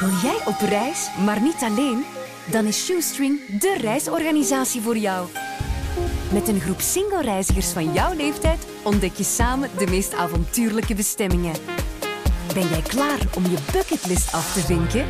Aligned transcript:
Wil 0.00 0.08
jij 0.22 0.38
op 0.46 0.58
reis, 0.68 1.10
maar 1.24 1.40
niet 1.40 1.60
alleen? 1.60 2.04
Dan 2.50 2.64
is 2.64 2.84
Shoestring 2.84 3.58
de 3.60 3.76
reisorganisatie 3.80 4.80
voor 4.80 4.96
jou. 4.96 5.28
Met 6.32 6.48
een 6.48 6.60
groep 6.60 6.80
single-reizigers 6.80 7.72
van 7.72 7.92
jouw 7.92 8.14
leeftijd 8.14 8.66
ontdek 8.82 9.14
je 9.14 9.24
samen 9.24 9.70
de 9.78 9.86
meest 9.86 10.14
avontuurlijke 10.14 10.94
bestemmingen. 10.94 11.54
Ben 12.54 12.68
jij 12.68 12.82
klaar 12.82 13.18
om 13.36 13.42
je 13.42 13.58
bucketlist 13.72 14.32
af 14.32 14.52
te 14.52 14.60
vinken? 14.60 15.06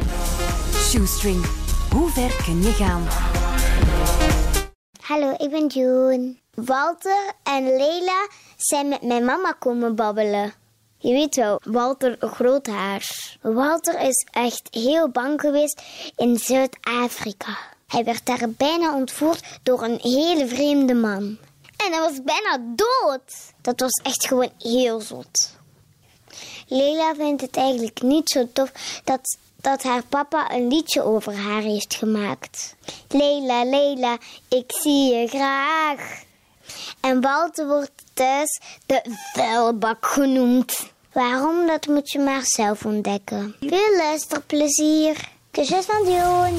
Shoestring, 0.75 1.45
hoe 1.91 2.11
ver 2.11 2.45
kun 2.45 2.63
je 2.63 2.73
gaan? 2.73 3.07
Hallo, 5.01 5.35
ik 5.37 5.51
ben 5.51 5.67
June. 5.67 6.37
Walter 6.55 7.33
en 7.43 7.65
Leila 7.65 8.29
zijn 8.57 8.89
met 8.89 9.03
mijn 9.03 9.25
mama 9.25 9.53
komen 9.59 9.95
babbelen. 9.95 10.53
Je 10.99 11.13
weet 11.13 11.37
wel, 11.37 11.61
Walter 11.65 12.17
Groothaars. 12.21 13.39
Walter 13.43 14.01
is 14.01 14.27
echt 14.31 14.69
heel 14.71 15.09
bang 15.09 15.41
geweest 15.41 15.83
in 16.17 16.39
Zuid-Afrika. 16.39 17.59
Hij 17.87 18.05
werd 18.05 18.27
daar 18.27 18.51
bijna 18.51 18.95
ontvoerd 18.95 19.59
door 19.63 19.83
een 19.83 19.99
hele 20.03 20.47
vreemde 20.47 20.95
man. 20.95 21.39
En 21.77 21.93
hij 21.93 22.01
was 22.01 22.23
bijna 22.23 22.59
dood. 22.75 23.53
Dat 23.61 23.81
was 23.81 24.01
echt 24.03 24.27
gewoon 24.27 24.51
heel 24.59 25.01
zot. 25.01 25.55
Leila 26.69 27.15
vindt 27.15 27.43
het 27.43 27.57
eigenlijk 27.57 28.03
niet 28.03 28.29
zo 28.31 28.49
tof 28.53 28.73
dat, 29.05 29.39
dat 29.61 29.83
haar 29.83 30.03
papa 30.05 30.53
een 30.53 30.69
liedje 30.69 31.03
over 31.03 31.37
haar 31.37 31.63
heeft 31.63 31.95
gemaakt. 31.95 32.77
Leila, 33.09 33.65
Leila, 33.65 34.19
ik 34.49 34.73
zie 34.83 35.15
je 35.15 35.29
graag. 35.29 36.23
En 37.01 37.21
Walter 37.21 37.67
wordt 37.67 38.03
thuis 38.17 38.61
de 38.87 39.01
vuilbak 39.33 40.07
genoemd. 40.07 40.91
Waarom, 41.13 41.67
dat 41.67 41.87
moet 41.87 42.11
je 42.11 42.19
maar 42.19 42.43
zelf 42.45 42.85
ontdekken. 42.85 43.55
Veel 43.61 43.97
luisterplezier. 43.97 45.35
Kusjes 45.57 45.85
van 45.85 46.05
Dion. 46.05 46.57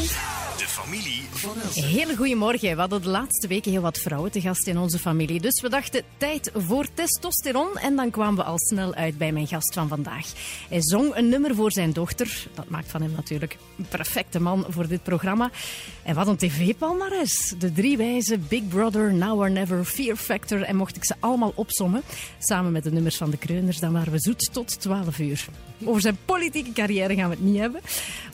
De 0.58 0.66
familie 0.68 1.24
van. 1.32 1.84
Hele 1.84 2.16
goedemorgen. 2.16 2.74
We 2.74 2.80
hadden 2.80 3.02
de 3.02 3.10
laatste 3.10 3.48
weken 3.48 3.72
heel 3.72 3.82
wat 3.82 3.98
vrouwen 3.98 4.32
te 4.32 4.42
gast 4.42 4.68
in 4.68 4.78
onze 4.78 5.00
familie. 5.00 5.40
Dus 5.40 5.62
we 5.62 5.70
dachten, 5.70 6.04
tijd 6.18 6.52
voor 6.56 6.88
testosteron. 6.94 7.78
En 7.78 7.96
dan 7.96 8.10
kwamen 8.10 8.36
we 8.36 8.44
al 8.44 8.60
snel 8.60 8.94
uit 8.94 9.18
bij 9.18 9.32
mijn 9.32 9.48
gast 9.48 9.74
van 9.74 9.88
vandaag. 9.88 10.26
Hij 10.70 10.82
zong 10.82 11.16
een 11.16 11.30
nummer 11.30 11.56
voor 11.56 11.72
zijn 11.72 11.94
dochter. 11.94 12.48
Dat 12.54 12.70
maakt 12.70 12.92
van 12.92 13.02
hem 13.02 13.12
natuurlijk 13.16 13.58
een 13.78 13.88
perfecte 13.90 14.40
man 14.40 14.66
voor 14.70 14.88
dit 14.88 15.04
programma. 15.04 15.52
En 16.04 16.16
wat 16.16 16.28
een 16.28 16.38
tv-palmares. 16.38 17.54
De 17.60 17.72
drie 17.72 17.98
wijzen, 17.98 18.46
Big 18.48 18.68
Brother, 18.68 19.14
Now 19.14 19.40
or 19.40 19.52
Never, 19.52 19.86
Fear 19.86 20.16
Factor. 20.16 20.62
En 20.62 20.76
mocht 20.76 20.96
ik 20.96 21.06
ze 21.06 21.16
allemaal 21.20 21.52
opsommen, 21.56 22.02
samen 22.40 22.72
met 22.72 22.84
de 22.84 22.92
nummers 22.92 23.18
van 23.18 23.30
de 23.30 23.38
Kreuners, 23.38 23.80
dan 23.80 23.94
waren 23.94 24.12
we 24.12 24.20
zoet 24.20 24.50
tot 24.52 24.80
12 24.80 25.20
uur. 25.20 25.48
Over 25.84 26.02
zijn 26.02 26.18
politieke 26.26 26.72
carrière 26.72 27.16
gaan 27.16 27.30
we 27.30 27.36
het 27.36 27.44
niet 27.44 27.58
hebben. 27.58 27.82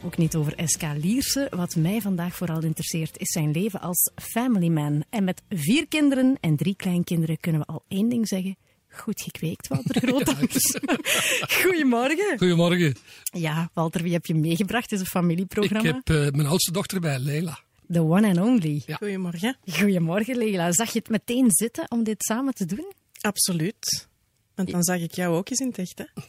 Ook 0.03 0.17
niet 0.17 0.35
over 0.35 0.53
SK 0.65 0.81
Lierse. 1.01 1.47
Wat 1.55 1.75
mij 1.75 2.01
vandaag 2.01 2.35
vooral 2.35 2.63
interesseert 2.63 3.17
is 3.19 3.31
zijn 3.31 3.51
leven 3.51 3.81
als 3.81 4.11
family 4.15 4.67
man. 4.67 5.03
En 5.09 5.23
met 5.23 5.41
vier 5.49 5.87
kinderen 5.87 6.37
en 6.39 6.55
drie 6.55 6.75
kleinkinderen 6.75 7.39
kunnen 7.39 7.61
we 7.61 7.67
al 7.67 7.83
één 7.87 8.09
ding 8.09 8.27
zeggen. 8.27 8.55
Goed 8.89 9.21
gekweekt, 9.21 9.67
Walter 9.67 10.01
Grootaars. 10.07 10.77
Goedemorgen. 11.63 12.37
Goedemorgen. 12.37 12.95
Ja, 13.23 13.69
Walter, 13.73 14.03
wie 14.03 14.13
heb 14.13 14.25
je 14.25 14.35
meegebracht? 14.35 14.83
Het 14.89 14.91
is 14.91 14.99
een 14.99 15.05
Ik 15.05 15.11
familieprogramma. 15.11 16.01
heb 16.05 16.09
eh, 16.17 16.31
mijn 16.31 16.47
oudste 16.47 16.71
dochter 16.71 16.99
bij, 16.99 17.19
Leila. 17.19 17.59
The 17.91 18.01
one 18.01 18.27
and 18.27 18.37
only. 18.39 18.81
Ja. 18.85 18.95
Goedemorgen. 18.95 19.57
Goedemorgen, 19.71 20.37
Leila. 20.37 20.71
Zag 20.71 20.93
je 20.93 20.99
het 20.99 21.09
meteen 21.09 21.45
zitten 21.51 21.91
om 21.91 22.03
dit 22.03 22.23
samen 22.23 22.53
te 22.53 22.65
doen? 22.65 22.91
Absoluut. 23.21 24.07
Want 24.55 24.71
dan 24.71 24.83
zag 24.83 24.99
ik 24.99 25.13
jou 25.13 25.35
ook 25.35 25.49
eens 25.49 25.59
in 25.59 25.67
het 25.67 25.77
echt, 25.77 25.97
hè? 25.97 26.05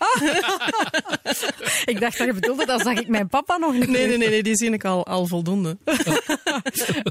Ik 1.93 2.01
dacht 2.01 2.19
dat 2.19 2.27
je 2.27 2.33
bedoelde, 2.33 2.67
dan 2.67 2.81
zag 2.81 2.99
ik 2.99 3.09
mijn 3.09 3.29
papa 3.29 3.57
nog 3.57 3.73
niet. 3.73 3.89
Nee, 3.89 4.07
nee, 4.07 4.19
nee, 4.19 4.29
nee 4.29 4.43
die 4.43 4.57
zie 4.57 4.71
ik 4.71 4.85
al, 4.85 5.07
al 5.07 5.27
voldoende. 5.27 5.79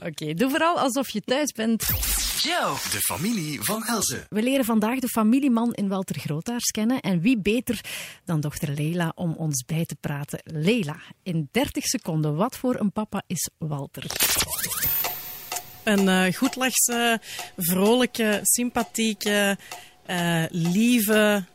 Oké, 0.08 0.33
doe 0.33 0.50
vooral 0.50 0.80
alsof 0.80 1.09
je 1.09 1.22
thuis 1.22 1.52
bent. 1.52 1.83
Joe. 2.42 2.73
De 2.92 3.00
familie 3.00 3.61
van 3.61 3.83
Elze. 3.83 4.25
We 4.30 4.42
leren 4.42 4.65
vandaag 4.65 4.99
de 4.99 5.08
familieman 5.08 5.73
in 5.73 5.87
Walter 5.87 6.20
Grootaars 6.20 6.71
kennen. 6.71 6.99
En 7.02 7.21
wie 7.21 7.37
beter 7.37 7.82
dan 8.26 8.39
dochter 8.39 8.70
Leila 8.70 9.11
om 9.16 9.33
ons 9.33 9.64
bij 9.66 9.86
te 9.86 9.95
praten. 9.95 10.39
Leila, 10.43 10.98
in 11.23 11.49
30 11.52 11.86
seconden, 11.86 12.36
wat 12.36 12.58
voor 12.58 12.80
een 12.80 12.92
papa 12.92 13.23
is 13.27 13.49
Walter? 13.58 14.05
Een 15.83 16.10
eh 16.10 16.33
goedlachse, 16.33 17.21
vrolijke, 17.58 18.39
sympathieke, 18.42 19.58
eh, 20.05 20.43
lieve 20.49 21.45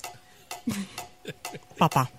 papa. 1.77 2.11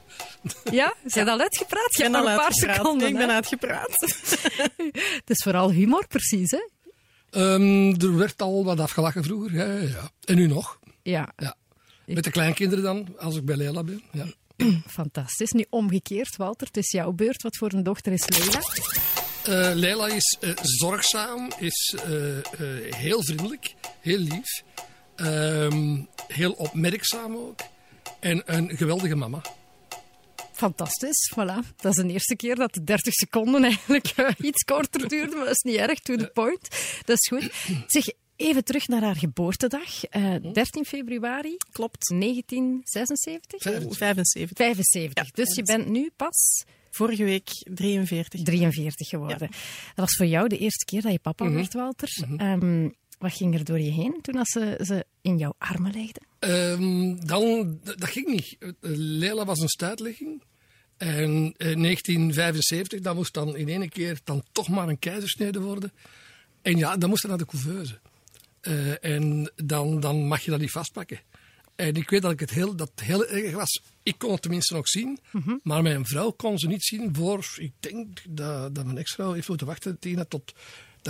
Ja, 0.71 0.93
zijn 1.05 1.29
al 1.29 1.39
uitgepraat? 1.39 1.95
Je 1.95 2.03
hebt 2.03 2.15
al 2.15 2.27
een 2.29 2.35
paar 2.35 2.43
uitgepraat. 2.45 2.75
seconden. 2.75 3.07
Ik 3.07 3.13
ben 3.15 3.27
hè? 3.27 3.33
uitgepraat. 3.33 3.91
Het 5.19 5.29
is 5.29 5.43
vooral 5.43 5.71
humor, 5.71 6.07
precies, 6.07 6.51
hè? 6.51 6.67
Ehm, 7.29 8.01
er 8.01 8.17
werd 8.17 8.41
al 8.41 8.63
wat 8.63 8.79
afgelachen 8.79 9.23
vroeger. 9.23 9.53
Ja, 9.53 9.87
ja. 9.87 10.11
En 10.25 10.35
nu 10.35 10.47
nog. 10.47 10.79
Ja, 11.03 11.29
Ja. 11.37 11.55
Met 12.05 12.23
de 12.23 12.31
kleinkinderen 12.31 12.83
dan, 12.83 13.07
als 13.19 13.35
ik 13.35 13.45
bij 13.45 13.55
Leila 13.55 13.83
ben. 13.83 14.03
Ja. 14.11 14.25
fantastisch. 14.87 15.51
Nu 15.51 15.65
omgekeerd, 15.69 16.35
Walter, 16.35 16.67
het 16.67 16.77
is 16.77 16.91
jouw 16.91 17.11
beurt. 17.11 17.41
Wat 17.41 17.57
voor 17.57 17.73
een 17.73 17.83
dochter 17.83 18.11
is 18.11 18.27
Leila? 18.27 18.61
Eh, 19.43 19.75
Leila 19.75 20.07
is 20.07 20.37
eh, 20.39 20.49
zorgzaam, 20.61 21.51
is 21.57 21.95
eh, 22.05 22.37
eh, 22.37 22.43
heel 22.95 23.23
vriendelijk, 23.23 23.73
heel 23.99 24.17
lief. 24.17 24.63
Ehm, 25.19 25.97
heel 26.27 26.51
opmerkzaam 26.51 27.35
ook. 27.35 27.59
En 28.19 28.41
een 28.45 28.77
geweldige 28.77 29.15
mama. 29.15 29.41
Fantastisch, 30.53 31.33
voilà. 31.33 31.75
Dat 31.75 31.97
is 31.97 32.03
de 32.03 32.11
eerste 32.11 32.35
keer 32.35 32.55
dat 32.55 32.73
de 32.73 32.83
30 32.83 33.13
seconden 33.13 33.63
eigenlijk 33.63 34.07
eh, 34.15 34.29
iets 34.37 34.63
korter 34.63 35.07
duurde, 35.07 35.35
maar 35.35 35.45
dat 35.45 35.53
is 35.63 35.71
niet 35.71 35.75
erg, 35.75 35.99
to 35.99 36.15
the 36.15 36.29
point. 36.33 36.69
Dat 37.05 37.17
is 37.19 37.27
goed. 37.27 37.51
Zeg, 37.87 38.05
even 38.35 38.63
terug 38.63 38.87
naar 38.87 39.01
haar 39.01 39.15
geboortedag. 39.15 40.03
Eh, 40.05 40.35
13 40.53 40.85
februari, 40.85 41.57
Klopt. 41.71 42.07
1976? 42.07 43.61
75. 43.61 44.57
75. 44.57 45.31
Dus 45.31 45.55
je 45.55 45.63
bent 45.63 45.87
nu 45.87 46.11
pas 46.15 46.63
Vorige 46.91 47.23
week 47.23 47.49
43. 47.63 48.41
43 48.41 49.07
geworden. 49.07 49.39
Dat 49.39 49.49
was 49.95 50.15
voor 50.15 50.25
jou 50.25 50.47
de 50.47 50.57
eerste 50.57 50.85
keer 50.85 51.01
dat 51.01 51.11
je 51.11 51.19
papa 51.19 51.51
werd, 51.51 51.73
Walter. 51.73 52.09
Ehm, 52.37 52.89
wat 53.19 53.33
ging 53.33 53.53
er 53.53 53.63
door 53.63 53.79
je 53.79 53.91
heen 53.91 54.17
toen 54.21 54.35
als 54.35 54.49
ze, 54.49 54.79
ze 54.83 55.05
in 55.21 55.37
jouw 55.37 55.53
armen 55.57 55.91
legde? 55.91 56.21
Ehm, 56.39 57.25
dan, 57.25 57.79
dat 57.83 58.09
ging 58.09 58.27
niet. 58.27 58.55
Eh, 58.59 58.69
Leila 58.91 59.45
was 59.45 59.59
een 59.59 59.69
stuitlegging. 59.69 60.43
En 60.97 61.53
in 61.57 61.81
1975, 61.81 62.99
dat 62.99 63.15
moest 63.15 63.33
dan 63.33 63.55
in 63.55 63.69
één 63.69 63.89
keer 63.89 64.19
dan 64.23 64.43
toch 64.51 64.69
maar 64.69 64.87
een 64.87 64.99
keizersnede 64.99 65.59
worden. 65.59 65.91
En 66.61 66.77
ja, 66.77 66.97
dan 66.97 67.09
moest 67.09 67.23
er 67.23 67.29
naar 67.29 67.37
de 67.37 67.45
couveuse. 67.45 67.99
Eh, 68.61 69.03
en 69.03 69.51
dan, 69.55 69.99
dan 69.99 70.27
mag 70.27 70.41
je 70.41 70.51
dat 70.51 70.59
niet 70.59 70.71
vastpakken. 70.71 71.19
En 71.75 71.95
ik 71.95 72.09
weet 72.09 72.21
dat 72.21 72.31
ik 72.31 72.39
het 72.39 72.49
heel, 72.49 72.75
dat 72.75 72.91
heel 72.95 73.27
erg 73.27 73.55
was. 73.55 73.81
Ik 74.03 74.17
kon 74.17 74.31
het 74.31 74.41
tenminste 74.41 74.73
nog 74.73 74.87
zien, 74.87 75.19
maar 75.63 75.81
mijn 75.81 76.05
vrouw 76.05 76.31
kon 76.31 76.59
ze 76.59 76.67
niet 76.67 76.83
zien 76.83 77.15
voor, 77.15 77.45
ik 77.55 77.71
denk 77.79 78.19
dat, 78.29 78.75
dat 78.75 78.85
mijn 78.85 78.97
ex-vrouw 78.97 79.31
heeft 79.31 79.47
moeten 79.47 79.67
wachten, 79.67 79.99
Tina, 79.99 80.25
tot 80.25 80.53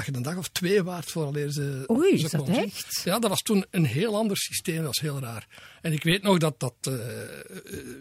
dat 0.06 0.14
je 0.14 0.20
een 0.20 0.34
dag 0.34 0.38
of 0.38 0.50
twee 0.50 0.84
waard 0.84 1.12
vooraleer 1.12 1.52
ze 1.52 1.86
Oei, 1.92 2.18
ze 2.18 2.26
is 2.26 2.32
dat 2.32 2.50
echt? 2.50 3.02
Ja, 3.04 3.20
dat 3.20 3.30
was 3.30 3.42
toen 3.42 3.66
een 3.70 3.86
heel 3.86 4.16
ander 4.16 4.38
systeem, 4.38 4.76
dat 4.76 4.86
was 4.86 5.00
heel 5.00 5.20
raar. 5.20 5.48
En 5.82 5.94
ik 5.94 6.04
weet 6.04 6.22
nog 6.22 6.38
dat, 6.38 6.60
dat 6.60 6.74
eh, 6.82 6.94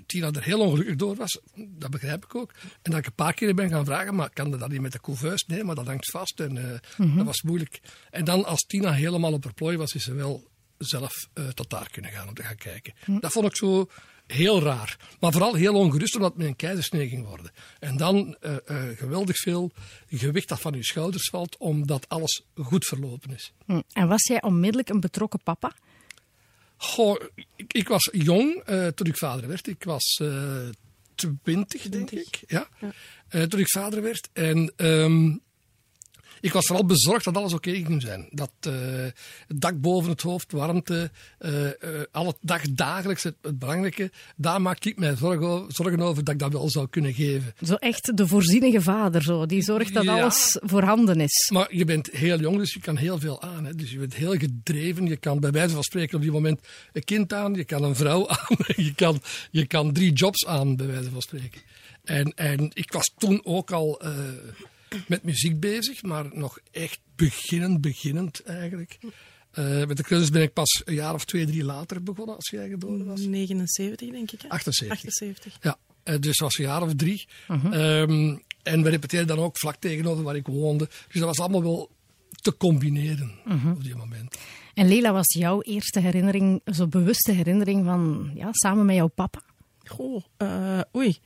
Tina 0.07 0.31
er 0.31 0.43
heel 0.43 0.61
ongelukkig 0.61 0.97
door 0.97 1.17
was, 1.17 1.41
dat 1.55 1.91
begrijp 1.91 2.25
ik 2.25 2.35
ook. 2.35 2.53
En 2.83 2.91
dat 2.91 2.99
ik 3.01 3.07
een 3.07 3.15
paar 3.15 3.35
keer 3.35 3.55
ben 3.55 3.69
gaan 3.69 3.85
vragen, 3.85 4.15
maar 4.15 4.31
kan 4.31 4.51
dat 4.51 4.69
niet 4.69 4.81
met 4.81 4.93
de 4.93 5.01
couveuse? 5.01 5.45
Nee, 5.47 5.65
maar 5.65 5.75
dat 5.75 5.87
hangt 5.87 6.11
vast 6.11 6.41
en 6.41 6.57
eh, 6.57 7.17
dat 7.17 7.27
was 7.27 7.43
moeilijk. 7.43 7.81
En 8.11 8.25
dan 8.25 8.45
als 8.45 8.61
Tina 8.61 8.93
helemaal 8.93 9.33
op 9.33 9.45
haar 9.45 9.55
plooi 9.55 9.77
was, 9.77 9.93
is 9.93 10.05
ze 10.05 10.15
wel 10.15 10.49
zelf 10.79 11.29
eh, 11.33 11.49
tot 11.49 11.71
daar 11.71 11.91
kunnen 11.91 12.11
gaan 12.11 12.29
om 12.29 12.35
te 12.35 12.43
gaan 12.43 12.57
kijken. 12.57 12.95
Dat 13.21 13.33
vond 13.33 13.47
ik 13.47 13.57
zo 13.57 13.89
heel 14.33 14.63
raar. 14.63 14.97
Maar 15.21 15.33
vooral 15.33 15.55
heel 15.55 15.75
ongerust 15.75 16.15
omdat 16.15 16.31
het 16.31 16.39
met 16.39 16.49
een 16.49 16.57
keizersnee 16.57 17.09
ging 17.09 17.27
worden. 17.27 17.51
En 17.79 17.97
dan 17.97 18.37
eh, 18.41 18.57
eh, 18.67 18.99
geweldig 18.99 19.37
veel 19.37 19.71
gewicht 20.09 20.49
dat 20.49 20.61
van 20.61 20.73
je 20.73 20.85
schouders 20.85 21.29
valt, 21.29 21.57
omdat 21.57 22.09
alles 22.09 22.43
goed 22.55 22.85
verlopen 22.85 23.31
is. 23.35 23.53
Hm. 23.67 23.81
En 23.93 24.09
was 24.09 24.27
jij 24.27 24.43
onmiddellijk 24.43 24.89
een 24.89 25.01
betrokken 25.01 25.43
papa? 25.43 25.75
Goh, 26.77 27.23
ik, 27.57 27.73
ik 27.73 27.89
was 27.89 28.09
jong 28.13 28.63
eh, 28.65 28.87
toen 28.87 29.07
ik 29.07 29.17
vader 29.17 29.49
werd. 29.49 29.67
Ik 29.67 29.85
was 29.85 30.23
twintig, 31.15 31.83
denk 31.83 32.11
ik. 32.11 32.43
Ja. 32.47 32.69
Toen 33.29 33.61
ik 33.61 33.71
vader 33.71 34.03
werd. 34.03 34.29
En 34.33 34.73
ehm, 34.77 35.37
ik 36.41 36.53
was 36.53 36.67
vooral 36.67 36.87
bezorgd 36.87 37.25
dat 37.25 37.37
alles 37.37 37.53
oké 37.53 37.71
ging 37.71 38.03
zijn. 38.03 38.29
Dat 38.31 38.53
eh, 38.61 38.73
het 39.47 39.61
dak 39.61 39.81
boven 39.81 40.11
het 40.11 40.23
hoofd, 40.23 40.53
warmte, 40.53 41.11
eh 41.39 41.67
eh, 41.69 41.73
alle 42.11 42.35
dag 42.41 42.63
dagelijks, 42.71 43.23
het, 43.23 43.35
het 43.43 43.59
belangrijke, 43.59 44.11
daar 44.37 44.63
maakte 44.63 44.89
ik 44.89 44.99
mij 44.99 45.17
zorgen 45.17 45.47
over, 45.47 45.73
zorgen 45.73 46.01
over 46.01 46.25
dat 46.25 46.35
ik 46.35 46.41
dat 46.41 46.53
wel 46.53 46.71
zou 46.71 46.89
kunnen 46.89 47.15
geven. 47.15 47.55
Zo 47.67 47.75
echt 47.75 48.17
de 48.17 48.27
voorzienige 48.27 48.81
vader, 48.81 49.23
zo, 49.23 49.47
die 49.47 49.63
zorgt 49.63 49.95
dat 49.95 50.05
Ja. 50.05 50.21
alles 50.21 50.59
voorhanden 50.61 51.21
is. 51.21 51.51
Maar 51.53 51.75
je 51.77 51.85
bent 51.85 52.11
heel 52.11 52.41
jong, 52.41 52.57
dus 52.57 52.73
je 52.75 52.81
kan 52.81 52.97
heel 52.97 53.19
veel 53.19 53.43
aan. 53.43 53.65
Hè. 53.65 53.75
Dus 53.75 53.91
je 53.91 53.99
bent 53.99 54.15
heel 54.15 54.37
gedreven. 54.37 55.07
Je 55.07 55.17
kan 55.17 55.41
bij 55.41 55.51
wijze 55.51 55.75
van 55.75 55.83
spreken 55.83 56.17
op 56.17 56.23
die 56.23 56.31
moment 56.31 56.61
een 56.93 57.05
kind 57.05 57.33
aan, 57.33 57.55
je 57.55 57.65
kan 57.65 57.83
een 57.83 57.97
vrouw 57.97 58.29
aan, 58.39 58.57
je 58.77 58.95
kan, 58.95 59.21
je 59.51 59.67
kan 59.67 59.93
drie 59.93 60.13
jobs 60.13 60.47
aan, 60.47 60.77
bij 60.77 60.87
wijze 60.87 61.11
van 61.11 61.23
spreken. 61.23 61.61
En, 62.05 62.33
en 62.37 62.71
ik 62.75 62.93
was 62.93 63.13
toen 63.19 63.41
ook 63.45 63.71
al 63.71 64.01
met 65.07 65.23
muziek 65.23 65.61
bezig, 65.61 66.03
maar 66.03 66.25
nog 66.33 66.59
echt 66.71 67.01
beginnend, 67.17 67.81
beginnend 67.81 68.43
eigenlijk. 68.43 68.99
Eh, 69.51 69.85
met 69.87 69.97
de 69.97 70.03
kunst 70.03 70.33
ben 70.33 70.43
ik 70.43 70.53
pas 70.53 70.83
een 70.85 70.95
jaar 70.95 71.15
of 71.15 71.25
twee, 71.25 71.47
drie 71.47 71.65
later 71.65 72.03
begonnen, 72.03 72.35
als 72.37 72.49
jij 72.51 72.69
geboren 72.69 73.07
was. 73.07 73.21
79, 73.21 74.11
denk 74.11 74.31
ik. 74.31 74.41
Hè? 74.41 74.49
78. 74.49 74.97
78. 74.97 75.57
Ja, 75.61 75.79
eh, 76.03 76.19
dus 76.21 76.39
was 76.39 76.59
een 76.59 76.65
jaar 76.65 76.83
of 76.83 76.95
drie. 76.95 77.27
Mhm. 77.49 77.73
Ehm, 77.73 78.37
en 78.63 78.83
we 78.83 78.91
repeteerden 78.91 79.37
dan 79.37 79.45
ook 79.45 79.59
vlak 79.59 79.77
tegenover 79.77 80.23
waar 80.25 80.37
ik 80.37 80.47
woonde. 80.47 80.85
Dus 80.85 81.21
dat 81.21 81.25
was 81.25 81.39
allemaal 81.41 81.63
wel 81.63 81.91
te 82.31 82.57
combineren 82.57 83.33
Mhm. 83.45 83.71
op 83.71 83.83
die 83.85 83.97
moment. 83.97 84.37
En 84.75 84.89
Lela, 84.89 85.13
was 85.13 85.35
jouw 85.35 85.63
eerste 85.63 86.01
herinnering, 86.01 86.61
zo 86.65 86.87
bewuste 86.87 87.33
herinnering 87.33 87.85
van 87.85 88.31
ja, 88.35 88.49
samen 88.53 88.87
met 88.87 88.97
jouw 88.97 89.09
papa? 89.09 89.41
Goh, 89.85 90.23
eh, 90.37 90.81
oei. 90.97 91.19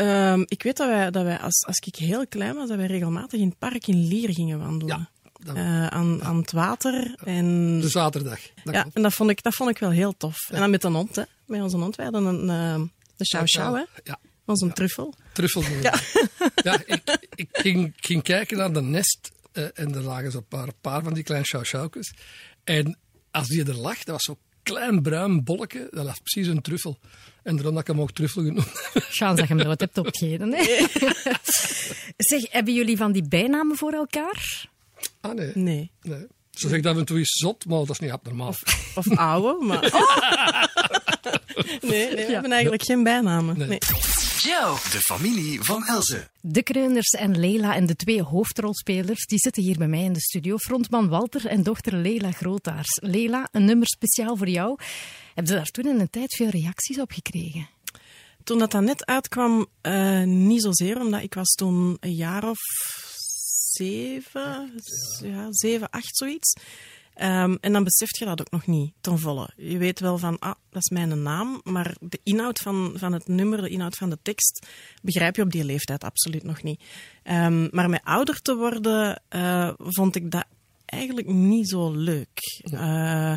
Ehm, 0.00 0.42
ik 0.46 0.62
weet 0.62 0.76
dat 0.76 0.88
wij, 0.88 1.10
dat 1.10 1.22
wij 1.24 1.38
als, 1.38 1.64
als 1.66 1.78
ik 1.78 1.94
heel 1.94 2.26
klein 2.26 2.54
was, 2.54 2.68
dat 2.68 2.76
wij 2.76 2.86
regelmatig 2.86 3.40
in 3.40 3.48
het 3.48 3.58
park 3.58 3.86
in 3.86 4.06
Lier 4.08 4.32
gingen 4.34 4.58
wandelen. 4.58 4.96
Ja, 4.98 5.10
Eh, 5.54 5.86
aan, 5.86 6.22
aan 6.24 6.36
het 6.36 6.52
water. 6.52 7.14
En, 7.24 7.80
De 7.80 7.88
zaterdag. 7.88 8.40
Dat 8.64 8.74
ja, 8.74 8.86
en 8.92 9.02
dat 9.02 9.12
vond, 9.14 9.30
ik, 9.30 9.42
dat 9.42 9.54
vond 9.54 9.70
ik 9.70 9.78
wel 9.78 9.90
heel 9.90 10.16
tof. 10.16 10.36
En 10.50 10.60
dan 10.60 10.70
met 10.70 10.84
een 10.84 10.94
hond, 10.94 11.16
hè. 11.16 11.22
Met 11.46 11.60
onze 11.62 11.76
hond. 11.76 11.96
Wij 11.96 12.04
hadden 12.04 12.24
een, 12.24 12.40
eh, 12.50 12.86
de 13.16 13.24
Chow 13.24 13.42
Chow, 13.48 13.74
hè. 13.76 13.82
Ja, 14.04 14.18
Onze 14.44 14.72
truffel. 14.72 15.14
truffel. 15.32 15.62
Ja, 15.82 15.94
ja 16.64 16.82
ik, 16.86 17.28
ik 17.34 17.48
ging, 17.52 17.92
ging 17.96 18.22
kijken 18.22 18.56
naar 18.56 18.72
de 18.72 18.82
nest. 18.82 19.30
eh, 19.52 19.64
en 19.74 19.94
er 19.94 20.02
lagen 20.02 20.30
zo'n 20.30 20.46
paar, 20.48 20.68
paar 20.80 21.02
van 21.02 21.14
die 21.14 21.22
kleine 21.22 21.46
sjouwsjouwkes. 21.46 22.14
En 22.64 22.98
als 23.30 23.48
die 23.48 23.64
er 23.64 23.74
lag, 23.76 23.96
dat 23.96 24.06
was 24.14 24.22
zo'n 24.24 24.38
klein 24.70 25.02
bruin 25.02 25.44
bolletje. 25.44 25.88
Dat 25.90 26.04
was 26.04 26.18
precies 26.18 26.46
een 26.46 26.60
truffel. 26.60 26.98
En 27.42 27.54
daarom 27.56 27.74
dat 27.74 27.82
ik 27.82 27.86
hem 27.86 28.00
ook 28.00 28.12
truffel 28.12 28.42
genoemd. 28.42 28.70
Chance 28.92 29.36
dat 29.36 29.48
je 29.48 29.54
hem 29.54 29.64
nooit 29.64 29.80
hebt 29.80 29.98
opgegeten. 29.98 30.52
Hè? 30.52 30.62
zeg, 32.16 32.52
hebben 32.52 32.74
jullie 32.74 32.96
van 32.96 33.12
die 33.12 33.28
bijnamen 33.28 33.76
voor 33.76 33.92
elkaar? 33.92 34.68
Ah, 35.20 35.34
nee. 35.34 35.50
Nee. 35.54 35.90
nee. 36.02 36.26
Zo 36.60 36.68
zeg 36.68 36.76
ik 36.76 36.82
dat 36.82 36.92
af 36.92 36.98
en 36.98 37.04
toe 37.04 37.20
is 37.20 37.30
zot, 37.30 37.66
maar 37.66 37.78
dat 37.78 37.90
is 37.90 37.98
niet 37.98 38.10
abnormaal. 38.10 38.54
Of 38.94 39.16
ouwe, 39.16 39.64
maar... 39.64 39.80
nee, 41.80 42.14
nee, 42.14 42.26
we 42.26 42.32
hebben 42.32 42.52
eigenlijk 42.52 42.82
geen 42.82 43.02
bijnamen. 43.02 43.58
Nee. 43.58 43.68
Nee. 43.68 43.78
Joe, 44.38 44.74
de 44.74 45.00
familie 45.00 45.62
van 45.62 45.84
Elze. 45.84 46.28
De 46.40 46.62
Kreuners 46.62 47.10
en 47.10 47.38
Lela 47.38 47.74
en 47.74 47.86
de 47.86 47.96
twee 47.96 48.22
hoofdrolspelers 48.22 49.26
die 49.26 49.38
zitten 49.38 49.62
hier 49.62 49.78
bij 49.78 49.86
mij 49.88 50.02
in 50.02 50.12
de 50.12 50.20
studio. 50.20 50.56
Frontman 50.56 51.08
Walter 51.08 51.46
en 51.46 51.62
dochter 51.62 51.94
Lela 51.94 52.30
Grootaars. 52.30 52.98
Lela, 53.02 53.48
een 53.52 53.64
nummer 53.64 53.86
speciaal 53.86 54.36
voor 54.36 54.48
jou. 54.48 54.78
Heb 55.34 55.46
je 55.46 55.52
daar 55.52 55.66
toen 55.70 55.86
in 55.86 56.00
een 56.00 56.10
tijd 56.10 56.34
veel 56.36 56.48
reacties 56.48 57.00
op 57.00 57.10
gekregen? 57.10 57.68
Toen 58.44 58.58
dat, 58.58 58.70
dat 58.70 58.82
net 58.82 59.06
uitkwam, 59.06 59.66
eh, 59.80 60.22
niet 60.22 60.62
zozeer, 60.62 61.00
omdat 61.00 61.22
ik 61.22 61.34
was 61.34 61.48
toen 61.48 61.96
een 62.00 62.14
jaar 62.14 62.48
of 62.48 62.58
zeven, 63.70 64.72
ja, 65.22 65.46
zeven, 65.50 65.90
acht, 65.90 66.16
zoiets. 66.16 66.52
Ehm, 67.14 67.56
en 67.60 67.72
dan 67.72 67.84
besef 67.84 68.18
je 68.18 68.24
dat 68.24 68.40
ook 68.40 68.50
nog 68.50 68.66
niet 68.66 68.92
ten 69.00 69.18
volle. 69.18 69.50
Je 69.56 69.78
weet 69.78 70.00
wel 70.00 70.18
van, 70.18 70.38
ah, 70.38 70.54
dat 70.70 70.82
is 70.82 70.90
mijn 70.90 71.22
naam, 71.22 71.60
maar 71.64 71.96
de 72.00 72.20
inhoud 72.22 72.58
van, 72.58 72.92
van 72.96 73.12
het 73.12 73.28
nummer, 73.28 73.62
de 73.62 73.68
inhoud 73.68 73.96
van 73.96 74.10
de 74.10 74.18
tekst, 74.22 74.66
begrijp 75.02 75.36
je 75.36 75.42
op 75.42 75.50
die 75.50 75.64
leeftijd 75.64 76.04
absoluut 76.04 76.42
nog 76.42 76.62
niet. 76.62 76.82
Ehm, 77.22 77.68
maar 77.70 77.88
met 77.90 78.04
ouder 78.04 78.42
te 78.42 78.56
worden, 78.56 79.22
eh, 79.28 79.72
vond 79.76 80.16
ik 80.16 80.30
dat 80.30 80.44
eigenlijk 80.90 81.26
niet 81.26 81.68
zo 81.68 81.90
leuk. 81.90 82.62
Eh, 82.62 83.34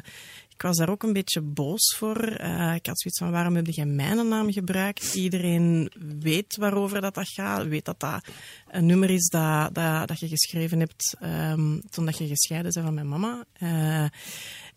ik 0.53 0.61
was 0.61 0.77
daar 0.77 0.89
ook 0.89 1.03
een 1.03 1.13
beetje 1.13 1.41
boos 1.41 1.95
voor. 1.97 2.17
Eh, 2.17 2.75
ik 2.75 2.85
had 2.85 2.99
zoiets 2.99 3.19
van, 3.19 3.31
waarom 3.31 3.55
heb 3.55 3.67
je 3.67 3.85
mijn 3.85 4.27
naam 4.27 4.51
gebruikt? 4.51 5.13
Iedereen 5.13 5.91
weet 6.19 6.55
waarover 6.55 7.01
dat, 7.01 7.15
dat 7.15 7.29
gaat. 7.29 7.67
Weet 7.67 7.85
dat 7.85 7.99
dat 7.99 8.25
een 8.67 8.85
nummer 8.85 9.09
is 9.09 9.27
dat, 9.27 9.75
dat, 9.75 10.07
dat 10.07 10.19
je 10.19 10.27
geschreven 10.27 10.79
hebt 10.79 11.17
ehm, 11.19 11.79
toen 11.89 12.05
dat 12.05 12.17
je 12.17 12.27
gescheiden 12.27 12.71
bent 12.71 12.85
van 12.85 12.93
mijn 12.93 13.09
mama. 13.09 13.45
Eh, 13.53 14.05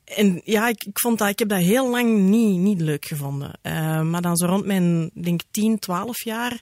en 0.04 0.40
ja, 0.44 0.68
ik, 0.68 0.84
ik, 0.84 0.98
vond 0.98 1.18
dat, 1.18 1.28
ik 1.28 1.38
heb 1.38 1.48
dat 1.48 1.58
heel 1.58 1.90
lang 1.90 2.18
niet, 2.18 2.58
niet 2.58 2.80
leuk 2.80 3.04
gevonden. 3.04 3.58
Eh, 3.62 4.02
maar 4.02 4.22
dan 4.22 4.36
zo 4.36 4.46
rond 4.46 4.66
mijn, 4.66 5.10
denk 5.14 5.40
10, 5.50 5.78
12 5.78 6.24
jaar 6.24 6.60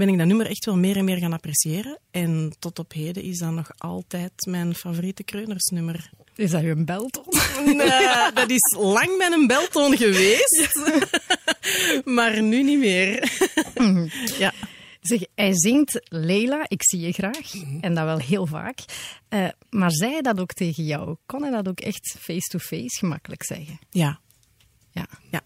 ben 0.00 0.08
ik 0.08 0.18
dat 0.18 0.26
nummer 0.26 0.46
echt 0.46 0.64
wel 0.64 0.76
meer 0.76 0.96
en 0.96 1.04
meer 1.04 1.16
gaan 1.16 1.32
appreciëren. 1.32 1.98
En 2.10 2.52
tot 2.58 2.78
op 2.78 2.92
heden 2.92 3.22
is 3.22 3.38
dat 3.38 3.52
nog 3.52 3.70
altijd 3.78 4.32
mijn 4.48 4.74
favoriete 4.74 5.22
kreunersnummer. 5.22 6.10
Is 6.34 6.50
dat 6.50 6.62
een 6.62 6.84
belton? 6.84 7.24
Nee, 7.64 8.32
dat 8.34 8.50
is 8.50 8.76
lang 8.78 9.16
met 9.18 9.32
een 9.32 9.46
beltoon 9.46 9.96
geweest. 9.96 10.80
maar 12.16 12.42
nu 12.42 12.62
niet 12.62 12.78
meer. 12.78 13.32
ja. 14.38 14.52
Zeg, 15.00 15.20
hij 15.34 15.50
zingt 15.54 16.00
Leila, 16.04 16.64
ik 16.68 16.82
zie 16.82 17.00
je 17.00 17.12
graag. 17.12 17.52
En 17.80 17.94
dat 17.94 18.04
wel 18.04 18.18
heel 18.18 18.46
vaak. 18.46 18.78
Eh, 19.28 19.48
maar 19.70 19.90
zei 19.90 20.12
hij 20.12 20.22
dat 20.22 20.40
ook 20.40 20.52
tegen 20.52 20.84
jou? 20.84 21.16
Kon 21.26 21.42
hij 21.42 21.50
dat 21.50 21.68
ook 21.68 21.80
echt 21.80 22.16
face-to-face 22.18 22.98
gemakkelijk 22.98 23.44
zeggen? 23.44 23.78
Ja. 23.90 24.20
Ja. 24.90 25.06
ja. 25.30 25.40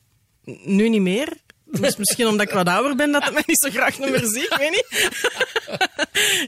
Nu 0.45 0.89
niet 0.89 1.01
meer. 1.01 1.43
Dus 1.81 1.97
misschien 1.97 2.27
omdat 2.27 2.47
ik 2.47 2.53
wat 2.53 2.69
ouder 2.69 2.97
ben, 2.97 3.13
dat 3.13 3.25
het 3.25 3.33
mij 3.33 3.43
niet 3.47 3.59
zo 3.59 3.71
graag 3.71 3.99
nummer 3.99 4.27
zie. 4.27 4.43
Ik 4.43 4.57
weet 4.59 4.71
niet. 4.71 5.11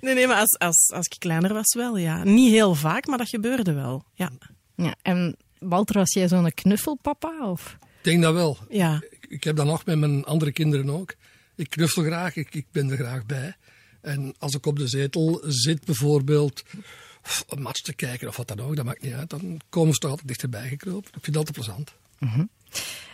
nee, 0.00 0.14
nee, 0.14 0.26
maar 0.26 0.36
als, 0.36 0.58
als, 0.58 0.90
als 0.94 1.06
ik 1.06 1.18
kleiner 1.18 1.54
was 1.54 1.74
wel, 1.74 1.96
ja. 1.96 2.24
Niet 2.24 2.52
heel 2.52 2.74
vaak, 2.74 3.06
maar 3.06 3.18
dat 3.18 3.28
gebeurde 3.28 3.72
wel. 3.72 4.04
Ja. 4.14 4.30
ja. 4.76 4.94
En 5.02 5.36
Walter, 5.58 5.98
was 5.98 6.12
jij 6.12 6.28
zo'n 6.28 6.54
knuffelpapa? 6.54 7.50
Of? 7.50 7.76
Ik 7.80 8.04
denk 8.04 8.22
dat 8.22 8.34
wel. 8.34 8.58
Ja. 8.68 9.02
Ik, 9.10 9.26
ik 9.28 9.44
heb 9.44 9.56
dat 9.56 9.66
nog 9.66 9.84
met 9.84 9.98
mijn 9.98 10.24
andere 10.24 10.52
kinderen 10.52 10.90
ook. 10.90 11.14
Ik 11.56 11.70
knuffel 11.70 12.02
graag, 12.02 12.36
ik, 12.36 12.54
ik 12.54 12.66
ben 12.72 12.90
er 12.90 12.96
graag 12.96 13.26
bij. 13.26 13.56
En 14.00 14.34
als 14.38 14.54
ik 14.54 14.66
op 14.66 14.78
de 14.78 14.88
zetel 14.88 15.42
zit 15.46 15.84
bijvoorbeeld, 15.84 16.62
of 17.22 17.44
een 17.48 17.62
match 17.62 17.80
te 17.80 17.94
kijken 17.94 18.28
of 18.28 18.36
wat 18.36 18.48
dan 18.48 18.60
ook, 18.60 18.76
dat 18.76 18.84
maakt 18.84 19.02
niet 19.02 19.12
uit. 19.12 19.30
Dan 19.30 19.60
komen 19.68 19.92
ze 19.92 19.98
toch 19.98 20.10
altijd 20.10 20.28
dichterbij 20.28 20.68
gekropen. 20.68 21.10
Ik 21.14 21.24
vind 21.24 21.36
dat 21.36 21.36
altijd 21.36 21.56
plezant. 21.56 21.94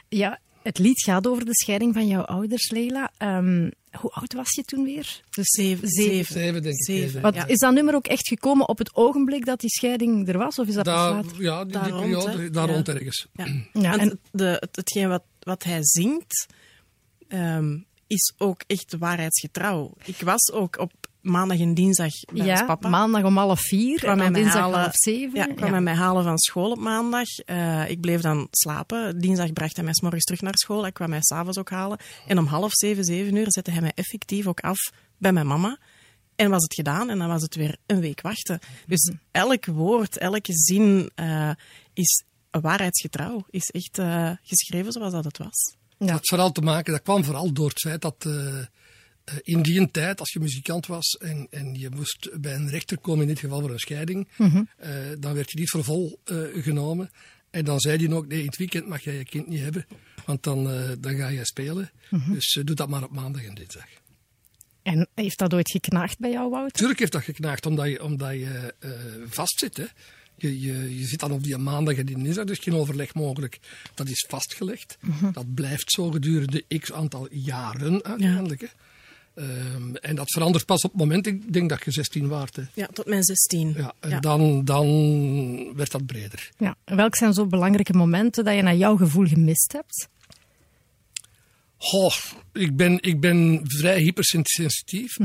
Ja, 0.09 0.41
het 0.63 0.79
lied 0.79 1.03
gaat 1.03 1.27
over 1.27 1.45
de 1.45 1.55
scheiding 1.55 1.95
van 1.95 2.07
jouw 2.07 2.23
ouders, 2.23 2.71
Leila. 2.71 3.11
Ehm, 3.19 3.71
hoe 4.01 4.11
oud 4.11 4.33
was 4.33 4.51
je 4.55 4.63
toen 4.63 4.85
weer? 4.85 5.21
Dus 5.31 5.49
Zeven. 5.49 5.89
zeven. 5.89 6.35
Zeven, 6.35 6.63
denk 6.63 6.75
ik. 6.75 6.85
Zeven. 6.85 7.21
Wat, 7.21 7.35
Ja. 7.35 7.47
Is 7.47 7.59
dat 7.59 7.73
nummer 7.75 7.95
ook 7.95 8.07
echt 8.07 8.29
gekomen 8.29 8.69
op 8.69 8.79
het 8.79 8.95
ogenblik 8.95 9.45
dat 9.45 9.61
die 9.61 9.71
scheiding 9.71 10.29
er 10.29 10.39
was? 10.39 10.59
Of 10.59 10.67
is 10.67 10.75
dat 10.75 10.85
pas 10.85 10.95
Daar, 10.95 11.13
later? 11.15 11.43
ja, 11.43 11.65
die, 11.65 11.73
Daar 11.73 11.85
die 11.85 11.93
rond, 11.93 12.25
periode, 12.25 12.51
daar 12.51 12.67
Ja. 12.69 12.73
rond 12.75 12.89
ergens. 12.89 13.27
Ja. 13.33 13.47
Ja, 13.83 13.99
en- 13.99 14.21
de, 14.33 14.45
het, 14.61 14.77
hetgeen 14.77 15.09
wat, 15.09 15.23
wat 15.41 15.63
hij 15.63 15.79
zingt, 15.83 16.47
ehm, 17.29 17.79
is 18.07 18.33
ook 18.39 18.63
echt 18.67 18.97
waarheidsgetrouw. 18.99 19.95
Ik 20.05 20.21
was 20.21 20.53
ook 20.53 20.79
op 20.79 20.93
maandag 21.23 21.59
en 21.59 21.75
dinsdag 21.75 22.11
bij 22.33 22.51
ons 22.51 22.61
Ja, 22.61 22.65
papa. 22.67 22.89
maandag 22.89 23.25
om 23.25 23.37
half 23.37 23.61
vier 23.61 23.99
kwam 23.99 24.21
en 24.21 24.33
dinsdag 24.33 24.61
halen- 24.61 24.81
half 24.81 24.95
zeven. 24.95 25.39
Ja, 25.39 25.47
kwam 25.55 25.71
hij 25.73 25.81
mij 25.81 25.95
halen 25.95 26.25
van 26.25 26.39
school 26.39 26.71
op 26.71 26.79
maandag. 26.79 27.29
Eh, 27.45 27.91
ik 27.91 28.01
bleef 28.01 28.21
dan 28.21 28.47
slapen. 28.51 29.19
Dinsdag 29.21 29.53
bracht 29.53 29.77
hij 29.77 29.85
mij 29.85 29.95
's 29.95 30.01
morgens 30.01 30.25
terug 30.25 30.41
naar 30.41 30.57
school. 30.59 30.83
Hij 30.83 30.93
kwam 30.93 31.09
mij 31.11 31.23
s'avonds 31.23 31.59
ook 31.59 31.71
halen. 31.71 31.99
En 32.27 32.39
om 32.39 32.47
half 32.47 32.73
zeven, 32.73 33.05
zeven 33.05 33.37
uur 33.37 33.47
zette 33.49 33.71
hij 33.71 33.81
mij 33.81 33.93
effectief 33.95 34.47
ook 34.47 34.61
af 34.61 34.79
bij 35.19 35.33
mijn 35.33 35.47
mama. 35.47 35.79
En 36.37 36.51
was 36.51 36.63
het 36.63 36.75
gedaan 36.75 37.11
en 37.11 37.19
dan 37.19 37.29
was 37.29 37.43
het 37.43 37.55
weer 37.55 37.77
een 37.87 38.01
week 38.01 38.21
wachten. 38.21 38.59
Dus 38.87 39.09
Mhm. 39.09 39.17
elk 39.31 39.67
woord, 39.67 40.19
elke 40.19 40.53
zin 40.55 41.11
eh, 41.15 41.51
is 41.95 42.25
waarheidsgetrouw. 42.51 43.45
Is 43.51 43.71
echt 43.71 43.99
eh, 43.99 44.31
geschreven 44.43 44.93
zoals 44.93 45.13
dat 45.13 45.25
het 45.25 45.39
was. 45.39 45.75
Ja. 45.99 46.07
Dat, 46.09 46.11
had 46.11 46.29
vooral 46.29 46.53
te 46.53 46.61
maken, 46.61 46.93
dat 46.93 47.03
kwam 47.03 47.25
vooral 47.25 47.53
door 47.53 47.69
het 47.69 47.81
feit 47.81 48.01
dat 48.01 48.27
in 49.43 49.63
die 49.63 49.91
tijd, 49.91 50.21
als 50.21 50.33
je 50.33 50.41
muzikant 50.41 50.87
was 50.87 51.17
en, 51.21 51.47
en 51.51 51.75
je 51.75 51.91
moest 51.91 52.29
bij 52.41 52.55
een 52.55 52.69
rechter 52.69 52.99
komen, 52.99 53.23
in 53.23 53.29
dit 53.29 53.39
geval 53.39 53.61
voor 53.61 53.71
een 53.71 53.79
scheiding, 53.79 54.29
Mhm. 54.37 54.63
eh, 54.77 54.91
dan 55.19 55.35
werd 55.35 55.51
je 55.51 55.59
niet 55.59 55.71
voor 55.71 55.85
vol 55.85 56.21
eh, 56.25 56.37
genomen. 56.55 57.11
En 57.51 57.65
dan 57.65 57.81
zei 57.81 58.07
hij 58.07 58.15
ook, 58.17 58.27
nee, 58.27 58.41
in 58.41 58.47
het 58.47 58.57
weekend 58.57 58.87
mag 58.89 59.05
jij 59.05 59.15
je 59.15 59.25
kind 59.25 59.47
niet 59.47 59.61
hebben, 59.61 59.87
want 60.25 60.43
dan, 60.43 60.71
eh, 60.71 60.91
dan 61.01 61.17
ga 61.17 61.29
je 61.29 61.45
spelen. 61.47 61.91
Mhm. 62.11 62.33
Dus 62.33 62.57
eh, 62.57 62.65
doe 62.65 62.77
dat 62.77 62.89
maar 62.89 63.03
op 63.05 63.13
maandag 63.13 63.45
en 63.45 63.55
dinsdag. 63.55 63.85
En 64.83 65.09
heeft 65.15 65.39
dat 65.39 65.55
ooit 65.55 65.71
geknaagd 65.71 66.19
bij 66.19 66.31
jou, 66.31 66.51
Wouter? 66.51 66.73
Tuurlijk 66.79 66.99
heeft 66.99 67.13
dat 67.13 67.23
geknaagd, 67.23 67.67
omdat 67.67 67.89
je, 67.89 68.03
omdat 68.03 68.33
je 68.33 68.75
eh, 68.79 68.91
vastzit. 69.29 69.77
Hè. 69.77 69.85
Je, 70.37 70.61
je, 70.61 70.99
je 70.99 71.05
zit 71.07 71.21
dan 71.21 71.33
op 71.33 71.43
die 71.43 71.57
maandag 71.57 71.97
en 71.97 72.07
die 72.07 72.23
dinsdag, 72.23 72.45
dus 72.45 72.59
geen 72.59 72.75
overleg 72.75 73.15
mogelijk. 73.15 73.59
Dat 73.95 74.09
is 74.09 74.27
vastgelegd. 74.29 74.99
Dat 75.33 75.55
blijft 75.55 75.91
zo 75.93 76.11
gedurende 76.11 76.65
x 76.79 76.93
aantal 76.93 77.29
jaren 77.31 78.03
uiteindelijk. 78.05 78.61
Hè. 78.61 78.67
Ehm, 79.35 79.95
en 79.95 80.15
dat 80.15 80.31
verandert 80.31 80.67
pas 80.67 80.83
op 80.83 80.91
het 80.91 81.01
moment, 81.01 81.27
ik 81.27 81.53
denk 81.53 81.69
dat 81.69 81.85
je 81.85 81.91
16 81.91 82.29
waart. 82.29 82.57
Hè. 82.57 82.63
Ja, 82.75 82.87
tot 82.87 83.07
mijn 83.07 83.23
16. 83.23 83.75
Ja, 83.77 83.93
en 84.01 84.11
Ja. 84.11 84.21
Dan, 84.21 84.65
dan 84.65 84.87
werd 85.77 85.91
dat 85.91 86.07
breder. 86.07 86.51
Ja. 86.59 86.77
En 86.85 86.97
welke 86.97 87.17
zijn 87.17 87.33
zo 87.33 87.47
belangrijke 87.47 87.93
momenten 87.93 88.45
dat 88.45 88.55
je 88.55 88.63
naar 88.63 88.77
jouw 88.77 88.97
gevoel 88.97 89.27
gemist 89.27 89.73
hebt? 89.73 90.09
Goh, 91.77 92.15
ik 92.53 92.77
ben, 92.77 93.03
ik 93.03 93.21
ben 93.21 93.61
vrij 93.65 94.01
hypersensitief. 94.01 95.17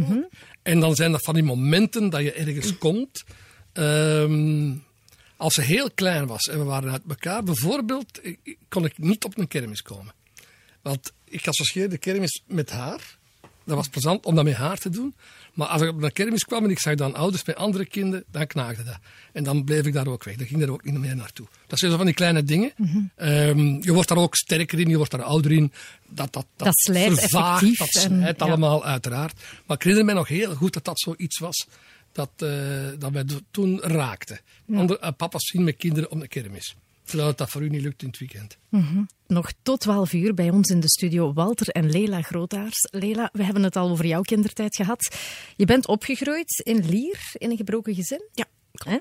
En 0.63 0.79
dan 0.79 0.95
zijn 0.95 1.11
dat 1.11 1.23
van 1.23 1.33
die 1.33 1.43
momenten 1.43 2.09
dat 2.09 2.21
je 2.21 2.31
ergens 2.31 2.77
komt. 2.77 3.23
Ehm, 3.73 4.75
als 5.37 5.53
ze 5.53 5.61
heel 5.61 5.91
klein 5.91 6.27
was 6.27 6.41
en 6.41 6.57
we 6.57 6.63
waren 6.63 6.91
uit 6.91 7.01
elkaar, 7.07 7.43
bijvoorbeeld, 7.43 8.21
kon 8.69 8.85
ik 8.85 8.97
niet 8.97 9.23
op 9.23 9.37
een 9.37 9.47
kermis 9.47 9.81
komen. 9.81 10.13
Want 10.81 11.13
ik 11.25 11.47
associeerde 11.47 11.89
de 11.89 11.97
kermis 11.97 12.43
met 12.47 12.69
haar. 12.69 13.16
Dat 13.67 13.75
was 13.75 13.87
plezant 13.87 14.25
om 14.25 14.35
dat 14.35 14.43
met 14.43 14.53
haar 14.53 14.77
te 14.77 14.89
doen. 14.89 15.15
Maar 15.53 15.67
als 15.67 15.81
ik 15.81 15.89
op 15.89 16.03
een 16.03 16.11
kermis 16.13 16.43
kwam 16.43 16.63
en 16.63 16.69
ik 16.69 16.79
zag 16.79 16.95
dan 16.95 17.15
ouders 17.15 17.45
met 17.45 17.55
andere 17.55 17.85
kinderen, 17.85 18.25
dan 18.31 18.47
knaagde 18.47 18.83
dat. 18.83 18.97
En 19.33 19.43
dan 19.43 19.63
bleef 19.63 19.85
ik 19.85 19.93
daar 19.93 20.07
ook 20.07 20.23
weg. 20.23 20.35
Dan 20.35 20.47
ging 20.47 20.59
daar 20.59 20.69
ook 20.69 20.83
niet 20.83 20.97
meer 20.99 21.15
naartoe. 21.15 21.47
Dat 21.67 21.79
zijn 21.79 21.91
zo 21.91 21.97
van 21.97 22.05
die 22.05 22.15
kleine 22.15 22.43
dingen. 22.43 22.71
Ehm, 23.15 23.59
je 23.81 23.93
wordt 23.93 24.09
daar 24.09 24.17
ook 24.17 24.35
sterker 24.35 24.79
in, 24.79 24.89
je 24.89 24.97
wordt 24.97 25.11
daar 25.11 25.23
ouder 25.23 25.51
in. 25.51 25.71
Dat, 26.09 26.33
dat, 26.33 26.45
dat, 26.55 26.67
Dat 26.67 26.77
slijt 26.79 27.19
vervaagt, 27.19 27.61
effectief 27.63 27.77
Dat 27.93 28.03
en- 28.03 28.17
slijt 28.17 28.39
ja. 28.39 28.45
allemaal, 28.45 28.85
uiteraard. 28.85 29.41
Maar 29.65 29.77
ik 29.77 29.83
herinner 29.83 30.05
me 30.05 30.13
nog 30.13 30.27
heel 30.27 30.55
goed 30.55 30.73
dat 30.73 30.85
dat 30.85 30.99
zoiets 30.99 31.39
was. 31.39 31.67
Dat, 32.11 32.29
eh, 32.37 32.49
dat 32.99 33.11
mij 33.11 33.25
do- 33.25 33.39
toen 33.51 33.79
raakte. 33.81 34.39
Andere, 34.73 34.99
eh, 34.99 35.09
papa's 35.17 35.45
zien 35.47 35.63
met 35.63 35.77
kinderen 35.77 36.11
op 36.11 36.19
de 36.19 36.27
kermis. 36.27 36.75
Terwijl 37.07 37.35
dat 37.35 37.49
voor 37.49 37.63
u 37.63 37.69
niet 37.69 37.81
lukt 37.81 38.01
in 38.01 38.07
het 38.07 38.17
weekend. 38.17 38.57
Nog 39.27 39.51
tot 39.61 39.79
12 39.79 40.13
uur 40.13 40.33
bij 40.33 40.49
ons 40.49 40.69
in 40.69 40.79
de 40.79 40.89
studio 40.89 41.33
Walter 41.33 41.67
en 41.67 41.89
Lela 41.89 42.21
Grootaars. 42.21 42.87
Lela, 42.91 43.29
we 43.33 43.43
hebben 43.43 43.63
het 43.63 43.75
al 43.75 43.89
over 43.89 44.05
jouw 44.05 44.21
kindertijd 44.21 44.75
gehad. 44.75 45.15
Je 45.55 45.65
bent 45.65 45.87
opgegroeid 45.87 46.61
in 46.63 46.89
Lier, 46.89 47.19
in 47.33 47.51
een 47.51 47.57
gebroken 47.57 47.95
gezin. 47.95 48.21
Ja, 48.31 48.45
Hè? 48.83 48.97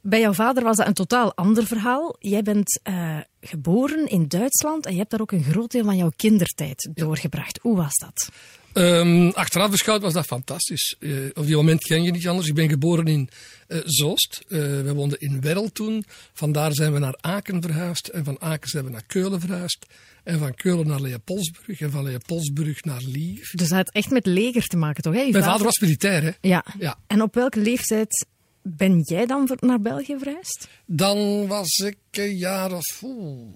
Bij 0.00 0.20
jouw 0.20 0.32
vader 0.32 0.62
was 0.62 0.76
dat 0.76 0.86
een 0.86 0.94
totaal 0.94 1.34
ander 1.34 1.66
verhaal. 1.66 2.16
Jij 2.18 2.42
bent 2.42 2.80
eh, 2.82 3.18
geboren 3.40 4.06
in 4.06 4.28
Duitsland 4.28 4.86
en 4.86 4.92
je 4.92 4.98
hebt 4.98 5.10
daar 5.10 5.20
ook 5.20 5.32
een 5.32 5.44
groot 5.44 5.70
deel 5.70 5.84
van 5.84 5.96
jouw 5.96 6.12
kindertijd 6.16 6.90
doorgebracht. 6.94 7.58
Hoe 7.62 7.76
was 7.76 7.94
dat? 7.94 8.28
Ehm, 8.76 9.28
achteraf 9.28 9.70
beschouwd 9.70 10.02
was 10.02 10.12
dat 10.12 10.26
fantastisch. 10.26 10.96
Eh, 10.98 11.10
op 11.34 11.46
die 11.46 11.56
moment 11.56 11.82
ken 11.82 12.02
je 12.02 12.10
niet 12.10 12.28
anders. 12.28 12.48
Ik 12.48 12.54
ben 12.54 12.68
geboren 12.68 13.06
in 13.06 13.28
eh, 13.68 13.78
Zoost. 13.84 14.44
Eh, 14.48 14.58
we 14.58 14.92
woonden 14.94 15.20
in 15.20 15.40
Werrel 15.40 15.72
toen. 15.72 16.04
Vandaar 16.32 16.74
zijn 16.74 16.92
we 16.92 16.98
naar 16.98 17.18
Aken 17.20 17.62
verhuisd. 17.62 18.08
En 18.08 18.24
van 18.24 18.40
Aken 18.40 18.68
zijn 18.68 18.84
we 18.84 18.90
naar 18.90 19.04
Keulen 19.06 19.40
verhuisd. 19.40 19.86
En 20.24 20.38
van 20.38 20.54
Keulen 20.54 20.86
naar 20.86 21.00
Leopoldsburg. 21.00 21.80
En 21.80 21.90
van 21.90 22.04
Leopoldsburg 22.04 22.84
naar 22.84 23.02
Lier. 23.06 23.48
Dus 23.52 23.68
dat 23.68 23.78
had 23.78 23.92
echt 23.92 24.10
met 24.10 24.26
leger 24.26 24.66
te 24.66 24.76
maken, 24.76 25.02
toch? 25.02 25.14
Hè? 25.14 25.20
Je 25.20 25.32
Mijn 25.32 25.44
vader 25.44 25.64
was 25.64 25.78
militair, 25.78 26.22
hè? 26.22 26.30
Ja. 26.40 26.64
Ja. 26.78 26.98
En 27.06 27.22
op 27.22 27.34
welke 27.34 27.60
leeftijd 27.60 28.26
ben 28.62 29.00
jij 29.00 29.26
dan 29.26 29.56
naar 29.60 29.80
België 29.80 30.16
verhuisd? 30.18 30.68
Dan 30.86 31.46
was 31.46 31.76
ik 31.76 31.96
een 32.10 32.36
jaar 32.36 32.72
of 32.72 33.02
oeh, 33.02 33.54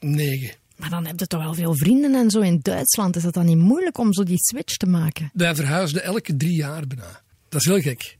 negen. 0.00 0.62
Maar 0.76 0.90
dan 0.90 1.06
heb 1.06 1.20
je 1.20 1.26
toch 1.26 1.42
wel 1.42 1.54
veel 1.54 1.76
vrienden 1.76 2.14
en 2.14 2.30
zo 2.30 2.40
in 2.40 2.58
Duitsland. 2.62 3.16
Is 3.16 3.22
het 3.22 3.34
dan 3.34 3.46
niet 3.46 3.56
moeilijk 3.56 3.98
om 3.98 4.12
zo 4.12 4.22
die 4.22 4.38
switch 4.38 4.76
te 4.76 4.86
maken? 4.86 5.30
Wij 5.32 5.54
verhuisden 5.54 6.02
elke 6.02 6.36
drie 6.36 6.56
jaar 6.56 6.86
bijna. 6.86 7.22
Dat 7.48 7.60
is 7.60 7.66
heel 7.66 7.80
gek. 7.80 8.18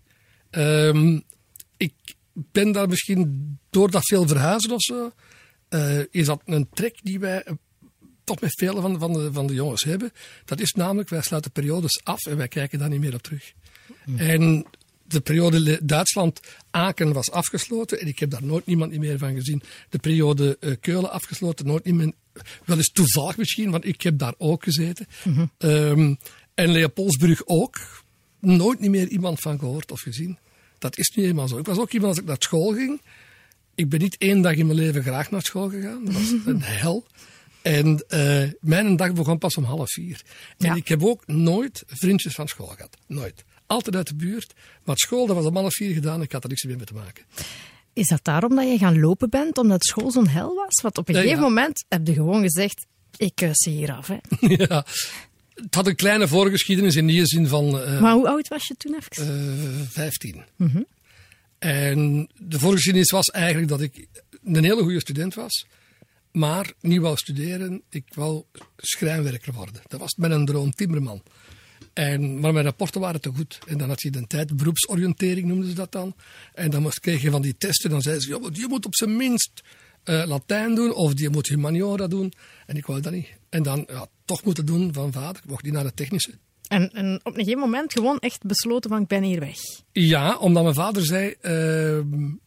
Ehm, 0.50 1.20
ik 1.76 1.92
ben 2.32 2.72
daar 2.72 2.88
misschien 2.88 3.58
door 3.70 3.90
dat 3.90 4.04
veel 4.04 4.26
verhuizen 4.28 4.70
of 4.70 4.82
zo. 4.82 5.10
eh, 5.68 5.98
is 6.10 6.26
dat 6.26 6.42
een 6.44 6.68
trek 6.72 6.98
die 7.02 7.18
wij 7.18 7.42
eh, 7.42 7.52
toch 8.24 8.40
met 8.40 8.54
vele 8.58 8.80
van, 8.80 8.98
van, 8.98 9.12
de, 9.12 9.32
van 9.32 9.46
de 9.46 9.54
jongens 9.54 9.82
hebben. 9.84 10.10
Dat 10.44 10.60
is 10.60 10.72
namelijk, 10.72 11.08
wij 11.08 11.22
sluiten 11.22 11.50
periodes 11.50 12.00
af 12.04 12.26
en 12.26 12.36
wij 12.36 12.48
kijken 12.48 12.78
daar 12.78 12.88
niet 12.88 13.00
meer 13.00 13.14
op 13.14 13.22
terug. 13.22 13.52
En 14.16 14.66
de 15.06 15.20
periode 15.20 15.80
Duitsland-Aken 15.84 17.12
was 17.12 17.30
afgesloten 17.30 18.00
en 18.00 18.06
ik 18.06 18.18
heb 18.18 18.30
daar 18.30 18.44
nooit 18.44 18.66
niemand 18.66 18.98
meer 18.98 19.18
van 19.18 19.34
gezien. 19.34 19.62
De 19.88 19.98
periode 19.98 20.56
eh, 20.60 20.72
Keulen 20.80 21.10
afgesloten, 21.10 21.66
nooit 21.66 21.84
niemand. 21.84 22.14
Wel 22.64 22.76
eens 22.76 22.92
toevallig 22.92 23.36
misschien, 23.36 23.70
want 23.70 23.84
ik 23.86 24.02
heb 24.02 24.18
daar 24.18 24.34
ook 24.38 24.62
gezeten. 24.64 25.06
Ehm, 25.58 26.14
en 26.54 26.70
Leopoldsburg 26.70 27.42
ook. 27.46 28.02
Nooit 28.40 28.80
niet 28.80 28.90
meer 28.90 29.08
iemand 29.08 29.40
van 29.40 29.58
gehoord 29.58 29.90
of 29.92 30.00
gezien. 30.00 30.38
Dat 30.78 30.98
is 30.98 31.12
nu 31.14 31.24
eenmaal 31.24 31.48
zo. 31.48 31.58
Ik 31.58 31.66
was 31.66 31.78
ook 31.78 31.92
iemand 31.92 32.10
als 32.10 32.20
ik 32.20 32.26
naar 32.26 32.36
school 32.38 32.72
ging. 32.72 33.00
Ik 33.74 33.88
ben 33.88 34.00
niet 34.00 34.16
één 34.18 34.42
dag 34.42 34.54
in 34.54 34.66
mijn 34.66 34.78
leven 34.78 35.02
graag 35.02 35.30
naar 35.30 35.42
school 35.42 35.68
gegaan. 35.68 36.04
Dat 36.04 36.14
was 36.14 36.30
een 36.46 36.62
hel. 36.62 37.06
En 37.62 38.04
eh, 38.08 38.48
mijn 38.60 38.96
dag 38.96 39.12
begon 39.12 39.38
pas 39.38 39.56
om 39.56 39.64
half 39.64 39.90
vier. 39.90 40.22
En 40.58 40.66
Ja. 40.66 40.74
ik 40.74 40.88
heb 40.88 41.02
ook 41.04 41.26
nooit 41.26 41.82
vriendjes 41.86 42.34
van 42.34 42.48
school 42.48 42.66
gehad. 42.66 42.96
Nooit. 43.06 43.44
Altijd 43.66 43.96
uit 43.96 44.06
de 44.08 44.14
buurt. 44.14 44.52
Maar 44.84 44.96
school, 44.98 45.26
dat 45.26 45.36
was 45.36 45.44
om 45.44 45.56
half 45.56 45.72
vier 45.74 45.94
gedaan. 45.94 46.22
Ik 46.22 46.32
had 46.32 46.42
er 46.42 46.48
niks 46.48 46.64
meer 46.64 46.76
mee 46.76 46.86
te 46.86 46.94
maken. 46.94 47.24
Is 47.94 48.08
dat 48.08 48.24
daarom 48.24 48.54
dat 48.56 48.68
je 48.68 48.78
gaan 48.78 49.00
lopen 49.00 49.30
bent, 49.30 49.58
omdat 49.58 49.84
school 49.84 50.10
zo'n 50.10 50.28
hel 50.28 50.54
was? 50.54 50.80
Want 50.82 50.98
op 50.98 51.08
een 51.08 51.14
Ja, 51.14 51.20
gegeven 51.20 51.42
ja. 51.42 51.48
moment 51.48 51.84
heb 51.88 52.06
je 52.06 52.12
gewoon 52.12 52.42
gezegd, 52.42 52.86
ik 53.16 53.34
kus 53.34 53.56
ze 53.62 53.70
hier 53.70 53.92
af. 53.92 54.06
Hè. 54.06 54.16
ja. 54.66 54.84
Het 55.54 55.74
had 55.74 55.86
een 55.86 55.94
kleine 55.96 56.28
voorgeschiedenis 56.28 56.96
in 56.96 57.06
die 57.06 57.26
zin 57.26 57.46
van 57.48 57.80
eh, 57.80 58.00
Maar 58.00 58.12
hoe 58.12 58.28
oud 58.28 58.48
was 58.48 58.66
je 58.66 58.74
toen 58.76 58.94
even? 58.94 59.26
eh, 59.80 59.86
15. 59.88 60.44
En 61.58 62.28
de 62.38 62.58
voorgeschiedenis 62.58 63.10
was 63.10 63.26
eigenlijk 63.26 63.68
dat 63.68 63.80
ik 63.80 64.06
een 64.44 64.64
hele 64.64 64.82
goede 64.82 65.00
student 65.00 65.34
was, 65.34 65.66
maar 66.32 66.72
niet 66.80 67.00
wou 67.00 67.16
studeren. 67.16 67.82
Ik 67.90 68.04
wou 68.14 68.42
schrijnwerker 68.76 69.52
worden. 69.52 69.82
Dat 69.86 70.00
was 70.00 70.14
mijn 70.14 70.44
droom, 70.44 70.70
timmerman. 70.74 71.22
En, 71.92 72.40
maar 72.40 72.52
mijn 72.52 72.64
rapporten 72.64 73.00
waren 73.00 73.20
te 73.20 73.30
goed. 73.36 73.58
En 73.66 73.78
dan 73.78 73.88
had 73.88 74.02
je 74.02 74.10
de 74.10 74.26
tijd, 74.26 74.56
beroepsoriëntering 74.56 75.46
noemden 75.46 75.68
ze 75.68 75.74
dat 75.74 75.92
dan. 75.92 76.14
En 76.54 76.70
dan 76.70 76.82
moest, 76.82 77.00
kreeg 77.00 77.22
je 77.22 77.30
van 77.30 77.42
die 77.42 77.56
testen. 77.58 77.90
Dan 77.90 78.02
zeiden 78.02 78.24
ze, 78.24 78.28
ja, 78.28 78.50
die 78.50 78.68
moet 78.68 78.86
op 78.86 78.94
zijn 78.94 79.16
minst 79.16 79.62
eh, 80.04 80.22
Latijn 80.26 80.74
doen 80.74 80.94
of 80.94 81.14
die 81.14 81.30
moet 81.30 81.48
humaniora 81.48 82.06
doen. 82.06 82.32
En 82.66 82.76
ik 82.76 82.86
wou 82.86 83.00
dat 83.00 83.12
niet. 83.12 83.28
En 83.48 83.62
dan 83.62 83.84
ja, 83.88 84.06
toch 84.24 84.44
moeten 84.44 84.66
doen 84.66 84.92
van 84.92 85.12
vader. 85.12 85.42
Ik 85.42 85.50
mocht 85.50 85.64
niet 85.64 85.72
naar 85.72 85.84
de 85.84 85.94
technische. 85.94 86.38
En, 86.68 86.90
en 86.92 87.20
op 87.22 87.32
een 87.32 87.44
gegeven 87.44 87.60
moment 87.60 87.92
gewoon 87.92 88.18
echt 88.18 88.42
besloten 88.42 88.90
van, 88.90 89.02
ik 89.02 89.08
ben 89.08 89.22
hier 89.22 89.40
weg. 89.40 89.58
Ja, 89.92 90.36
omdat 90.36 90.62
mijn 90.62 90.74
vader 90.74 91.04
zei, 91.04 91.34
ehm 91.40 92.42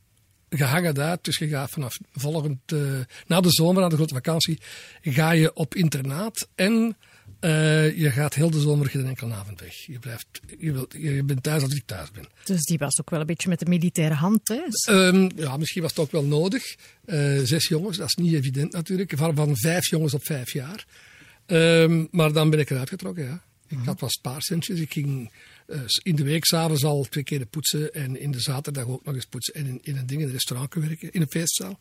je 0.50 0.64
hangt 0.64 0.88
het 0.88 1.00
uit, 1.00 1.24
dus 1.24 1.38
je 1.38 1.48
gaat 1.48 1.70
vanaf 1.70 1.98
volgend, 2.12 2.60
eh, 2.66 2.80
na 3.28 3.42
de 3.42 3.52
zomer, 3.52 3.82
na 3.82 3.90
de 3.90 3.96
grote 3.96 4.14
vakantie, 4.14 4.60
ga 5.02 5.32
je 5.32 5.54
op 5.54 5.76
internaat 5.76 6.48
en 6.56 6.98
eh, 7.39 7.98
je 7.98 8.12
gaat 8.12 8.34
heel 8.34 8.50
de 8.50 8.60
zomer 8.60 8.89
geen 8.89 9.06
enkele 9.06 9.34
avond 9.34 9.60
weg. 9.60 9.74
Je, 9.86 10.00
blijft, 10.00 10.27
je, 10.60 10.72
wilt, 10.72 10.94
je 10.98 11.24
bent 11.24 11.44
thuis 11.44 11.63
als 11.63 11.74
ik 11.74 11.84
thuis 11.86 12.12
ben. 12.12 12.27
Dus 12.44 12.63
die 12.63 12.77
was 12.77 13.00
ook 13.00 13.10
wel 13.10 13.20
een 13.20 13.25
beetje 13.25 13.50
met 13.50 13.60
de 13.60 13.65
militaire 13.65 14.15
hand 14.15 14.46
thuis. 14.46 14.86
Ehm, 14.86 15.29
ja, 15.36 15.58
misschien 15.58 15.82
was 15.82 15.91
het 15.91 16.00
ook 16.00 16.12
wel 16.12 16.24
nodig. 16.24 16.75
Eh, 17.06 17.39
zes 17.44 17.67
jongens, 17.67 17.98
dat 17.98 18.08
is 18.08 18.15
niet 18.15 18.34
evident 18.34 18.72
natuurlijk. 18.72 19.13
Van, 19.15 19.36
van 19.36 19.58
vijf 19.58 19.89
jongens 19.89 20.13
op 20.13 20.25
vijf 20.25 20.53
jaar. 20.53 20.86
Ehm, 21.46 22.06
maar 22.12 22.34
dan 22.34 22.50
ben 22.50 22.60
ik 22.60 22.70
eruit 22.70 22.89
getrokken, 22.89 23.24
ja. 23.24 23.41
Ik 23.67 23.77
had 23.86 24.00
wat 24.00 24.12
spaarcentjes. 24.12 24.79
Ik 24.79 24.94
ging 24.94 25.32
eh, 25.67 25.79
in 26.03 26.15
de 26.15 26.24
week 26.24 26.46
s'avonds 26.46 26.84
al 26.84 27.03
twee 27.03 27.24
keer 27.24 27.46
poetsen. 27.46 27.94
En 27.94 28.20
in 28.20 28.32
de 28.32 28.39
zaterdag 28.39 28.88
ook 28.88 29.06
nog 29.06 29.15
eens 29.15 29.25
poetsen. 29.25 29.53
En 29.53 29.65
in, 29.65 29.79
in 29.82 29.98
een 29.98 30.06
ding 30.06 30.22
in 30.22 30.27
een 30.27 30.34
restaurant 30.34 30.74
werken, 30.74 31.12
in 31.12 31.22
een 31.22 31.29
feestzaal. 31.29 31.77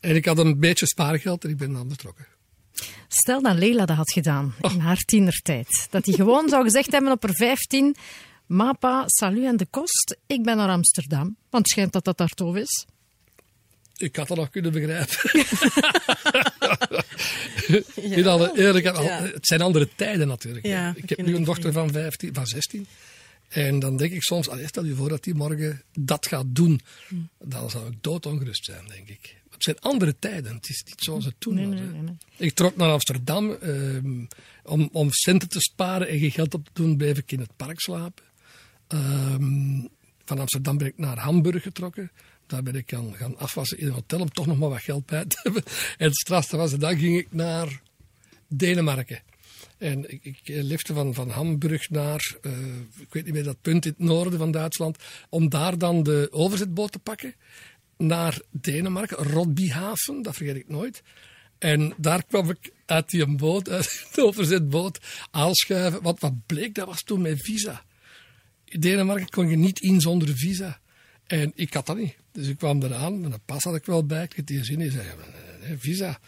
En 0.00 0.14
ik 0.14 0.24
had 0.24 0.38
een 0.38 0.58
beetje 0.58 0.86
spaargeld 0.86 1.44
en 1.44 1.50
ik 1.50 1.56
ben 1.56 1.72
dan 1.72 1.88
betrokken. 1.88 2.26
Stel 3.08 3.42
dat 3.42 3.56
Leila 3.56 3.84
dat 3.86 3.96
had 3.96 4.12
gedaan 4.12 4.54
in 4.60 4.80
haar 4.80 4.96
tienertijd. 5.04 5.86
Dat 5.90 6.06
hij 6.06 6.14
gewoon 6.14 6.48
zou 6.48 6.62
gezegd 6.64 6.92
hebben 6.92 7.12
op 7.12 7.22
haar 7.22 7.34
15... 7.34 7.96
Mapa, 8.46 9.02
salut 9.06 9.44
en 9.44 9.56
de 9.56 9.66
kost, 9.70 10.16
ik 10.26 10.42
ben 10.42 10.56
naar 10.56 10.68
Amsterdam. 10.68 11.36
Want 11.50 11.64
het 11.64 11.68
schijnt 11.68 11.92
dat 11.92 12.04
dat 12.04 12.18
daar 12.18 12.28
tof 12.28 12.56
is. 12.56 12.86
Ik 13.96 14.16
had 14.16 14.28
dat 14.28 14.36
nog 14.36 14.50
kunnen 14.50 14.72
begrijpen. 14.72 15.16
In 18.16 18.26
alle 18.26 18.52
eerlijkheid, 18.58 18.96
Ja. 18.96 19.22
het 19.22 19.46
zijn 19.46 19.60
andere 19.60 19.88
tijden 19.96 20.28
natuurlijk. 20.28 20.66
Ja, 20.66 20.92
ik 20.96 21.08
heb 21.08 21.22
nu 21.26 21.34
een 21.34 21.44
dochter 21.44 21.72
van, 21.72 21.90
15, 21.90 22.34
van 22.34 22.46
16. 22.46 22.86
En 23.48 23.78
dan 23.78 23.96
denk 23.96 24.12
ik 24.12 24.22
soms, 24.22 24.48
allee, 24.48 24.66
stel 24.66 24.84
je 24.84 24.94
voor 24.94 25.08
dat 25.08 25.22
die 25.24 25.34
morgen 25.34 25.82
dat 25.98 26.26
gaat 26.26 26.46
doen. 26.48 26.80
Dan 27.38 27.70
zou 27.70 27.86
ik 27.86 27.94
doodongerust 28.00 28.64
zijn, 28.64 28.86
denk 28.88 29.08
ik. 29.08 29.36
Het 29.56 29.64
zijn 29.64 29.78
andere 29.78 30.16
tijden. 30.18 30.54
Het 30.54 30.68
is 30.68 30.82
niet 30.86 31.00
zoals 31.00 31.24
het 31.24 31.34
toen 31.38 31.70
was. 31.70 31.80
Ik 32.36 32.54
trok 32.54 32.76
naar 32.76 32.90
Amsterdam 32.90 33.52
ehm, 33.52 34.24
om, 34.64 34.88
om 34.92 35.10
centen 35.10 35.48
te 35.48 35.60
sparen 35.60 36.08
en 36.08 36.18
geen 36.18 36.30
geld 36.30 36.54
op 36.54 36.64
te 36.64 36.70
doen, 36.74 36.96
bleef 36.96 37.18
ik 37.18 37.32
in 37.32 37.40
het 37.40 37.56
park 37.56 37.80
slapen. 37.80 38.24
Ehm, 38.86 39.86
van 40.24 40.38
Amsterdam 40.38 40.78
ben 40.78 40.86
ik 40.86 40.98
naar 40.98 41.18
Hamburg 41.18 41.62
getrokken. 41.62 42.10
Daar 42.46 42.62
ben 42.62 42.74
ik 42.74 42.90
gaan, 42.90 43.14
gaan 43.14 43.38
afwassen 43.38 43.78
in 43.78 43.86
een 43.86 43.92
hotel 43.92 44.20
om 44.20 44.30
toch 44.30 44.46
nog 44.46 44.58
maar 44.58 44.68
wat 44.68 44.82
geld 44.82 45.06
bij 45.06 45.24
te 45.24 45.38
hebben. 45.42 45.62
En 45.98 46.06
het 46.06 46.16
strafste 46.16 46.56
was, 46.56 46.78
dan 46.78 46.98
ging 46.98 47.18
ik 47.18 47.28
naar 47.30 47.80
Denemarken. 48.48 49.22
En 49.78 50.12
ik, 50.12 50.24
ik 50.24 50.40
eh, 50.44 50.62
lifte 50.62 50.94
van, 50.94 51.14
van 51.14 51.30
Hamburg 51.30 51.90
naar, 51.90 52.36
eh, 52.42 52.52
ik 52.98 53.12
weet 53.12 53.24
niet 53.24 53.34
meer 53.34 53.44
dat 53.44 53.60
punt 53.60 53.84
in 53.84 53.94
het 53.96 54.08
noorden 54.08 54.38
van 54.38 54.50
Duitsland, 54.50 54.98
om 55.28 55.48
daar 55.48 55.78
dan 55.78 56.02
de 56.02 56.28
overzetboot 56.30 56.92
te 56.92 56.98
pakken 56.98 57.34
naar 57.96 58.40
Denemarken, 58.50 59.16
Rodbyhaven, 59.16 60.22
dat 60.22 60.34
vergeet 60.34 60.56
ik 60.56 60.68
nooit. 60.68 61.02
En 61.58 61.94
daar 61.96 62.24
kwam 62.24 62.50
ik 62.50 62.72
uit 62.86 63.10
die 63.10 63.36
boot, 63.36 63.68
uit 63.76 64.06
de 64.14 64.24
overzetboot, 64.24 65.00
aanschuiven. 65.30 66.02
Want 66.02 66.20
wat 66.20 66.46
bleek, 66.46 66.74
dat 66.74 66.86
was 66.86 67.02
toen 67.02 67.20
mijn 67.20 67.38
visa. 67.38 67.84
In 68.64 68.80
Denemarken 68.80 69.28
kon 69.28 69.48
je 69.48 69.56
niet 69.56 69.80
in 69.80 70.00
zonder 70.00 70.36
visa. 70.36 70.80
En 71.26 71.52
ik 71.54 71.74
had 71.74 71.86
dat 71.86 71.96
niet. 71.96 72.16
Dus 72.32 72.48
ik 72.48 72.58
kwam 72.58 72.82
eraan, 72.82 73.24
en 73.24 73.32
een 73.32 73.40
pas 73.44 73.64
had 73.64 73.74
ik 73.74 73.84
wel 73.84 74.06
bij. 74.06 74.22
Ik 74.22 74.32
had 74.36 74.46
die 74.46 74.64
zin 74.64 74.80
in, 74.80 74.90
zei, 74.90 75.06
nee, 75.60 75.76
visa. 75.78 76.18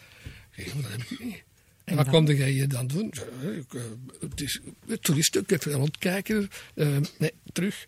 Ik 0.55 0.67
zei, 0.67 0.81
dat 0.81 0.91
heb 0.91 1.01
ik 1.01 1.23
niet. 1.23 1.43
En 1.83 1.95
wat 1.95 2.09
kom 2.09 2.25
jij 2.25 2.49
hier 2.49 2.67
dan 2.67 2.87
doen? 2.87 3.13
Ik, 3.41 3.73
uh, 3.73 3.81
het 4.19 4.41
is 4.41 4.59
toeristen, 5.01 5.41
ik 5.41 5.51
even 5.51 5.71
rondkijken. 5.71 6.49
Uh, 6.75 6.97
nee, 7.17 7.33
terug. 7.51 7.87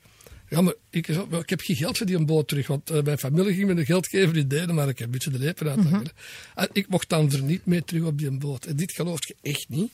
Ja, 0.51 0.61
maar 0.61 0.73
ik, 0.89 1.07
ik, 1.07 1.49
heb 1.49 1.61
geen 1.61 1.75
geld 1.75 1.97
voor 1.97 2.05
die 2.05 2.25
boot 2.25 2.47
terug, 2.47 2.67
want 2.67 2.91
uh, 2.91 3.01
mijn 3.01 3.17
familie 3.17 3.53
ging 3.53 3.67
me 3.67 3.73
de 3.73 3.85
geld 3.85 4.07
geven 4.07 4.35
in 4.35 4.47
Denemarken. 4.47 4.91
Ik 4.91 4.97
heb 4.97 5.05
een 5.07 5.11
beetje 5.11 5.31
de 5.31 5.39
lepen 5.39 5.69
uit. 5.69 5.77
Mm 5.77 5.85
-hmm. 5.85 6.03
Ik 6.71 6.87
mocht 6.87 7.09
dan 7.09 7.31
er 7.31 7.43
niet 7.43 7.65
mee 7.65 7.83
terug 7.83 8.03
op 8.03 8.17
die 8.17 8.31
boot. 8.31 8.65
En 8.65 8.75
dit 8.75 8.91
geloof 8.91 9.27
je 9.27 9.35
echt 9.41 9.69
niet. 9.69 9.91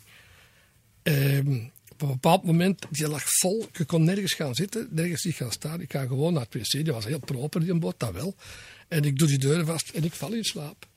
Um, 1.03 1.71
op 1.91 2.01
een 2.01 2.07
bepaald 2.07 2.43
moment, 2.43 2.85
die 2.89 3.07
lag 3.07 3.23
vol. 3.25 3.67
Je 3.73 3.85
kon 3.85 4.03
nergens 4.03 4.33
gaan 4.33 4.55
zitten, 4.55 4.87
nergens 4.91 5.23
niet 5.23 5.35
gaan 5.35 5.51
staan. 5.51 5.81
Ik 5.81 5.91
ga 5.91 6.05
gewoon 6.05 6.33
naar 6.33 6.45
het 6.49 6.53
wc. 6.53 6.71
Die 6.71 6.93
was 6.93 7.05
heel 7.05 7.19
proper, 7.19 7.63
die 7.63 7.73
boot, 7.73 7.99
dat 7.99 8.11
wel. 8.11 8.35
En 8.87 9.03
ik 9.03 9.19
doe 9.19 9.27
die 9.27 9.37
deuren 9.37 9.65
vast 9.65 9.89
en 9.89 10.03
ik 10.03 10.13
val 10.13 10.33
in 10.33 10.43
slaap. 10.43 10.87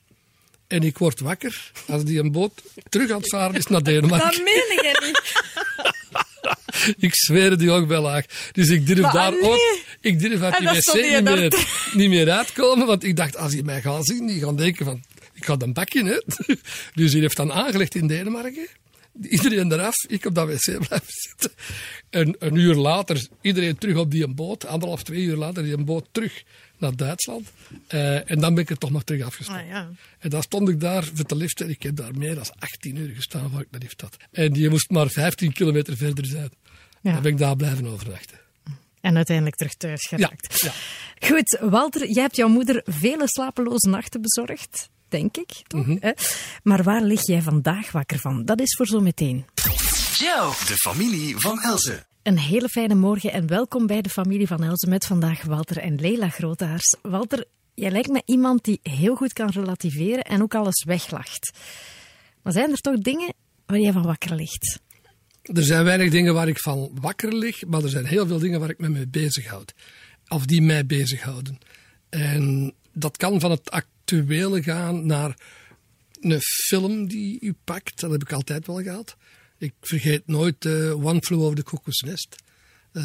En 0.67 0.83
ik 0.83 0.97
word 0.97 1.19
wakker 1.19 1.71
als 1.87 2.03
die 2.03 2.19
een 2.19 2.31
boot 2.31 2.61
terug 2.89 3.11
aan 3.11 3.19
het 3.21 3.29
varen 3.29 3.55
is 3.55 3.65
naar 3.65 3.83
Denemarken. 3.91 4.29
Dat 4.29 4.43
meen 4.43 4.83
je 4.83 5.01
niet. 5.05 5.99
ik 7.07 7.15
zweer 7.15 7.57
die 7.57 7.71
ook 7.71 7.87
wel 7.87 8.01
laag. 8.01 8.25
Dus 8.51 8.69
ik 8.69 8.87
durf 8.87 9.01
Maar 9.01 9.13
daar 9.13 9.31
nee. 9.31 9.41
ook... 9.41 9.79
Ik 10.01 10.19
durf 10.19 10.41
uit 10.41 10.57
die 10.57 10.67
wc 10.67 10.93
je 10.93 11.21
niet 11.21 11.23
meer, 11.23 11.65
niet 11.93 12.09
meer 12.09 12.31
uitkomen. 12.31 12.87
Want 12.87 13.03
ik 13.03 13.15
dacht, 13.15 13.37
als 13.37 13.51
die 13.51 13.63
mij 13.63 13.81
gaan 13.81 14.03
zien, 14.03 14.27
die 14.27 14.39
gaan 14.39 14.55
denken 14.55 14.85
van... 14.85 15.03
Ik 15.33 15.45
ga 15.45 15.55
een 15.57 15.73
bakje, 15.73 16.03
hè. 16.03 16.45
Dus 17.01 17.11
die 17.11 17.21
heeft 17.21 17.37
dan 17.37 17.51
aangelegd 17.51 17.95
in 17.95 18.07
Denemarken. 18.07 18.67
Iedereen 19.21 19.71
eraf, 19.71 19.95
ik 20.07 20.25
op 20.25 20.35
dat 20.35 20.47
wc 20.47 20.63
blijven 20.87 21.07
zitten. 21.07 21.51
En 22.09 22.35
een 22.39 22.55
uur 22.55 22.75
later, 22.75 23.27
iedereen 23.41 23.77
terug 23.77 23.97
op 23.97 24.11
die 24.11 24.27
boot. 24.27 24.65
Anderhalf, 24.65 25.03
twee 25.03 25.21
uur 25.23 25.35
later, 25.35 25.63
die 25.63 25.77
boot 25.83 26.07
terug 26.11 26.43
naar 26.77 26.95
Duitsland. 26.95 27.47
Eh, 27.87 28.29
en 28.31 28.39
dan 28.39 28.53
ben 28.53 28.63
ik 28.63 28.69
er 28.69 28.77
toch 28.77 28.91
nog 28.91 29.03
terug 29.03 29.25
afgestapt. 29.25 29.59
Ah, 29.59 29.67
ja. 29.67 29.89
En 30.19 30.29
dan 30.29 30.41
stond 30.41 30.69
ik 30.69 30.79
daar 30.79 31.03
voor 31.03 31.27
de 31.27 31.35
lift 31.35 31.61
en 31.61 31.69
ik 31.69 31.83
heb 31.83 31.95
daar 31.95 32.17
meer 32.17 32.35
dan 32.35 32.45
18 32.59 32.95
uur 32.95 33.15
gestaan 33.15 33.51
waar 33.51 33.61
ik 33.61 33.67
de 33.71 33.77
lift 33.77 34.01
had. 34.01 34.17
En 34.31 34.53
die 34.53 34.69
moest 34.69 34.89
maar 34.89 35.09
15 35.09 35.53
kilometer 35.53 35.97
verder 35.97 36.25
zijn. 36.25 36.49
Ja. 37.01 37.13
Dan 37.13 37.21
ben 37.21 37.31
ik 37.31 37.37
daar 37.37 37.55
blijven 37.55 37.85
overnachten. 37.87 38.39
En 39.01 39.15
uiteindelijk 39.15 39.55
terug 39.55 39.73
thuis 39.73 40.09
Ja, 40.09 40.17
geraakt. 40.17 40.61
ja. 40.61 40.73
Goed, 41.27 41.57
Walter, 41.61 42.09
jij 42.09 42.23
hebt 42.23 42.35
jouw 42.35 42.47
moeder 42.47 42.81
vele 42.85 43.23
slapeloze 43.27 43.89
nachten 43.89 44.21
bezorgd. 44.21 44.89
Denk 45.11 45.37
ik, 45.37 45.49
toch? 45.67 45.85
Mhm. 45.85 45.97
Hè? 45.99 46.11
Maar 46.63 46.83
waar 46.83 47.01
lig 47.01 47.25
jij 47.25 47.41
vandaag 47.41 47.91
wakker 47.91 48.19
van? 48.19 48.45
Dat 48.45 48.59
is 48.59 48.75
voor 48.75 48.87
zometeen. 48.87 49.45
Joe, 50.13 50.53
de 50.67 50.75
familie 50.77 51.37
van 51.37 51.59
Elze. 51.59 52.05
Een 52.23 52.37
hele 52.37 52.69
fijne 52.69 52.95
morgen 52.95 53.31
en 53.31 53.47
welkom 53.47 53.87
bij 53.87 54.01
de 54.01 54.09
familie 54.09 54.47
van 54.47 54.63
Elze 54.63 54.89
met 54.89 55.05
vandaag 55.05 55.41
Walter 55.41 55.77
en 55.77 55.95
Leila 55.95 56.29
Groothaars. 56.29 56.95
Walter, 57.01 57.45
jij 57.73 57.91
lijkt 57.91 58.09
me 58.09 58.21
iemand 58.25 58.63
die 58.63 58.79
heel 58.83 59.15
goed 59.15 59.33
kan 59.33 59.49
relativeren 59.49 60.23
en 60.23 60.41
ook 60.41 60.55
alles 60.55 60.83
weglacht. 60.83 61.51
Maar 62.41 62.53
zijn 62.53 62.71
er 62.71 62.77
toch 62.77 62.97
dingen 62.97 63.33
waar 63.65 63.79
jij 63.79 63.91
van 63.91 64.03
wakker 64.03 64.35
ligt? 64.35 64.79
Er 65.41 65.63
zijn 65.63 65.83
weinig 65.83 66.11
dingen 66.11 66.33
waar 66.33 66.47
ik 66.47 66.59
van 66.59 66.91
wakker 67.01 67.35
lig, 67.35 67.65
maar 67.65 67.83
er 67.83 67.89
zijn 67.89 68.05
heel 68.05 68.27
veel 68.27 68.39
dingen 68.39 68.59
waar 68.59 68.69
ik 68.69 68.79
me 68.79 68.89
mee 68.89 69.07
bezighoud. 69.07 69.73
Of 70.27 70.45
die 70.45 70.61
mij 70.61 70.85
bezighouden. 70.85 71.57
En 72.09 72.73
dat 72.93 73.17
kan 73.17 73.39
van 73.39 73.51
het 73.51 73.71
actuele 73.71 74.63
gaan 74.63 75.05
naar 75.05 75.35
een 76.21 76.41
film 76.41 77.07
die 77.07 77.39
u 77.39 77.53
pakt. 77.63 77.99
Dat 77.99 78.11
heb 78.11 78.21
ik 78.21 78.31
altijd 78.31 78.67
wel 78.67 78.81
gehad. 78.81 79.15
Ik 79.57 79.73
vergeet 79.81 80.27
nooit 80.27 80.65
eh, 80.65 81.05
One 81.05 81.21
Flew 81.21 81.41
Over 81.41 81.55
the 81.55 81.63
Cuckoo's 81.63 82.01
Nest. 82.01 82.35
Eh, 82.91 83.03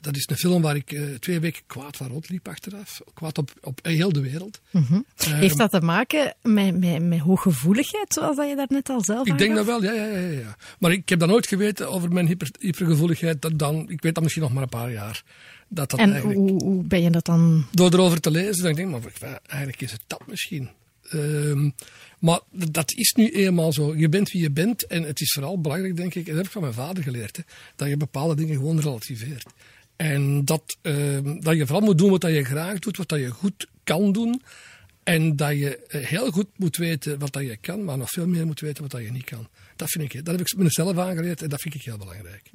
dat 0.00 0.16
is 0.16 0.28
een 0.30 0.36
film 0.36 0.62
waar 0.62 0.76
ik 0.76 0.92
eh, 0.92 1.02
twee 1.02 1.40
weken 1.40 1.62
kwaad 1.66 1.96
van 1.96 2.08
rondliep 2.08 2.48
achteraf. 2.48 3.00
Kwaad 3.14 3.38
op, 3.38 3.50
op 3.60 3.78
heel 3.82 4.12
de 4.12 4.20
wereld. 4.20 4.60
Mhm. 4.70 5.00
Heeft 5.16 5.58
dat 5.58 5.70
te 5.70 5.80
maken 5.80 6.34
met, 6.42 6.78
met, 6.78 7.02
met 7.02 7.18
hooggevoeligheid, 7.18 8.12
zoals 8.12 8.36
dat 8.36 8.48
je 8.48 8.56
daarnet 8.56 8.88
al 8.88 9.04
zelf 9.04 9.26
Ik 9.26 9.38
denk 9.38 9.54
dat 9.54 9.66
wel, 9.66 9.82
ja, 9.82 9.92
ja, 9.92 10.06
ja, 10.06 10.28
ja. 10.28 10.56
Maar 10.78 10.92
ik 10.92 11.08
heb 11.08 11.18
dat 11.18 11.28
nooit 11.28 11.46
geweten 11.46 11.90
over 11.90 12.12
mijn 12.12 12.26
hyper, 12.26 12.50
hypergevoeligheid. 12.58 13.42
Dat 13.42 13.58
dan, 13.58 13.90
ik 13.90 14.02
weet 14.02 14.14
dat 14.14 14.22
misschien 14.22 14.44
nog 14.44 14.52
maar 14.52 14.62
een 14.62 14.68
paar 14.68 14.92
jaar. 14.92 15.22
Dat 15.74 15.90
dat 15.90 15.98
En 15.98 16.12
eigenlijk, 16.12 16.38
hoe, 16.38 16.62
hoe 16.62 16.84
ben 16.84 17.02
je 17.02 17.10
dat 17.10 17.24
dan... 17.24 17.66
Door 17.70 17.92
erover 17.92 18.20
te 18.20 18.30
lezen, 18.30 18.62
dan 18.62 18.74
denk 18.74 18.78
ik, 18.78 19.20
maar 19.20 19.40
eigenlijk 19.46 19.80
is 19.80 19.92
het 19.92 20.02
dat 20.06 20.22
misschien. 20.26 20.68
Ehm, 21.08 21.70
maar 22.18 22.40
dat 22.70 22.92
is 22.92 23.12
nu 23.12 23.28
eenmaal 23.28 23.72
zo. 23.72 23.96
Je 23.96 24.08
bent 24.08 24.30
wie 24.30 24.42
je 24.42 24.50
bent. 24.50 24.86
En 24.86 25.02
het 25.02 25.20
is 25.20 25.32
vooral 25.32 25.60
belangrijk, 25.60 25.96
denk 25.96 26.14
ik, 26.14 26.26
en 26.26 26.26
dat 26.26 26.36
heb 26.36 26.44
ik 26.44 26.50
van 26.50 26.62
mijn 26.62 26.74
vader 26.74 27.02
geleerd, 27.02 27.36
hè, 27.36 27.42
dat 27.76 27.88
je 27.88 27.96
bepaalde 27.96 28.34
dingen 28.34 28.56
gewoon 28.56 28.80
relativeert. 28.80 29.46
En 29.96 30.44
dat, 30.44 30.76
ehm, 30.82 31.40
dat 31.40 31.56
je 31.56 31.66
vooral 31.66 31.84
moet 31.84 31.98
doen 31.98 32.10
wat 32.10 32.22
je 32.22 32.44
graag 32.44 32.78
doet, 32.78 32.96
wat 32.96 33.10
je 33.10 33.30
goed 33.30 33.66
kan 33.84 34.12
doen. 34.12 34.42
En 35.02 35.36
dat 35.36 35.50
je 35.50 35.76
eh, 35.76 36.04
heel 36.06 36.30
goed 36.30 36.48
moet 36.56 36.76
weten 36.76 37.18
wat 37.18 37.32
dat 37.32 37.42
je 37.42 37.56
kan, 37.56 37.84
maar 37.84 37.98
nog 37.98 38.10
veel 38.10 38.26
meer 38.26 38.46
moet 38.46 38.60
weten 38.60 38.82
wat 38.82 38.90
dat 38.90 39.02
je 39.02 39.10
niet 39.10 39.24
kan. 39.24 39.48
Dat 39.76 39.88
vind 39.90 40.14
ik, 40.14 40.24
dat 40.24 40.38
heb 40.38 40.46
ik 40.46 40.56
mezelf 40.56 40.98
aangeleerd 40.98 41.42
en 41.42 41.48
dat 41.48 41.60
vind 41.60 41.74
ik 41.74 41.82
heel 41.82 41.96
belangrijk. 41.98 42.50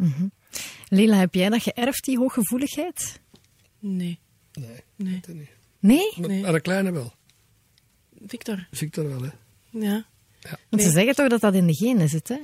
Leila, 0.88 1.18
heb 1.18 1.34
jij 1.34 1.50
dat 1.50 1.62
geërfd, 1.64 2.04
die 2.06 2.18
hooggevoeligheid? 2.18 3.20
Nee. 3.80 4.20
Nee, 4.54 4.84
Nee. 4.96 5.20
dat 5.26 5.36
niet. 5.36 5.50
Nee? 5.80 6.14
Maar, 6.18 6.30
Nee. 6.30 6.42
maar 6.42 6.52
de 6.52 6.62
kleine 6.62 6.92
wel. 6.92 7.14
Victor. 8.28 8.68
Victor 8.72 9.08
wel, 9.10 9.22
hè. 9.22 9.30
Ja. 9.70 10.06
Want 10.70 10.82
ze 10.84 10.90
zeggen 10.90 11.16
toch 11.16 11.28
dat 11.30 11.42
dat 11.42 11.54
in 11.54 11.68
de 11.68 11.74
genen 11.76 12.10
zit, 12.10 12.28
hè? 12.28 12.38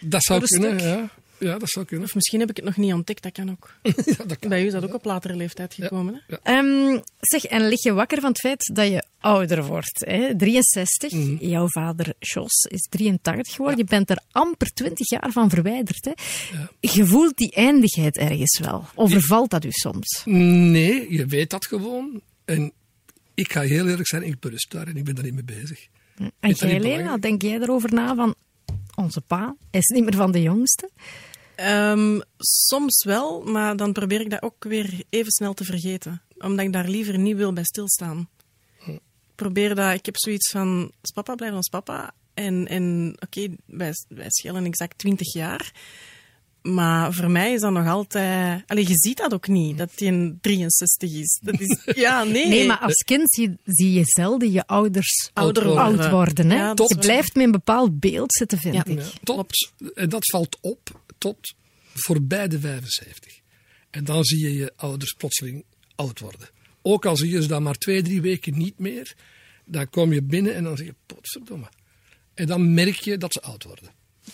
Dat 0.00 0.22
zou 0.22 0.44
kunnen, 0.44 0.78
stuk. 0.80 0.88
ja. 0.88 1.10
Ja, 1.38 1.58
dat 1.58 1.68
zou 1.68 1.86
kunnen. 1.86 2.06
Of 2.06 2.14
misschien 2.14 2.40
heb 2.40 2.50
ik 2.50 2.56
het 2.56 2.64
nog 2.64 2.76
niet 2.76 2.92
ontdekt, 2.92 3.22
dat 3.22 3.32
kan 3.32 3.50
ook. 3.50 3.74
ja, 3.82 4.24
dat 4.26 4.38
kan. 4.38 4.48
Bij 4.48 4.62
u 4.62 4.66
is 4.66 4.72
dat 4.72 4.84
ook 4.84 4.94
op 4.94 5.04
latere 5.04 5.36
leeftijd 5.36 5.74
gekomen, 5.74 6.22
hè? 6.26 6.36
Ehm, 6.42 7.00
zeg, 7.20 7.44
en 7.44 7.68
lig 7.68 7.82
je 7.82 7.92
wakker 7.92 8.20
van 8.20 8.30
het 8.30 8.40
feit 8.40 8.70
dat 8.74 8.88
je 8.88 9.04
ouder 9.20 9.64
wordt? 9.64 10.04
Hè? 10.06 10.36
63, 10.36 11.12
jouw 11.40 11.68
vader 11.68 12.14
Jos 12.18 12.66
is 12.70 12.86
83 12.90 13.54
geworden. 13.54 13.78
Je 13.78 13.84
bent 13.84 14.10
er 14.10 14.20
amper 14.30 14.72
20 14.72 15.10
jaar 15.10 15.32
van 15.32 15.50
verwijderd. 15.50 16.04
Hè? 16.04 16.12
Je 16.80 17.06
voelt 17.06 17.36
die 17.36 17.52
eindigheid 17.54 18.16
ergens 18.16 18.58
wel. 18.58 18.84
Overvalt 18.94 19.50
dat 19.50 19.64
u 19.64 19.70
soms? 19.70 20.22
Nee, 20.24 21.12
je 21.12 21.26
weet 21.26 21.50
dat 21.50 21.66
gewoon. 21.66 22.20
En 22.44 22.72
ik 23.34 23.52
ga 23.52 23.60
heel 23.60 23.88
eerlijk 23.88 24.08
zijn, 24.08 24.22
ik 24.22 24.40
berust 24.40 24.70
daar 24.70 24.86
en 24.86 24.96
ik 24.96 25.04
ben 25.04 25.14
daar 25.14 25.24
niet 25.24 25.34
mee 25.34 25.44
bezig. 25.44 25.88
En 26.18 26.32
dat 26.40 26.58
jij, 26.58 26.78
belangrijk? 26.78 27.22
denk 27.22 27.42
jij 27.42 27.60
erover 27.60 27.94
na 27.94 28.14
van... 28.14 28.34
Onze 28.94 29.20
pa 29.20 29.56
is 29.70 29.86
niet 29.86 30.04
meer 30.04 30.14
van 30.14 30.32
de 30.32 30.42
jongste. 30.42 30.90
Ehm, 31.58 32.20
soms 32.38 33.04
wel, 33.04 33.42
maar 33.42 33.76
dan 33.76 33.92
probeer 33.92 34.20
ik 34.20 34.30
dat 34.30 34.42
ook 34.42 34.64
weer 34.64 35.02
even 35.10 35.30
snel 35.32 35.54
te 35.54 35.64
vergeten. 35.64 36.22
Omdat 36.38 36.64
ik 36.66 36.72
daar 36.72 36.88
liever 36.88 37.18
niet 37.18 37.36
wil 37.36 37.52
bij 37.52 37.64
stilstaan. 37.64 38.28
Ik 38.86 39.00
probeer 39.34 39.74
dat, 39.74 39.94
ik 39.94 40.06
heb 40.06 40.14
zoiets 40.18 40.50
van, 40.50 40.90
als 41.00 41.10
papa 41.10 41.34
blijft 41.34 41.56
ons 41.56 41.68
papa. 41.68 42.12
En, 42.34 42.66
en 42.68 43.14
oké, 43.18 43.48
wij, 43.66 43.92
wij 44.08 44.26
schelen 44.28 44.64
exact 44.64 44.98
20 44.98 45.32
jaar. 45.32 45.72
Maar 46.62 47.12
voor 47.12 47.30
mij 47.30 47.52
is 47.52 47.60
dat 47.60 47.72
nog 47.72 47.86
altijd... 47.86 48.62
Allee, 48.66 48.88
je 48.88 48.94
ziet 48.96 49.16
dat 49.16 49.34
ook 49.34 49.48
niet, 49.48 49.78
dat 49.78 49.90
hij 49.94 50.08
een 50.08 50.38
63 50.40 51.12
is. 51.12 51.40
Dat 51.42 51.60
is 51.60 51.78
ja, 52.04 52.24
nee. 52.24 52.48
Nee, 52.48 52.66
maar 52.66 52.78
als 52.78 53.02
kind 53.04 53.30
zie, 53.32 53.58
zie 53.64 53.92
je 53.92 54.02
zelden 54.04 54.52
je 54.52 54.66
ouders 54.66 55.30
Ouder 55.32 55.64
worden. 55.64 55.82
oud 55.84 56.10
worden. 56.10 56.50
Hè? 56.50 56.56
Ja, 56.56 56.72
je 56.76 56.96
blijft 56.98 57.34
met 57.34 57.44
een 57.44 57.50
bepaald 57.50 58.00
beeld 58.00 58.32
zitten, 58.34 58.58
vind 58.58 58.74
Ja. 58.74 58.84
ik. 58.84 58.98
Ja, 59.00 59.04
tot, 59.22 59.72
en 59.94 60.08
dat 60.08 60.30
valt 60.30 60.58
op 60.60 61.00
tot 61.18 61.54
voorbij 61.94 62.48
de 62.48 62.60
75. 62.60 63.40
En 63.90 64.04
dan 64.04 64.24
zie 64.24 64.40
je 64.40 64.54
je 64.54 64.72
ouders 64.76 65.12
plotseling 65.12 65.64
oud 65.94 66.20
worden. 66.20 66.48
Ook 66.82 67.06
al 67.06 67.16
zie 67.16 67.30
je 67.30 67.42
ze 67.42 67.48
dan 67.48 67.62
maar 67.62 67.78
twee, 67.78 68.02
drie 68.02 68.20
weken 68.20 68.58
niet 68.58 68.78
meer, 68.78 69.14
dan 69.64 69.90
kom 69.90 70.12
je 70.12 70.22
binnen 70.22 70.54
en 70.54 70.64
dan 70.64 70.76
zeg 70.76 70.86
je, 70.86 70.94
potverdomme. 71.06 71.68
En 72.34 72.46
dan 72.46 72.74
merk 72.74 72.94
je 72.94 73.18
dat 73.18 73.32
ze 73.32 73.42
oud 73.42 73.64
worden. 73.64 73.90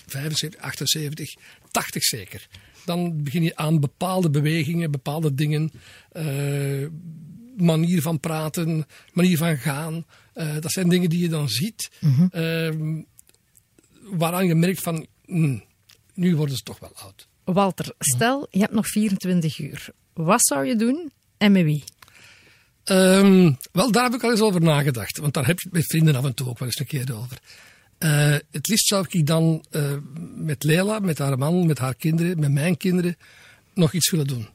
75, 0.07 0.61
78, 0.61 1.35
80 1.71 2.03
zeker. 2.03 2.47
Dan 2.85 3.23
begin 3.23 3.43
je 3.43 3.57
aan 3.57 3.81
bepaalde 3.81 4.31
bewegingen, 4.31 4.91
bepaalde 4.91 5.35
dingen, 5.35 5.71
eh, 6.13 6.87
manier 7.57 8.03
van 8.03 8.21
praten, 8.21 8.87
manier 9.13 9.37
van 9.37 9.57
gaan. 9.57 10.07
Eh, 10.33 10.59
dat 10.61 10.73
zijn 10.73 10.89
dingen 10.89 11.11
die 11.11 11.21
je 11.21 11.29
dan 11.29 11.49
ziet, 11.49 11.91
ehm, 12.31 13.03
waaraan 14.03 14.47
je 14.47 14.55
merkt 14.55 14.83
van, 14.83 15.07
hm, 15.25 15.59
nu 16.15 16.37
worden 16.37 16.57
ze 16.57 16.63
toch 16.63 16.79
wel 16.79 16.93
oud. 16.95 17.29
Walter, 17.45 17.95
stel 17.99 18.47
je 18.51 18.59
hebt 18.59 18.73
nog 18.73 18.89
24 18.89 19.59
uur. 19.59 19.89
Wat 20.13 20.47
zou 20.47 20.67
je 20.67 20.77
doen 20.77 21.13
en 21.39 21.53
met 21.53 21.65
wie? 21.65 21.85
Ehm, 22.85 23.53
wel, 23.73 23.93
daar 23.93 24.05
heb 24.05 24.15
ik 24.15 24.23
al 24.23 24.31
eens 24.31 24.41
over 24.41 24.61
nagedacht. 24.61 25.19
Want 25.19 25.35
daar 25.35 25.47
heb 25.47 25.59
je 25.59 25.69
het 25.69 25.77
met 25.79 25.87
vrienden 25.87 26.17
af 26.17 26.25
en 26.25 26.35
toe 26.35 26.49
ook 26.49 26.59
wel 26.59 26.69
eens 26.69 26.79
een 26.79 26.87
keer 26.87 27.17
over. 27.17 27.39
Eh, 27.99 28.37
het 28.51 28.69
liefst 28.69 28.87
zou 28.87 29.07
ik 29.09 29.27
dan 29.27 29.65
eh, 29.71 29.93
met 30.37 30.65
Leila, 30.65 30.99
met 30.99 31.19
haar 31.19 31.39
man, 31.39 31.67
met 31.67 31.79
haar 31.79 31.95
kinderen, 31.95 32.41
met 32.41 32.53
mijn 32.53 32.77
kinderen, 32.77 33.17
nog 33.75 33.93
iets 33.93 34.11
willen 34.11 34.27
doen. 34.27 34.49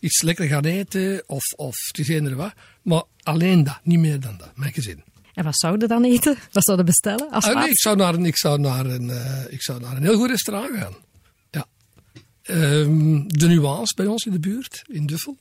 Iets 0.00 0.22
lekker 0.22 0.46
gaan 0.46 0.64
eten 0.64 1.22
of, 1.26 1.52
of 1.56 1.74
het 1.86 1.98
is 1.98 2.08
eender 2.08 2.36
wat. 2.36 2.52
Maar 2.82 3.02
alleen 3.22 3.64
dat, 3.64 3.80
niet 3.82 3.98
meer 3.98 4.20
dan 4.20 4.36
dat. 4.36 4.56
Mijn 4.56 4.72
gezin. 4.72 5.02
En 5.34 5.44
wat 5.44 5.58
zouden 5.58 5.88
dan 5.88 6.04
eten? 6.04 6.36
Wat 6.52 6.64
zouden 6.64 6.86
bestellen? 6.86 7.30
Als 7.30 7.44
Ah, 7.44 7.54
nee, 7.60 7.68
ik, 7.68 7.78
zou 7.78 7.96
naar, 7.96 8.14
een- 8.14 8.24
ik, 8.26 8.36
zou 8.36 8.58
naar 8.60 8.86
een, 8.86 9.10
eh, 9.10 9.42
ik 9.52 9.62
zou 9.62 9.80
naar 9.80 9.96
een 9.96 10.02
heel 10.02 10.16
goed 10.16 10.30
restaurant 10.30 10.76
gaan. 10.78 10.94
Ja. 11.50 11.66
Ehm, 12.42 13.22
de 13.26 13.46
Nuance 13.48 13.94
bij 13.96 14.06
ons 14.06 14.24
in 14.24 14.32
de 14.32 14.40
buurt, 14.40 14.82
in 14.86 15.06
Duffel. 15.06 15.36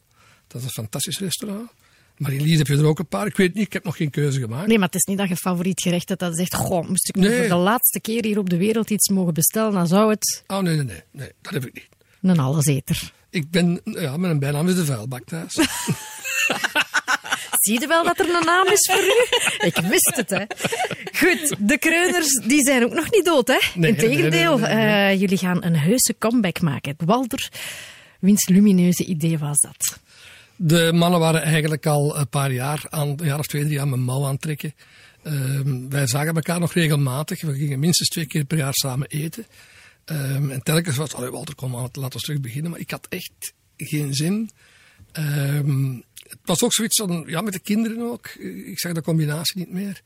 Dat 0.47 0.61
is 0.61 0.67
een 0.67 0.73
fantastisch 0.73 1.19
restaurant. 1.19 1.69
Maar 2.17 2.31
in 2.33 2.41
Lies 2.41 2.57
heb 2.57 2.67
je 2.67 2.77
er 2.77 2.85
ook 2.85 2.99
een 2.99 3.07
paar. 3.07 3.25
Ik 3.25 3.35
weet 3.37 3.53
niet, 3.53 3.65
ik 3.65 3.73
heb 3.73 3.83
nog 3.83 3.97
geen 3.97 4.09
keuze 4.09 4.39
gemaakt. 4.39 4.67
Nee, 4.67 4.77
maar 4.77 4.85
het 4.87 4.95
is 4.95 5.03
niet 5.03 5.17
dat 5.17 5.27
je 5.29 5.35
favoriet 5.35 5.81
gerecht 5.81 6.07
hebt 6.09 6.19
dat 6.21 6.29
je 6.29 6.35
zegt, 6.37 6.55
goh, 6.55 6.87
moest 6.87 7.09
ik 7.09 7.15
nu 7.15 7.27
Nee. 7.27 7.37
voor 7.39 7.47
de 7.47 7.55
laatste 7.63 7.99
keer 7.99 8.23
hier 8.25 8.37
op 8.37 8.49
de 8.49 8.57
wereld 8.57 8.89
iets 8.89 9.09
mogen 9.09 9.33
bestellen, 9.33 9.71
dan 9.71 9.87
zou 9.87 10.09
het 10.09 10.43
Oh, 10.47 10.59
nee, 10.59 10.75
nee, 10.75 10.85
nee, 10.85 11.01
nee. 11.11 11.31
Dat 11.41 11.53
heb 11.53 11.65
ik 11.65 11.73
niet. 11.73 11.87
een 12.21 12.39
alleseter. 12.39 13.11
Ik 13.29 13.49
ben, 13.51 13.81
ja, 13.83 14.17
mijn 14.17 14.39
bijnaam 14.39 14.67
is 14.67 14.75
de 14.75 14.85
vuilbak 14.85 15.23
thuis. 15.25 15.55
Zie 17.61 17.79
je 17.79 17.87
wel 17.87 18.03
dat 18.03 18.19
er 18.19 18.35
een 18.35 18.45
naam 18.45 18.67
is 18.67 18.89
voor 18.91 19.03
u? 19.03 19.25
Ik 19.67 19.77
wist 19.77 20.15
het, 20.15 20.29
hè. 20.29 20.43
Goed, 21.19 21.55
de 21.59 21.77
kreuners 21.77 22.41
die 22.43 22.63
zijn 22.63 22.83
ook 22.83 22.93
nog 22.93 23.11
niet 23.11 23.25
dood, 23.25 23.47
hè? 23.47 23.59
Nee, 23.75 23.89
Integendeel, 23.91 24.57
nee, 24.57 24.73
nee, 24.73 24.85
nee, 24.85 25.11
eh, 25.11 25.19
jullie 25.19 25.37
gaan 25.37 25.63
een 25.63 25.75
heuse 25.75 26.15
comeback 26.17 26.61
maken. 26.61 26.95
Walter, 27.05 27.49
wiens 28.19 28.47
lumineuze 28.47 29.05
idee 29.05 29.37
was 29.37 29.57
dat? 29.59 29.99
De 30.55 30.91
mannen 30.93 31.19
waren 31.19 31.41
eigenlijk 31.41 31.85
al 31.85 32.17
een 32.17 32.29
paar 32.29 32.51
jaar, 32.51 32.85
aan, 32.89 33.07
een 33.07 33.25
jaar 33.25 33.39
of 33.39 33.47
twee, 33.47 33.65
drie 33.65 33.81
aan 33.81 33.89
mijn 33.89 34.01
mouw 34.01 34.25
aan 34.25 34.31
het 34.31 34.41
trekken. 34.41 34.73
Ehm, 35.23 35.89
wij 35.89 36.07
zagen 36.07 36.35
elkaar 36.35 36.59
nog 36.59 36.73
regelmatig. 36.73 37.41
We 37.41 37.53
gingen 37.53 37.79
minstens 37.79 38.09
twee 38.09 38.25
keer 38.27 38.45
per 38.45 38.57
jaar 38.57 38.73
samen 38.73 39.07
eten. 39.07 39.45
Ehm, 40.05 40.49
en 40.49 40.63
telkens 40.63 40.97
was 40.97 41.11
het, 41.11 41.29
Walter, 41.29 41.55
kom 41.55 41.75
aan, 41.75 41.89
laten 41.91 42.19
we 42.19 42.25
terug 42.25 42.41
beginnen. 42.41 42.71
Maar 42.71 42.79
ik 42.79 42.91
had 42.91 43.07
echt 43.09 43.53
geen 43.77 44.13
zin. 44.13 44.49
Ehm, 45.11 45.99
het 46.31 46.39
was 46.43 46.63
ook 46.63 46.73
zoiets 46.73 46.97
van, 46.97 47.23
ja, 47.27 47.41
met 47.41 47.53
de 47.53 47.59
kinderen 47.59 48.01
ook. 48.01 48.27
Ik 48.65 48.79
zag 48.79 48.93
de 48.93 49.01
combinatie 49.01 49.57
niet 49.57 49.71
meer. 49.71 50.01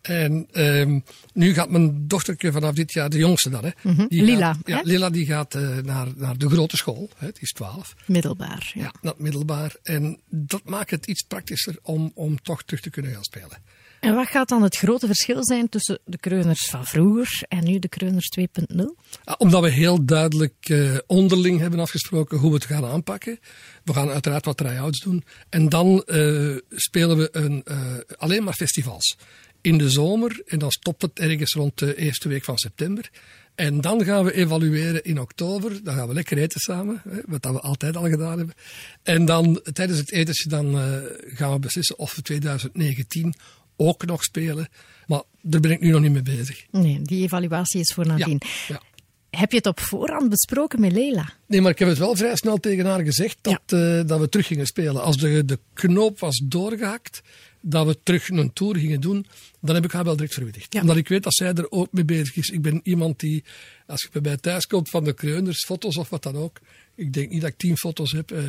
En 0.00 0.48
ehm, 0.52 1.00
nu 1.32 1.54
gaat 1.54 1.70
mijn 1.70 2.06
dochtertje 2.06 2.52
vanaf 2.52 2.74
dit 2.74 2.92
jaar, 2.92 3.10
de 3.10 3.18
jongste 3.18 3.50
dan, 3.50 3.64
hè. 3.64 3.70
die 3.82 3.92
Mhm. 3.92 4.06
Lila, 4.08 4.52
Gaat, 4.52 4.58
ja? 4.64 4.80
Lila 4.84 5.10
die 5.10 5.26
gaat 5.26 5.54
eh, 5.54 5.76
naar, 5.76 6.06
naar 6.16 6.38
de 6.38 6.48
grote 6.48 6.76
school. 6.76 7.10
Hè, 7.16 7.26
die 7.26 7.40
is 7.40 7.52
twaalf. 7.52 7.94
Middelbaar, 8.06 8.72
ja. 8.74 8.82
Ja, 8.82 8.92
naar 9.00 9.12
het 9.12 9.22
middelbaar. 9.22 9.76
En 9.82 10.20
dat 10.28 10.64
maakt 10.64 10.90
het 10.90 11.06
iets 11.06 11.22
praktischer 11.22 11.78
om, 11.82 12.10
om 12.14 12.42
toch 12.42 12.62
terug 12.62 12.80
te 12.80 12.90
kunnen 12.90 13.12
gaan 13.12 13.24
spelen. 13.24 13.58
En 14.00 14.14
wat 14.14 14.26
gaat 14.28 14.48
dan 14.48 14.62
het 14.62 14.76
grote 14.76 15.06
verschil 15.06 15.44
zijn 15.44 15.68
tussen 15.68 15.98
de 16.04 16.18
kreuners 16.18 16.68
van 16.68 16.86
vroeger 16.86 17.42
en 17.48 17.64
nu 17.64 17.78
de 17.78 17.88
kreuners 17.88 18.30
2.0? 18.40 18.84
Ah, 19.24 19.34
Omdat 19.38 19.62
we 19.62 19.70
heel 19.70 20.04
duidelijk 20.04 20.54
eh, 20.60 20.96
onderling 21.06 21.60
hebben 21.60 21.80
afgesproken 21.80 22.38
hoe 22.38 22.48
we 22.48 22.54
het 22.56 22.64
gaan 22.64 22.84
aanpakken. 22.84 23.38
We 23.84 23.92
gaan 23.92 24.08
uiteraard 24.08 24.44
wat 24.44 24.56
try-outs 24.56 25.00
doen. 25.00 25.24
En 25.48 25.68
dan 25.68 26.02
eh, 26.02 26.56
spelen 26.70 27.16
we 27.16 27.28
een, 27.32 27.62
eh, 27.64 27.94
alleen 28.16 28.44
maar 28.44 28.54
festivals. 28.54 29.16
In 29.60 29.78
de 29.78 29.90
zomer. 29.90 30.42
En 30.46 30.58
dan 30.58 30.70
stopt 30.70 31.02
het 31.02 31.18
ergens 31.18 31.54
rond 31.54 31.78
de 31.78 31.96
eerste 31.96 32.28
week 32.28 32.44
van 32.44 32.58
september. 32.58 33.10
En 33.54 33.80
dan 33.80 34.04
gaan 34.04 34.24
we 34.24 34.32
evalueren 34.34 35.04
in 35.04 35.20
oktober. 35.20 35.84
Dan 35.84 35.94
gaan 35.94 36.08
we 36.08 36.14
lekker 36.14 36.38
eten 36.38 36.60
samen. 36.60 37.02
Hè, 37.08 37.20
wat 37.26 37.42
dat 37.42 37.52
we 37.52 37.60
altijd 37.60 37.96
al 37.96 38.08
gedaan 38.08 38.38
hebben. 38.38 38.54
En 39.02 39.24
dan 39.24 39.60
tijdens 39.72 39.98
het 39.98 40.12
etentje 40.12 40.48
dan, 40.48 40.80
gaan 41.26 41.52
we 41.52 41.58
beslissen 41.58 41.98
of 41.98 42.14
we 42.14 42.22
2019 42.22 43.34
ook 43.78 44.06
nog 44.06 44.22
spelen. 44.24 44.68
Maar 45.06 45.22
daar 45.42 45.60
ben 45.60 45.70
ik 45.70 45.80
nu 45.80 45.90
nog 45.90 46.00
niet 46.00 46.12
mee 46.12 46.22
bezig. 46.22 46.64
Nee, 46.70 47.02
die 47.02 47.22
evaluatie 47.22 47.80
is 47.80 47.92
voor 47.94 48.06
nadien. 48.06 48.40
ja. 48.68 48.82
Heb 49.30 49.50
je 49.50 49.56
het 49.56 49.66
op 49.66 49.80
voorhand 49.80 50.28
besproken 50.30 50.80
met 50.80 50.92
Leila? 50.92 51.32
Nee, 51.46 51.60
maar 51.60 51.70
ik 51.70 51.78
heb 51.78 51.88
het 51.88 51.98
wel 51.98 52.16
vrij 52.16 52.36
snel 52.36 52.56
tegen 52.56 52.86
haar 52.86 53.04
gezegd 53.04 53.38
dat, 53.40 53.60
eh, 53.66 54.00
dat 54.06 54.20
we 54.20 54.28
terug 54.28 54.46
gingen 54.46 54.66
spelen. 54.66 55.02
Als 55.02 55.16
de, 55.16 55.44
de 55.44 55.58
knoop 55.72 56.18
was 56.18 56.42
doorgehakt, 56.44 57.22
dat 57.60 57.86
we 57.86 57.98
terug 58.02 58.28
een 58.28 58.52
tour 58.52 58.76
gingen 58.76 59.00
doen, 59.00 59.26
dan 59.60 59.74
heb 59.74 59.84
ik 59.84 59.92
haar 59.92 60.04
wel 60.04 60.16
direct 60.16 60.34
verwittigd. 60.34 60.72
Ja. 60.74 60.80
Omdat 60.80 60.96
ik 60.96 61.08
weet 61.08 61.22
dat 61.22 61.34
zij 61.34 61.52
er 61.54 61.70
ook 61.70 61.92
mee 61.92 62.04
bezig 62.04 62.36
is. 62.36 62.48
Ik 62.50 62.62
ben 62.62 62.80
iemand 62.82 63.20
die, 63.20 63.44
als 63.86 64.02
je 64.02 64.08
bij 64.12 64.22
mij 64.22 64.36
thuis 64.36 64.66
komt 64.66 64.90
van 64.90 65.04
de 65.04 65.12
kreuners, 65.12 65.64
foto's 65.64 65.96
of 65.96 66.08
wat 66.08 66.22
dan 66.22 66.36
ook, 66.36 66.60
ik 66.94 67.12
denk 67.12 67.30
niet 67.30 67.40
dat 67.40 67.50
ik 67.50 67.56
tien 67.58 67.76
foto's 67.76 68.12
heb. 68.12 68.30
eh, 68.30 68.44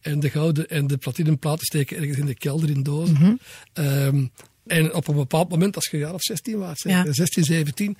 en 0.00 0.20
de 0.20 0.30
gouden 0.30 0.68
en 0.68 0.86
de 0.86 0.96
platinum 0.96 1.38
platen 1.38 1.64
steken 1.66 1.96
ergens 1.96 2.18
in 2.18 2.26
de 2.26 2.34
kelder 2.34 2.70
in 2.70 2.82
dozen. 2.82 3.40
Ehm, 3.72 4.26
en 4.68 4.94
op 4.94 5.08
een 5.08 5.14
bepaald 5.14 5.48
moment, 5.48 5.74
als 5.76 5.84
je 5.84 5.96
een 5.96 6.02
jaar 6.02 6.14
of 6.14 6.22
16 6.22 6.58
was, 6.58 6.78
zeg, 6.80 6.92
Ja. 7.04 7.12
16, 7.12 7.44
17, 7.44 7.96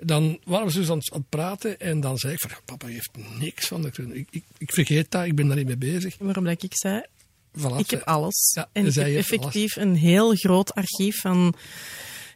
dan 0.00 0.38
waren 0.44 0.66
we 0.66 0.72
dus 0.72 0.90
aan, 0.90 0.98
het- 0.98 1.12
aan 1.12 1.18
het 1.18 1.28
praten. 1.28 1.80
En 1.80 2.00
dan 2.00 2.18
zei 2.18 2.32
ik 2.32 2.38
van, 2.40 2.50
papa 2.64 2.86
heeft 2.86 3.10
niks 3.38 3.66
van 3.66 3.82
de 3.82 3.90
kreunen. 3.90 4.16
Ik, 4.16 4.26
ik, 4.30 4.44
ik 4.58 4.72
vergeet 4.72 5.10
dat, 5.10 5.24
ik 5.24 5.34
ben 5.34 5.46
daar 5.46 5.56
niet 5.56 5.66
mee 5.66 5.76
bezig. 5.76 6.16
Waarom 6.18 6.44
dat 6.44 6.62
ik 6.62 6.76
zei, 6.76 7.02
Voilà, 7.58 7.76
ik 7.78 7.90
heb 7.90 8.02
alles. 8.02 8.52
Ja, 8.54 8.68
en 8.72 8.86
ik 8.86 8.94
heb 8.94 9.06
effectief 9.06 9.76
een 9.76 9.96
heel 9.96 10.34
groot 10.34 10.74
archief 10.74 11.20
van 11.20 11.54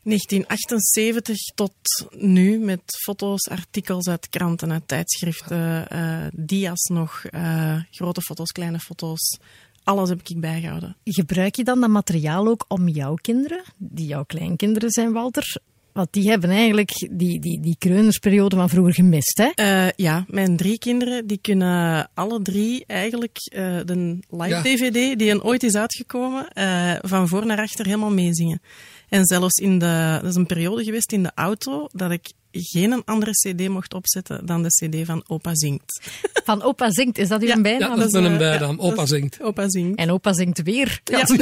1978 0.03 1.37
tot 1.55 1.72
nu 2.11 2.59
met 2.59 2.81
foto's, 3.05 3.49
artikels 3.49 4.09
uit 4.09 4.29
kranten, 4.29 4.72
uit 4.72 4.88
tijdschriften, 4.88 5.88
eh, 5.88 6.27
dia's 6.33 6.83
nog, 6.92 7.25
eh, 7.25 7.81
grote 7.90 8.20
foto's, 8.20 8.53
kleine 8.53 8.79
foto's. 8.79 9.38
Alles 9.87 10.09
heb 10.09 10.20
ik 10.25 10.40
bijgehouden. 10.40 10.96
Gebruik 11.05 11.55
je 11.55 11.64
dan 11.64 11.81
dat 11.81 11.90
materiaal 11.90 12.49
ook 12.49 12.64
om 12.68 12.88
jouw 12.88 13.14
kinderen, 13.14 13.62
die 13.77 14.07
jouw 14.07 14.25
kleinkinderen 14.25 14.90
zijn, 14.90 15.12
Walter? 15.12 15.57
Want 15.92 16.12
die 16.12 16.29
hebben 16.29 16.51
eigenlijk 16.51 17.09
die, 17.11 17.40
die, 17.40 17.61
die 17.61 17.77
kreunersperiode 17.79 18.57
van 18.57 18.68
vroeger 18.68 18.94
gemist, 18.94 19.38
hè? 19.38 19.49
Eh, 19.55 19.90
ja, 19.96 20.25
mijn 20.29 20.57
drie 20.57 20.79
kinderen 20.79 21.27
die 21.27 21.38
kunnen 21.42 22.09
alle 22.14 22.42
drie 22.42 22.85
eigenlijk 22.87 23.37
eh, 23.42 23.77
de 23.85 24.18
live 24.31 24.49
Ja. 24.49 24.62
DVD 24.62 25.18
die 25.18 25.31
er 25.31 25.44
ooit 25.44 25.62
is 25.62 25.75
uitgekomen, 25.75 26.49
eh, 26.53 26.92
van 27.01 27.29
voor 27.29 27.46
naar 27.46 27.61
achter 27.61 27.85
helemaal 27.85 28.11
meezingen. 28.11 28.61
En 29.09 29.25
zelfs 29.25 29.55
in 29.59 29.79
de, 29.79 30.19
dat 30.23 30.31
is 30.31 30.37
een 30.37 30.47
periode 30.47 30.85
geweest 30.85 31.12
in 31.12 31.23
de 31.23 31.31
auto 31.35 31.88
dat 31.92 32.11
ik 32.11 32.33
geen 32.53 33.05
andere 33.05 33.31
CD 33.31 33.69
mocht 33.69 33.95
opzetten 33.95 34.47
dan 34.47 34.62
de 34.62 34.69
CD 34.69 35.07
van 35.07 35.25
Opa 35.27 35.55
Zingt. 35.55 36.01
Van 36.45 36.62
opa 36.62 36.90
zingt, 36.90 37.19
is 37.19 37.29
dat 37.29 37.40
uw 37.40 37.47
Ja, 37.47 37.61
bijnaam? 37.61 37.90
Ja, 37.90 37.97
dat 37.97 38.07
is 38.07 38.12
eh, 38.12 38.21
mijn 38.21 38.38
bijnaam. 38.38 38.71
ja, 38.71 38.77
dat 38.77 38.92
Opa 38.92 39.07
zingt. 39.07 39.42
Opa 39.42 39.69
Zingt. 39.69 39.99
En 39.99 40.11
opa 40.11 40.33
zingt 40.33 40.62
weer. 40.62 41.01
Ja. 41.05 41.27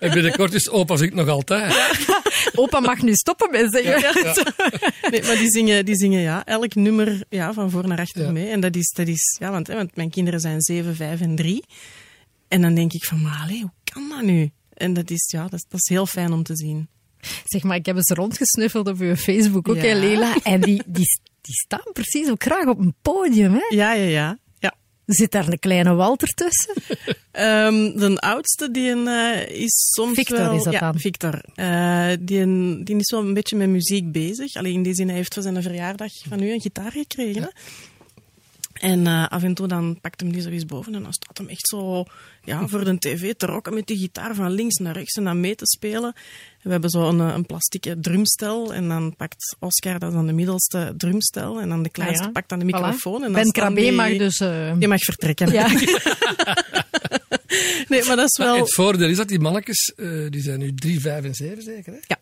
En 0.00 0.10
binnenkort 0.12 0.54
is 0.54 0.68
opa 0.70 0.96
zingt 0.96 1.14
nog 1.14 1.28
altijd. 1.28 1.74
Opa 2.54 2.80
mag 2.80 3.02
nu 3.02 3.14
stoppen 3.14 3.50
met 3.50 3.72
zeggen. 3.72 4.34
Nee, 5.10 5.22
maar 5.22 5.36
die 5.36 5.50
zingen, 5.50 5.84
die 5.84 5.96
zingen 5.96 6.20
ja, 6.20 6.44
elk 6.44 6.74
nummer 6.74 7.24
ja, 7.28 7.52
van 7.52 7.70
voor 7.70 7.88
naar 7.88 7.98
achter 8.00 8.22
Ja. 8.24 8.30
mee. 8.30 8.48
En 8.48 8.60
dat 8.60 8.76
is, 8.76 8.92
dat 8.96 9.08
is 9.08 9.36
ja, 9.40 9.50
want, 9.50 9.66
hè, 9.66 9.74
want 9.74 9.96
mijn 9.96 10.10
kinderen 10.10 10.40
zijn 10.40 10.60
7, 10.62 10.96
5 10.96 11.20
en 11.20 11.34
3. 11.36 11.64
En 12.48 12.62
dan 12.62 12.74
denk 12.74 12.92
ik 12.92 13.04
van, 13.04 13.22
maar 13.22 13.48
hoe 13.48 13.70
kan 13.84 14.08
dat 14.08 14.22
nu? 14.22 14.50
En 14.76 14.92
dat 14.92 15.10
is, 15.10 15.30
ja, 15.30 15.42
dat, 15.42 15.52
is- 15.52 15.64
dat 15.68 15.80
is 15.80 15.88
heel 15.88 16.06
fijn 16.06 16.32
om 16.32 16.42
te 16.42 16.56
zien. 16.56 16.88
Zeg 17.44 17.62
maar, 17.62 17.76
ik 17.76 17.86
heb 17.86 17.96
eens 17.96 18.10
rondgesnuffeld 18.10 18.88
op 18.88 18.98
uw 19.00 19.16
Facebook 19.16 19.68
ook, 19.68 19.76
Ja. 19.76 19.82
hè, 19.82 19.94
Lela. 19.98 20.36
En 20.42 20.60
die, 20.60 20.82
die, 20.86 21.20
die 21.40 21.54
staan 21.54 21.92
precies 21.92 22.30
ook 22.30 22.42
graag 22.42 22.66
op 22.66 22.78
een 22.78 22.94
podium, 23.02 23.52
hè? 23.52 23.66
Ja, 23.76 23.92
ja, 23.92 24.04
ja. 24.08 24.38
ja. 24.58 24.74
Zit 25.06 25.30
daar 25.30 25.48
een 25.48 25.58
kleine 25.58 25.94
Walter 25.94 26.28
tussen? 26.28 26.74
Ehm, 27.30 27.98
de 27.98 28.16
oudste, 28.20 28.70
die 28.70 28.90
een, 28.90 29.06
eh, 29.08 29.48
is 29.62 29.72
soms 29.94 30.14
Victor 30.14 30.38
wel... 30.38 30.54
is 30.56 30.62
dat 30.62 30.72
ja, 30.72 30.80
dan? 30.80 31.00
Victor. 31.00 31.40
Eh, 31.54 32.10
die, 32.20 32.38
een- 32.40 32.84
die 32.84 32.96
is 32.96 33.10
wel 33.10 33.20
een 33.20 33.34
beetje 33.34 33.56
met 33.56 33.68
muziek 33.68 34.12
bezig. 34.12 34.54
Alleen 34.54 34.74
in 34.74 34.82
die 34.82 34.94
zin, 34.94 35.06
hij 35.08 35.16
heeft 35.16 35.34
voor 35.34 35.42
zijn 35.42 35.62
verjaardag 35.62 36.10
van 36.28 36.42
u 36.42 36.52
een 36.52 36.60
gitaar 36.60 36.92
gekregen. 36.92 37.42
hè. 37.42 37.48
En 38.80 39.06
eh, 39.06 39.26
af 39.28 39.42
en 39.42 39.54
toe 39.54 39.66
dan 39.68 39.98
pakt 40.00 40.20
hem 40.20 40.32
die 40.32 40.42
zo 40.42 40.48
eens 40.48 40.64
boven 40.64 40.94
en 40.94 41.02
dan 41.02 41.12
staat 41.12 41.38
hem 41.38 41.48
echt 41.48 41.68
zo 41.68 42.04
ja, 42.44 42.66
voor 42.68 42.84
de 42.84 42.98
tv 42.98 43.34
te 43.34 43.46
rocken 43.46 43.74
met 43.74 43.86
die 43.86 43.96
gitaar 43.98 44.34
van 44.34 44.50
links 44.50 44.76
naar 44.76 44.94
rechts 44.94 45.14
en 45.16 45.24
dan 45.24 45.40
mee 45.40 45.54
te 45.54 45.66
spelen. 45.66 46.12
En 46.14 46.62
we 46.62 46.70
hebben 46.70 46.90
zo 46.90 47.08
een, 47.08 47.20
eh, 47.20 47.34
een 47.34 47.46
plastieke 47.46 48.00
drumstel 48.00 48.74
en 48.74 48.88
dan 48.88 49.14
pakt 49.16 49.56
Oscar, 49.58 49.98
dat 49.98 50.08
is 50.08 50.14
dan 50.14 50.26
de 50.26 50.32
middelste 50.32 50.94
drumstel, 50.96 51.60
en 51.60 51.68
dan 51.68 51.82
de 51.82 51.88
kleinste 51.90 52.20
Ah 52.20 52.26
ja. 52.26 52.32
pakt 52.32 52.48
dan 52.48 52.58
de 52.58 52.64
Voilà. 52.64 52.68
microfoon. 52.68 53.24
En 53.24 53.32
dan 53.32 53.42
Ben 53.42 53.52
Krabbe 53.52 53.80
die- 53.80 53.92
mag 53.92 54.16
dus... 54.16 54.40
eh, 54.40 54.72
Die 54.78 54.88
mag 54.88 55.00
vertrekken. 55.02 55.52
ja. 55.52 55.68
Nee, 57.88 58.04
maar 58.04 58.16
dat 58.16 58.28
is 58.28 58.36
wel... 58.38 58.56
Het 58.56 58.74
voordeel 58.74 59.08
is 59.08 59.16
dat 59.16 59.28
die 59.28 59.38
mannetjes, 59.38 59.92
eh, 59.96 60.26
die 60.30 60.42
zijn 60.42 60.58
nu 60.58 60.74
3, 60.74 61.00
5 61.00 61.24
en 61.24 61.34
7 61.34 61.62
zeker, 61.62 61.92
hè? 61.92 61.98
Ja. 62.06 62.18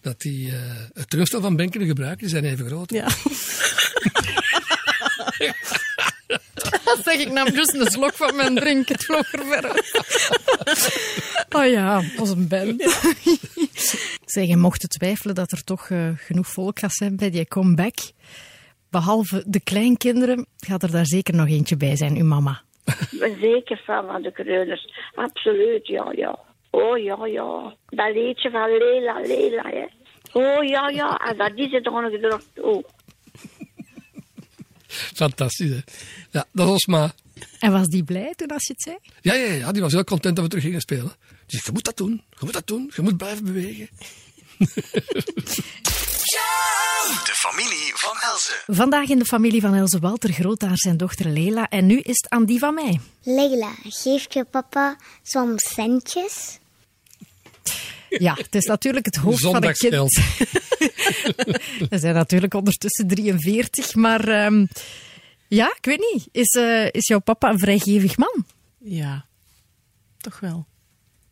dat 0.00 0.20
die 0.20 0.48
eh, 0.50 0.54
het 0.92 1.10
drumstel 1.10 1.40
van 1.40 1.56
Benken 1.56 1.86
gebruiken, 1.86 2.18
die 2.20 2.28
zijn 2.28 2.44
even 2.44 2.66
groot. 2.66 2.90
Ja. 2.90 3.06
Dat 6.94 7.04
zeg 7.04 7.18
ik 7.20 7.32
nam 7.32 7.48
juist 7.48 7.74
een 7.74 7.90
slok 7.90 8.12
van 8.12 8.36
mijn 8.36 8.54
drink. 8.54 8.88
Het 8.88 9.04
vloog 9.04 9.32
er 9.32 9.44
ver. 9.44 9.64
Oh 11.58 11.66
ja, 11.66 12.02
als 12.18 12.30
een 12.30 12.48
Ben. 12.48 12.76
Zeg, 14.24 14.46
je 14.46 14.56
mocht 14.56 14.90
twijfelen 14.90 15.34
dat 15.34 15.52
er 15.52 15.64
toch 15.64 15.90
eh, 15.90 16.08
genoeg 16.16 16.46
volk 16.46 16.78
gaat 16.78 16.92
zijn 16.92 17.16
bij 17.16 17.30
die 17.30 17.48
comeback. 17.48 17.94
Behalve 18.90 19.44
de 19.46 19.60
kleinkinderen 19.60 20.46
gaat 20.56 20.82
er 20.82 20.90
daar 20.90 21.06
zeker 21.06 21.34
nog 21.34 21.48
eentje 21.48 21.76
bij 21.76 21.96
zijn, 21.96 22.16
uw 22.16 22.24
mama. 22.24 22.60
Ik 22.84 23.18
ben 23.18 23.36
zeker 23.40 23.76
fan 23.84 24.06
van 24.06 24.22
de 24.22 24.32
kreuners. 24.32 24.94
Absoluut, 25.14 25.86
ja, 25.86 26.12
ja. 26.16 26.38
Oh, 26.70 26.98
ja, 26.98 27.26
ja. 27.26 27.74
Dat 27.86 28.14
liedje 28.14 28.50
van 28.50 28.70
Lela, 28.78 29.20
Lela, 29.20 29.62
hè. 29.62 29.86
Oh, 30.32 30.64
ja, 30.64 30.88
ja. 30.88 31.16
En 31.16 31.36
dat 31.36 31.52
is 31.54 31.72
het 31.72 31.84
nog 31.84 32.10
gedrukt. 32.10 32.60
Oh. 32.60 32.84
Fantastisch, 34.88 35.70
hè? 35.70 35.80
Ja, 36.30 36.46
dat 36.52 36.66
is 36.66 36.72
ons 36.72 36.86
ma. 36.86 37.14
En 37.58 37.72
was 37.72 37.86
die 37.86 38.04
blij 38.04 38.34
toen 38.36 38.48
als 38.48 38.66
je 38.66 38.72
het 38.72 38.82
zei? 38.82 38.96
Ja, 39.20 39.34
ja, 39.34 39.52
ja, 39.52 39.72
die 39.72 39.82
was 39.82 39.92
heel 39.92 40.04
content 40.04 40.36
dat 40.36 40.44
we 40.44 40.50
terug 40.50 40.64
gingen 40.64 40.80
spelen. 40.80 41.12
Die 41.46 41.60
zei, 41.60 41.62
je 41.64 41.72
moet 41.72 41.84
dat 41.84 41.96
doen, 41.96 42.24
je 42.30 42.44
moet 42.44 42.52
dat 42.52 42.66
doen, 42.66 42.92
je 42.94 43.02
moet 43.02 43.16
blijven 43.16 43.44
bewegen. 43.44 43.88
De 47.08 47.34
familie 47.34 47.92
van 47.94 48.16
Elze. 48.30 48.62
Vandaag 48.66 49.08
in 49.08 49.18
de 49.18 49.24
familie 49.24 49.60
van 49.60 49.74
Else 49.74 49.98
Walter 49.98 50.32
Grootaars 50.32 50.84
en 50.84 50.96
dochter 50.96 51.30
Lela. 51.30 51.68
En 51.68 51.86
nu 51.86 51.98
is 51.98 52.16
het 52.16 52.28
aan 52.28 52.44
die 52.44 52.58
van 52.58 52.74
mij. 52.74 53.00
Leila, 53.22 53.72
geeft 53.82 54.32
je 54.32 54.44
papa 54.44 54.96
soms 55.22 55.68
centjes? 55.74 56.58
Ja, 58.08 58.34
het 58.34 58.54
is 58.54 58.64
natuurlijk 58.64 59.06
het 59.06 59.16
hoofd 59.16 59.40
van 59.40 59.64
een 59.64 59.72
kind. 59.72 60.12
We 61.90 61.98
zijn 62.04 62.14
natuurlijk 62.14 62.54
ondertussen 62.54 63.06
43, 63.06 63.94
maar 63.94 64.28
ehm, 64.28 64.66
ja, 65.48 65.66
ik 65.76 65.84
weet 65.84 66.12
niet. 66.12 66.28
Is, 66.32 66.54
eh, 66.54 66.86
is 66.90 67.06
jouw 67.06 67.18
papa 67.20 67.50
een 67.50 67.58
vrijgevig 67.58 68.16
man? 68.16 68.44
Ja, 68.78 69.24
toch 70.16 70.40
wel. 70.40 70.66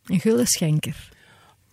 Een 0.05 0.19
gulle 0.19 0.45
schenker. 0.45 1.09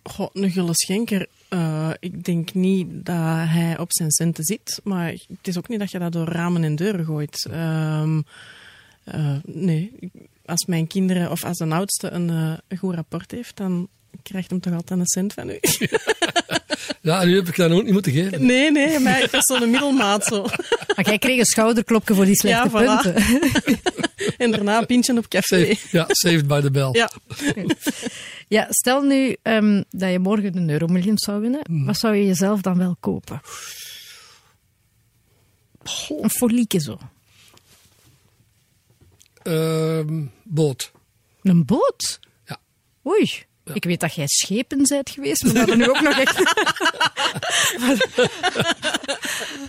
Goh, 0.03 0.29
een 0.33 0.51
gulle 0.51 0.73
schenker. 0.75 1.27
eh, 1.49 1.91
ik 1.99 2.23
denk 2.23 2.53
niet 2.53 2.87
dat 3.05 3.15
hij 3.47 3.77
op 3.79 3.93
zijn 3.93 4.11
centen 4.11 4.43
zit, 4.43 4.79
maar 4.83 5.07
het 5.11 5.47
is 5.47 5.57
ook 5.57 5.67
niet 5.67 5.79
dat 5.79 5.91
je 5.91 5.99
dat 5.99 6.11
door 6.11 6.27
ramen 6.27 6.63
en 6.63 6.75
deuren 6.75 7.05
gooit. 7.05 7.47
Ehm, 7.51 8.21
eh, 9.03 9.35
nee, 9.45 9.91
als 10.45 10.65
mijn 10.65 10.87
kinderen 10.87 11.31
of 11.31 11.43
als 11.43 11.57
de 11.57 11.65
oudste 11.65 12.09
een, 12.11 12.29
eh, 12.29 12.53
een 12.67 12.77
goed 12.77 12.95
rapport 12.95 13.31
heeft, 13.31 13.57
dan 13.57 13.87
krijgt 14.29 14.49
hem 14.49 14.59
toch 14.59 14.73
altijd 14.73 14.99
een 14.99 15.07
cent 15.07 15.33
van 15.33 15.49
u. 15.49 15.59
Ja, 17.01 17.23
nu 17.23 17.35
heb 17.35 17.47
ik 17.47 17.55
dat 17.55 17.71
ook 17.71 17.83
niet 17.83 17.93
moeten 17.93 18.11
geven. 18.11 18.45
Nee, 18.45 18.71
nee, 18.71 18.99
maar 18.99 19.23
ik 19.23 19.31
was 19.31 19.43
zo'n 19.45 19.71
middelmaat 19.71 20.25
zo. 20.25 20.41
Maar 20.95 21.05
jij 21.05 21.17
kreeg 21.17 21.39
een 21.39 21.45
schouderklopje 21.45 22.13
voor 22.13 22.25
die 22.25 22.35
slechte 22.35 22.69
Ja, 22.69 22.99
voilà. 22.99 23.01
punten. 23.01 23.23
En 24.37 24.51
daarna 24.51 24.77
een 24.77 24.85
pintje 24.85 25.17
op 25.17 25.27
café. 25.27 25.59
Saved, 25.65 25.79
ja, 25.91 26.05
saved 26.09 26.47
by 26.47 26.61
the 26.61 26.71
bell. 26.71 26.89
Ja. 26.91 27.11
Ja, 28.47 28.67
stel 28.69 29.01
nu 29.01 29.35
ehm, 29.41 29.83
dat 29.89 30.11
je 30.11 30.19
morgen 30.19 30.57
een 30.57 30.69
euromiljoen 30.69 31.17
zou 31.17 31.41
winnen. 31.41 31.85
Wat 31.85 31.97
zou 31.97 32.15
je 32.15 32.25
jezelf 32.25 32.61
dan 32.61 32.77
wel 32.77 32.95
kopen? 32.99 33.41
Een 36.21 36.29
folieke 36.29 36.79
zo. 36.79 36.99
Ehm, 39.43 40.23
boot. 40.43 40.91
Een 41.41 41.65
boot? 41.65 42.19
Ja. 42.45 42.57
Oei. 43.07 43.43
Ik 43.73 43.83
weet 43.83 43.99
dat 43.99 44.13
jij 44.15 44.27
schepen 44.27 44.83
bent 44.87 45.09
geweest, 45.09 45.43
maar 45.43 45.53
dat 45.53 45.69
er 45.69 45.77
nu 45.77 45.89
ook 45.89 46.01
nog 46.01 46.17
echt... 46.19 46.43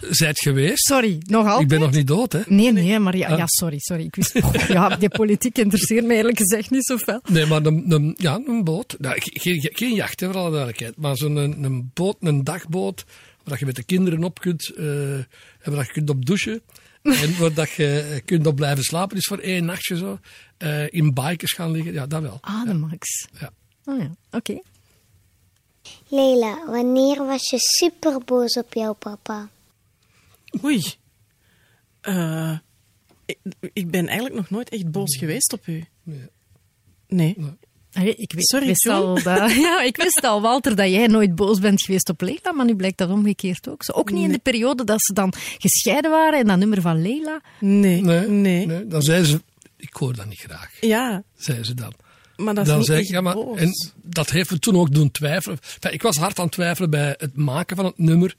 Zijt 0.10 0.38
geweest? 0.40 0.84
Sorry, 0.86 1.18
nog 1.26 1.44
altijd? 1.44 1.62
Ik 1.62 1.68
ben 1.68 1.80
nog 1.80 1.90
niet 1.90 2.06
dood, 2.06 2.32
hè? 2.32 2.40
Nee, 2.46 2.72
nee, 2.72 2.98
maar 2.98 3.16
ja, 3.16 3.36
ja 3.36 3.46
sorry, 3.46 3.78
sorry. 3.78 4.04
Ik 4.04 4.14
wist... 4.16 4.40
Ja, 4.68 4.96
die 4.96 5.08
politiek 5.08 5.58
interesseert 5.58 6.04
mij 6.06 6.16
eerlijk 6.16 6.38
gezegd 6.38 6.70
niet 6.70 6.84
zoveel. 6.84 7.20
Nee, 7.28 7.46
maar 7.46 7.64
een, 7.64 7.84
een, 7.92 8.14
ja, 8.18 8.40
een 8.46 8.64
boot. 8.64 8.96
Nou, 8.98 9.20
ge- 9.20 9.30
geen, 9.40 9.68
geen 9.72 9.94
jacht, 9.94 10.20
hè, 10.20 10.26
voor 10.26 10.36
alle 10.36 10.50
duidelijkheid. 10.50 10.96
Maar 10.96 11.16
zo'n 11.16 11.36
een, 11.36 11.64
een 11.64 11.90
boot, 11.94 12.16
een 12.20 12.44
dagboot, 12.44 13.04
waar 13.44 13.58
je 13.58 13.66
met 13.66 13.76
de 13.76 13.84
kinderen 13.84 14.24
op 14.24 14.40
kunt, 14.40 14.72
eh, 14.76 15.14
en 15.14 15.24
waar 15.62 15.84
je 15.84 15.92
kunt 15.92 16.10
op 16.10 16.26
douchen. 16.26 16.60
En 17.02 17.38
waar 17.38 17.52
dat 17.54 17.70
je 17.70 18.22
kunt 18.24 18.46
op 18.46 18.56
blijven 18.56 18.84
slapen, 18.84 19.16
dus 19.16 19.24
voor 19.26 19.38
één 19.38 19.64
nachtje 19.64 19.96
zo. 19.96 20.18
eh, 20.58 20.84
in 20.92 21.14
bikers 21.14 21.52
gaan 21.52 21.70
liggen, 21.70 21.92
ja, 21.92 22.06
dat 22.06 22.22
wel. 22.22 22.38
Ah, 22.40 22.64
de 22.66 22.74
max. 22.74 23.26
Ja. 23.40 23.50
Oh 23.86 23.98
ja, 23.98 24.10
oké. 24.30 24.58
Leila, 26.08 26.64
wanneer 26.66 27.26
was 27.26 27.50
je 27.50 27.56
super 27.58 28.18
boos 28.24 28.52
op 28.56 28.74
jouw 28.74 28.92
papa? 28.92 29.48
Oei. 30.64 30.82
Eh, 32.00 32.58
ik, 33.26 33.38
ik 33.72 33.90
ben 33.90 34.06
eigenlijk 34.06 34.36
nog 34.36 34.50
nooit 34.50 34.68
echt 34.68 34.90
boos 34.90 35.16
geweest 35.16 35.52
op 35.52 35.66
u. 35.66 35.84
Nee. 36.02 36.28
Nee. 37.08 37.36
Allee, 37.92 38.14
ik, 38.14 38.32
weet, 38.32 38.46
Sorry, 38.48 38.64
ik 38.64 38.70
wist 38.70 38.82
John. 38.84 38.96
al 39.06 39.14
dat, 39.22 39.52
ja, 39.66 39.82
ik 39.82 39.96
wist 39.96 40.24
al, 40.24 40.40
Walter, 40.40 40.76
dat 40.76 40.88
jij 40.90 41.06
nooit 41.06 41.34
boos 41.34 41.58
bent 41.58 41.82
geweest 41.82 42.08
op 42.08 42.20
Leila, 42.20 42.52
maar 42.52 42.64
nu 42.66 42.76
blijkt 42.76 42.98
dat 42.98 43.10
omgekeerd 43.10 43.68
ook 43.68 43.84
zo. 43.84 43.92
Ook 43.92 44.10
niet 44.10 44.24
in 44.24 44.32
de 44.32 44.38
periode 44.38 44.84
dat 44.84 45.02
ze 45.04 45.12
dan 45.12 45.32
gescheiden 45.58 46.10
waren 46.10 46.38
en 46.38 46.46
dat 46.46 46.58
nummer 46.58 46.80
van 46.80 47.02
Leila. 47.02 47.40
Nee. 47.60 48.00
Nee, 48.02 48.26
Nee. 48.28 48.66
nee. 48.66 48.86
Dan 48.86 49.02
zei 49.02 49.24
ze, 49.24 49.40
ik 49.76 49.92
hoor 49.94 50.14
dat 50.16 50.26
niet 50.26 50.38
graag, 50.40 50.80
Ja, 50.80 51.22
zei 51.36 51.64
ze 51.64 51.74
dan. 51.74 51.92
Maar 52.36 52.54
dat 52.54 52.66
is 52.66 52.86
dan 52.86 52.98
ik, 52.98 53.06
ja, 53.06 53.20
maar, 53.20 53.34
boos. 53.34 53.58
en 53.58 53.72
dat 54.02 54.30
heeft 54.30 54.50
me 54.50 54.58
toen 54.58 54.76
ook 54.76 54.94
doen 54.94 55.10
twijfelen. 55.10 55.58
Enfin, 55.62 55.92
ik 55.92 56.02
was 56.02 56.16
hard 56.16 56.38
aan 56.38 56.44
het 56.44 56.54
twijfelen 56.54 56.90
bij 56.90 57.14
het 57.18 57.36
maken 57.36 57.76
van 57.76 57.84
het 57.84 57.98
nummer 57.98 58.36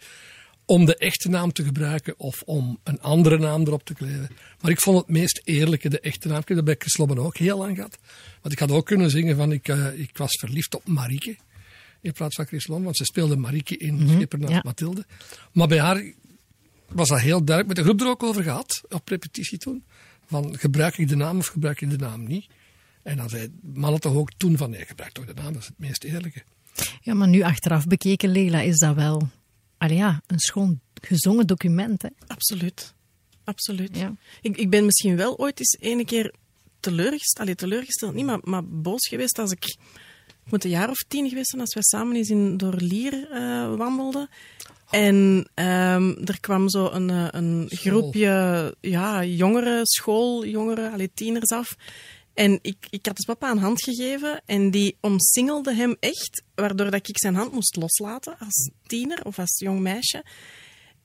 om 0.67 0.85
de 0.85 0.97
echte 0.97 1.29
naam 1.29 1.53
te 1.53 1.63
gebruiken 1.63 2.13
of 2.17 2.41
om 2.45 2.79
een 2.83 3.01
andere 3.01 3.37
naam 3.37 3.61
erop 3.61 3.83
te 3.83 3.93
kleven. 3.93 4.29
Maar 4.61 4.71
ik 4.71 4.81
vond 4.81 4.97
het 4.97 5.07
meest 5.07 5.41
eerlijke 5.43 5.89
de 5.89 5.99
echte 5.99 6.27
naam. 6.27 6.39
Ik 6.39 6.47
heb 6.47 6.57
dat 6.57 6.65
bij 6.65 6.75
Chris 6.79 6.97
Lobben 6.97 7.17
ook 7.17 7.37
heel 7.37 7.57
lang 7.57 7.75
gehad. 7.75 7.97
Want 8.41 8.53
ik 8.53 8.59
had 8.59 8.71
ook 8.71 8.85
kunnen 8.85 9.09
zingen 9.09 9.35
van 9.35 9.51
ik, 9.51 9.67
eh, 9.67 9.99
ik 9.99 10.17
was 10.17 10.37
verliefd 10.39 10.75
op 10.75 10.87
Marieke. 10.87 11.37
In 12.01 12.11
plaats 12.11 12.35
van 12.35 12.45
Chris 12.45 12.67
Lobben, 12.67 12.85
want 12.85 12.97
ze 12.97 13.05
speelde 13.05 13.35
Marieke 13.35 13.77
in 13.77 14.09
Schipper 14.09 14.39
naast 14.39 14.53
ja. 14.53 14.61
Mathilde. 14.63 15.05
Maar 15.51 15.67
bij 15.67 15.79
haar 15.79 16.13
was 16.87 17.09
dat 17.09 17.19
heel 17.19 17.43
duidelijk. 17.43 17.67
Met 17.67 17.75
de 17.75 17.83
groep 17.83 18.01
er 18.01 18.07
ook 18.07 18.23
over 18.23 18.43
gehad, 18.43 18.81
op 18.89 19.07
repetitie 19.07 19.57
toen. 19.57 19.83
Van 20.25 20.57
gebruik 20.57 20.97
ik 20.97 21.07
de 21.07 21.15
naam 21.15 21.37
of 21.37 21.47
gebruik 21.47 21.81
ik 21.81 21.89
de 21.89 21.97
naam 21.97 22.27
niet? 22.27 22.47
En 23.07 23.17
dan 23.17 23.29
zei 23.29 23.49
toch 23.99 24.15
ook 24.15 24.31
toen 24.37 24.57
van 24.57 24.69
nee, 24.69 24.85
gebruik 24.85 25.11
toch 25.11 25.25
de 25.25 25.33
naam, 25.33 25.53
dat 25.53 25.61
is 25.61 25.67
het 25.67 25.79
meest 25.79 26.03
eerlijke. 26.03 26.43
Ja, 27.01 27.13
maar 27.13 27.27
nu 27.27 27.41
achteraf 27.41 27.87
bekeken, 27.87 28.29
Leila, 28.29 28.61
is 28.61 28.77
dat 28.77 28.95
wel 28.95 29.29
allee, 29.77 29.97
ja, 29.97 30.21
een 30.27 30.39
schoon 30.39 30.79
gezongen 31.01 31.47
document. 31.47 32.01
Hè? 32.01 32.09
Absoluut. 32.27 32.93
Absoluut. 33.43 33.97
Ja. 33.97 34.13
Ik, 34.41 34.57
ik 34.57 34.69
ben 34.69 34.85
misschien 34.85 35.15
wel 35.15 35.37
ooit 35.37 35.59
eens 35.59 35.77
ene 35.79 36.05
keer 36.05 36.33
teleurgesteld, 36.79 37.39
allee, 37.39 37.55
teleurgesteld 37.55 38.13
niet, 38.13 38.25
maar, 38.25 38.39
maar 38.43 38.65
boos 38.65 39.07
geweest 39.07 39.39
als 39.39 39.51
ik, 39.51 39.65
ik 40.45 40.51
moet 40.51 40.63
een 40.63 40.69
jaar 40.69 40.89
of 40.89 41.03
tien 41.07 41.29
geweest 41.29 41.49
zijn, 41.49 41.61
als 41.61 41.73
wij 41.73 41.83
samen 41.83 42.15
eens 42.15 42.29
in 42.29 42.57
Doorlier 42.57 43.31
eh 43.31 43.75
wandelden. 43.75 44.29
En 44.89 45.49
ehm, 45.53 46.13
er 46.25 46.39
kwam 46.39 46.69
zo 46.69 46.89
een, 46.91 47.09
eh, 47.09 47.27
een 47.31 47.67
groepje 47.69 48.75
ja, 48.81 49.23
jongeren, 49.23 49.85
schooljongeren, 49.85 50.91
allee, 50.91 51.11
tieners 51.13 51.51
af. 51.51 51.75
En 52.37 52.59
ik, 52.61 52.87
ik 52.89 53.05
had 53.05 53.15
dus 53.15 53.25
papa 53.25 53.51
een 53.51 53.57
hand 53.57 53.83
gegeven 53.83 54.41
en 54.45 54.71
die 54.71 54.97
omsingelde 55.01 55.73
hem 55.73 55.95
echt, 55.99 56.43
waardoor 56.55 56.91
dat 56.91 57.07
ik 57.07 57.19
zijn 57.19 57.35
hand 57.35 57.51
moest 57.53 57.75
loslaten 57.75 58.35
als 58.39 58.69
tiener 58.87 59.25
of 59.25 59.39
als 59.39 59.59
jong 59.59 59.79
meisje. 59.79 60.23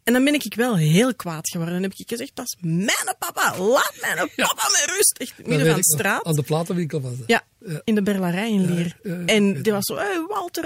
En 0.05 0.12
dan 0.12 0.25
ben 0.25 0.35
ik 0.35 0.55
wel 0.55 0.77
heel 0.77 1.14
kwaad 1.14 1.49
geworden. 1.51 1.77
En 1.77 1.83
heb 1.83 1.92
ik 1.97 2.09
gezegd, 2.09 2.31
dat 2.35 2.45
is 2.45 2.57
mijn 2.61 3.14
papa. 3.18 3.59
Laat 3.59 3.95
mijn 4.01 4.16
papa 4.37 4.68
met 4.71 4.85
rust. 4.97 5.16
Echt 5.18 5.47
midden 5.47 5.66
van 5.66 5.77
de 5.77 5.95
straat. 5.97 6.25
Aan 6.25 6.35
de 6.35 6.42
platenwinkel 6.42 7.01
was 7.01 7.18
dat. 7.18 7.29
Ja, 7.29 7.42
Ja. 7.59 7.81
in 7.85 7.95
de 7.95 8.03
Berlarij 8.03 8.51
in 8.51 8.75
ja, 8.75 8.85
ja, 9.03 9.25
en 9.27 9.62
die 9.62 9.73
was 9.73 9.85
zo, 9.85 9.97
hey, 9.97 10.25
Walter, 10.29 10.64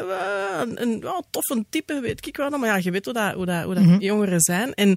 een, 0.60 0.82
een 0.82 0.98
ja, 0.98 1.22
toffe 1.30 1.64
type, 1.70 2.00
weet 2.00 2.26
ik 2.26 2.36
wel. 2.36 2.50
Maar 2.50 2.68
ja, 2.68 2.76
je 2.76 2.90
weet 2.90 3.04
hoe 3.04 3.14
dat, 3.14 3.34
hoe 3.34 3.46
dat, 3.46 3.64
hoe 3.64 3.74
dat 3.74 3.84
jongeren 4.02 4.40
zijn. 4.40 4.74
En 4.74 4.96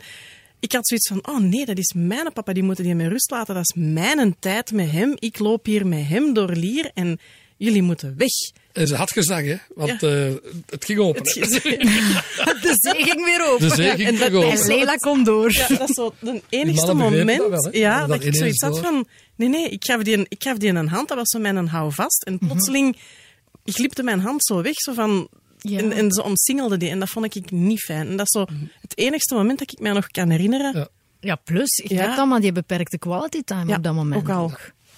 ik 0.59 0.71
had 0.71 0.87
zoiets 0.87 1.07
van, 1.07 1.27
oh 1.27 1.39
nee, 1.39 1.65
dat 1.65 1.77
is 1.77 1.93
mijn 1.97 2.33
papa, 2.33 2.53
die 2.53 2.63
moeten 2.63 2.83
die 2.83 2.95
met 2.95 3.07
rust 3.07 3.31
laten. 3.31 3.53
Dat 3.55 3.63
is 3.73 3.81
mijn 3.83 4.35
tijd 4.39 4.71
met 4.71 4.91
hem. 4.91 5.15
Ik 5.19 5.39
loop 5.39 5.65
hier 5.65 5.87
met 5.87 6.07
hem 6.07 6.33
door 6.33 6.51
Lier 6.51 6.91
en 6.93 7.19
jullie 7.57 7.81
moeten 7.81 8.13
weg. 8.17 8.29
En 8.73 8.87
ze 8.87 8.95
had 8.95 9.11
gezag, 9.11 9.43
hè, 9.43 9.55
want 9.75 10.03
eh, 10.03 10.31
het 10.69 10.85
ging 10.85 10.99
open. 10.99 11.21
Het 11.21 11.35
is- 11.35 11.61
De 12.61 12.75
zee 12.79 13.03
ging 13.03 13.25
weer 13.25 13.47
open. 13.51 13.69
De 13.69 13.75
zee 13.75 13.89
ging 13.95 14.07
en 14.07 14.15
dat- 14.15 14.27
terug 14.27 14.43
En 14.43 14.57
open. 14.57 14.67
Leila 14.67 14.95
komt 14.95 15.25
door. 15.25 15.51
Ja, 15.51 15.67
dat 15.67 15.89
is 15.89 15.95
zo 15.95 16.13
het 16.19 16.41
enigste 16.49 16.93
moment 16.93 17.39
dat 17.39 17.63
wel, 17.63 17.75
ja, 17.75 18.05
Dat 18.07 18.23
ik 18.23 18.35
zoiets 18.35 18.61
had 18.61 18.79
van... 18.79 19.07
Nee, 19.35 19.49
nee, 19.49 19.69
ik 19.69 19.85
gaf 19.85 20.01
die 20.03 20.17
een, 20.17 20.25
ik 20.29 20.43
gaf 20.43 20.57
die 20.57 20.69
een 20.69 20.87
hand, 20.87 21.07
dat 21.07 21.17
was 21.17 21.29
zo 21.29 21.39
mijn 21.39 21.67
houvast. 21.67 22.23
En 22.23 22.37
plotseling 22.37 22.97
glipte 23.65 24.03
mijn 24.03 24.19
hand 24.19 24.45
zo 24.45 24.61
weg, 24.61 24.73
zo 24.75 24.93
van... 24.93 25.27
Ja. 25.61 25.77
En, 25.79 25.91
en 25.91 26.11
ze 26.11 26.23
omsingelde 26.23 26.77
die, 26.77 26.89
en 26.89 26.99
dat 26.99 27.09
vond 27.09 27.35
ik 27.35 27.51
niet 27.51 27.79
fijn. 27.79 28.07
En 28.07 28.17
dat 28.17 28.25
is 28.25 28.31
zo 28.31 28.45
het 28.81 28.97
enigste 28.97 29.35
moment 29.35 29.59
dat 29.59 29.71
ik 29.71 29.79
mij 29.79 29.91
nog 29.91 30.07
kan 30.07 30.29
herinneren. 30.29 30.77
Ja. 30.77 30.87
Ja, 31.21 31.35
plus, 31.35 31.75
je 31.87 31.93
Ja. 31.95 32.01
hebt 32.01 32.17
allemaal 32.17 32.39
die 32.39 32.51
beperkte 32.51 32.97
quality 32.97 33.41
time 33.43 33.69
Ja, 33.69 33.75
op 33.77 33.83
dat 33.83 33.93
moment. 33.93 34.21
ook 34.21 34.29
al. 34.29 34.49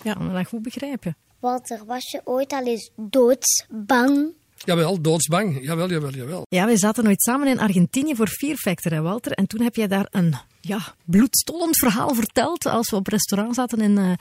Ja. 0.04 0.12
Ik 0.12 0.18
kan 0.18 0.28
me 0.28 0.34
dat 0.34 0.48
goed 0.48 0.62
begrijpen. 0.62 1.16
Walter, 1.40 1.86
was 1.86 2.12
je 2.12 2.22
ooit 2.24 2.52
al 2.52 2.66
eens 2.66 2.90
doodsbang? 2.96 4.34
Jawel, 4.66 5.02
doodsbang. 5.02 5.64
Jawel, 5.64 5.90
jawel, 5.90 6.12
jawel. 6.12 6.46
Ja, 6.50 6.66
wij 6.66 6.78
zaten 6.78 7.04
nooit 7.04 7.22
samen 7.22 7.48
in 7.48 7.60
Argentinië 7.60 8.16
voor 8.16 8.28
Fear 8.28 8.56
Factor, 8.56 8.92
hè, 8.92 9.02
Walter. 9.02 9.32
En 9.32 9.48
toen 9.48 9.62
heb 9.62 9.76
jij 9.76 9.88
daar 9.88 10.08
een 10.12 10.36
ja, 10.62 10.96
bloedstollend 11.06 11.78
verhaal 11.78 12.14
verteld 12.16 12.66
als 12.66 12.90
we 12.90 12.96
op 12.96 13.08
restaurant 13.08 13.56
zaten 13.56 13.82
in 13.82 13.98
eh, 13.98 14.12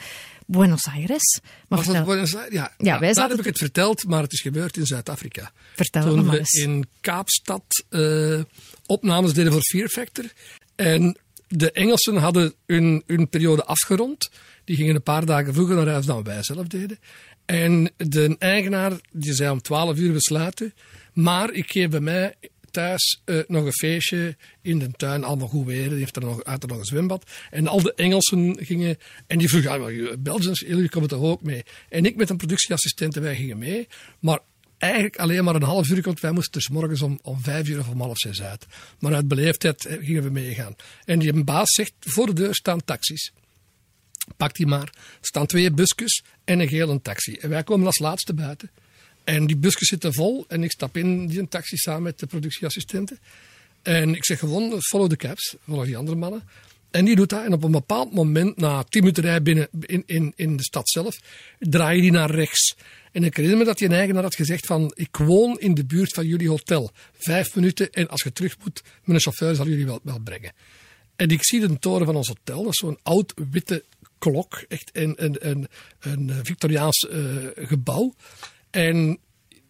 Buenos 0.47 0.87
Aires. 0.87 1.41
Maar 1.43 1.79
Was 1.79 1.81
vertel, 1.87 1.95
dat 2.05 2.05
Buenos 2.15 2.35
Aires? 2.37 2.55
Ja, 2.55 2.73
Ja, 2.79 2.99
wij 2.99 3.01
daar 3.01 3.15
zaten 3.15 3.31
heb 3.31 3.39
ik 3.39 3.45
het 3.45 3.59
verteld, 3.59 4.07
maar 4.07 4.23
het 4.23 4.33
is 4.33 4.41
gebeurd 4.41 4.77
in 4.77 4.87
Zuid-Afrika. 4.87 5.53
Vertel 5.75 6.03
Toen 6.03 6.31
we 6.31 6.39
eens. 6.39 6.53
in 6.53 6.87
Kaapstad 7.01 7.85
eh, 7.89 8.41
opnames 8.87 9.33
deden 9.33 9.53
voor 9.53 9.63
Fear 9.63 9.89
Factor. 9.89 10.25
En 10.77 11.17
de 11.49 11.73
Engelsen 11.73 12.17
hadden 12.17 12.55
hun, 12.67 13.03
hun 13.07 13.29
periode 13.29 13.65
afgerond. 13.65 14.31
Die 14.65 14.77
gingen 14.77 14.95
een 14.95 15.03
paar 15.03 15.25
dagen 15.27 15.55
vroeger 15.55 15.77
naar 15.77 15.89
huis 15.89 16.07
dan 16.07 16.23
wij 16.23 16.43
zelf 16.43 16.67
deden. 16.67 16.99
En 17.51 17.91
de 17.97 18.37
eigenaar 18.39 18.93
die 19.13 19.35
zei 19.35 19.51
om 19.51 19.63
12 19.63 19.99
uur 19.99 20.13
we 20.13 20.21
sluiten. 20.21 20.75
Maar 21.13 21.53
ik 21.53 21.71
geef 21.71 21.89
bij 21.89 22.01
mij 22.01 22.35
thuis 22.71 23.21
eh, 23.25 23.39
nog 23.47 23.65
een 23.65 23.73
feestje 23.73 24.37
in 24.63 24.79
de 24.79 24.91
tuin, 24.91 25.25
allemaal 25.25 25.49
goed 25.49 25.67
weer. 25.67 25.89
Die 25.89 25.99
heeft 25.99 26.17
er 26.17 26.23
nog, 26.23 26.45
er 26.45 26.59
nog 26.67 26.79
een 26.79 26.85
zwembad. 26.85 27.31
En 27.51 27.67
al 27.67 27.83
de 27.83 27.95
Engelsen 27.95 28.57
gingen, 28.61 28.99
en 29.27 29.39
die 29.39 29.49
vroegen, 29.49 29.71
ah, 29.71 30.19
Belgians, 30.19 30.61
jullie 30.61 30.89
komen 30.89 31.09
toch 31.09 31.23
ook 31.23 31.43
mee? 31.43 31.63
En 31.89 32.05
ik 32.05 32.17
met 32.17 32.31
een 32.31 32.37
productieassistente, 32.37 33.21
wij 33.21 33.37
gingen 33.37 33.59
mee. 33.59 33.89
Maar 34.21 34.39
eigenlijk 34.79 35.19
alleen 35.19 35.45
maar 35.45 35.55
een 35.55 35.63
half 35.63 35.89
uur, 35.89 36.03
want 36.03 36.21
wij 36.21 36.33
moesten 36.33 36.53
dus 36.53 36.69
morgens 36.69 37.03
om, 37.03 37.19
om 37.23 37.41
vijf 37.41 37.69
uur 37.69 37.79
of 37.79 37.89
om 37.89 38.01
half 38.01 38.19
zes 38.19 38.43
uit. 38.43 38.67
Maar 38.99 39.15
uit 39.15 39.29
beleefdheid 39.29 39.89
gingen 40.01 40.23
we 40.23 40.31
meegaan. 40.31 40.77
En 41.05 41.19
die 41.19 41.45
baas 41.45 41.71
zegt, 41.71 41.93
voor 42.01 42.27
de 42.27 42.33
deur 42.33 42.55
staan 42.55 42.85
taxis. 42.85 43.33
Pak 44.37 44.55
die 44.55 44.67
maar. 44.67 44.93
Er 44.95 45.19
staan 45.21 45.47
twee 45.47 45.71
busjes 45.71 46.23
en 46.45 46.61
een 46.61 46.69
gele 46.69 47.01
taxi. 47.03 47.35
En 47.35 47.49
wij 47.49 47.63
komen 47.63 47.87
als 47.87 47.99
laatste 47.99 48.35
buiten. 48.35 48.71
En 49.25 49.47
die 49.47 49.57
busjes 49.57 49.89
zitten 49.89 50.15
vol 50.15 50.45
en 50.49 50.63
ik 50.63 50.71
stap 50.71 50.97
in 50.97 51.27
die 51.27 51.49
taxi 51.49 51.77
samen 51.77 52.03
met 52.03 52.19
de 52.19 52.27
productieassistenten. 52.27 53.19
En 53.83 54.15
ik 54.15 54.25
zeg 54.25 54.39
gewoon, 54.39 54.83
follow 54.83 55.09
the 55.09 55.17
cabs, 55.17 55.57
volg 55.67 55.85
die 55.85 55.97
andere 55.97 56.17
mannen. 56.17 56.43
En 56.91 57.05
die 57.05 57.17
doet 57.17 57.29
dat. 57.29 57.45
En 57.45 57.53
op 57.53 57.65
een 57.65 57.71
bepaald 57.71 58.13
moment, 58.13 58.57
na 58.57 58.83
tien 58.83 59.01
minuten 59.01 59.23
rijden 59.23 59.43
binnen 59.43 59.69
in, 59.81 60.03
in, 60.07 60.33
in 60.37 60.57
de 60.57 60.63
stad 60.63 60.89
zelf, 60.89 61.21
draai 61.59 61.97
je 61.97 62.03
die 62.03 62.11
naar 62.11 62.31
rechts. 62.31 62.77
En 63.13 63.25
ik 63.25 63.37
herinner 63.37 63.59
me 63.59 63.65
dat 63.65 63.79
die 63.79 63.89
eigenaar 63.89 64.23
had 64.23 64.35
gezegd 64.35 64.67
van, 64.67 64.93
ik 64.95 65.17
woon 65.17 65.59
in 65.59 65.75
de 65.75 65.85
buurt 65.85 66.13
van 66.13 66.27
jullie 66.27 66.49
hotel. 66.49 66.91
Vijf 67.13 67.55
minuten 67.55 67.93
en 67.93 68.09
als 68.09 68.23
je 68.23 68.33
terug 68.33 68.57
moet, 68.63 68.83
mijn 69.05 69.21
chauffeur 69.21 69.55
zal 69.55 69.67
jullie 69.67 69.87
wel, 69.87 70.01
wel 70.03 70.19
brengen. 70.19 70.53
En 71.17 71.29
ik 71.29 71.45
zie 71.45 71.61
de 71.61 71.79
toren 71.79 72.07
van 72.07 72.17
ons 72.17 72.29
hotel, 72.29 72.63
dat 72.63 72.73
is 72.73 72.79
zo'n 72.79 72.99
oud 73.03 73.35
witte 73.51 73.85
klok, 74.21 74.65
echt 74.69 74.91
een, 74.93 75.25
een, 75.25 75.49
een, 75.49 75.69
een 76.01 76.31
Victoriaans 76.43 77.09
eh, 77.09 77.21
gebouw. 77.55 78.15
En 78.71 79.19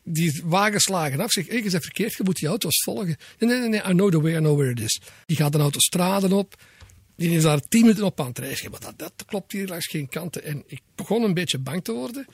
die 0.05 0.43
wagen 0.45 0.81
slagen 0.81 1.21
af. 1.21 1.31
Zeg, 1.31 1.49
ik 1.49 1.65
is 1.65 1.73
verkeerd, 1.73 2.15
je 2.15 2.23
moet 2.25 2.39
die 2.39 2.49
auto's 2.49 2.83
volgen. 2.83 3.17
Nee, 3.39 3.59
nee, 3.59 3.69
nee, 3.69 3.81
I 3.81 3.93
know 3.93 4.11
the 4.11 4.21
way, 4.21 4.33
I 4.33 4.39
know 4.39 4.57
where 4.57 4.71
it 4.71 4.81
is. 4.81 5.01
Die 5.27 5.37
gaat 5.37 5.55
een 5.55 5.61
autostrade 5.61 6.35
op. 6.35 6.63
Die 7.17 7.31
is 7.31 7.43
daar 7.43 7.61
tien 7.61 7.81
minuten 7.81 8.05
op 8.05 8.21
aan 8.21 8.27
het 8.27 8.39
reizen. 8.39 8.71
Maar 8.71 8.81
dat, 8.81 8.99
dat 8.99 9.25
klopt 9.27 9.53
hier 9.53 9.67
langs 9.67 9.87
geen 9.87 10.09
kanten. 10.09 10.45
En 10.45 10.63
ik 10.67 10.81
begon 10.95 11.23
een 11.23 11.35
beetje 11.35 11.59
bang 11.59 11.85
te 11.85 11.93
worden. 11.93 12.27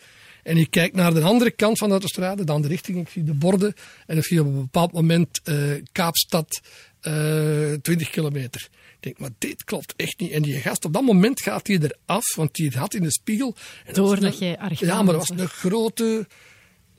En 0.43 0.57
ik 0.57 0.71
kijk 0.71 0.95
naar 0.95 1.15
de 1.15 1.23
andere 1.23 1.51
kant 1.51 1.79
van 1.79 1.87
de 1.87 1.93
autostrade, 1.93 2.45
dan 2.45 2.63
de 2.63 2.69
richting. 2.69 2.99
Ik 2.99 3.09
zie 3.09 3.25
de 3.25 3.35
borden. 3.35 3.75
En 4.07 4.17
ik 4.17 4.25
zie 4.25 4.41
op 4.41 4.47
een 4.47 4.61
bepaald 4.61 4.93
moment 4.93 5.41
uh, 5.45 5.83
Kaapstad 5.93 6.61
uh, 7.03 7.73
20 7.73 8.11
kilometer. 8.11 8.69
Ik 8.97 9.03
denk, 9.03 9.19
maar 9.19 9.31
dit 9.39 9.65
klopt 9.65 9.95
echt 9.97 10.21
niet. 10.21 10.31
En 10.31 10.43
die 10.43 10.61
gast, 10.61 10.85
op 10.85 10.93
dat 10.93 11.03
moment 11.03 11.43
gaat 11.43 11.67
hij 11.67 11.79
eraf, 11.79 12.35
want 12.35 12.55
die 12.55 12.71
had 12.77 12.95
in 12.95 13.03
de 13.03 13.13
spiegel... 13.13 13.57
Doordat 13.93 14.39
je 14.39 14.59
argwaan 14.59 14.89
Ja, 14.89 15.03
maar 15.03 15.15
dat 15.15 15.29
was 15.29 15.39
een 15.39 15.49
grote 15.49 16.27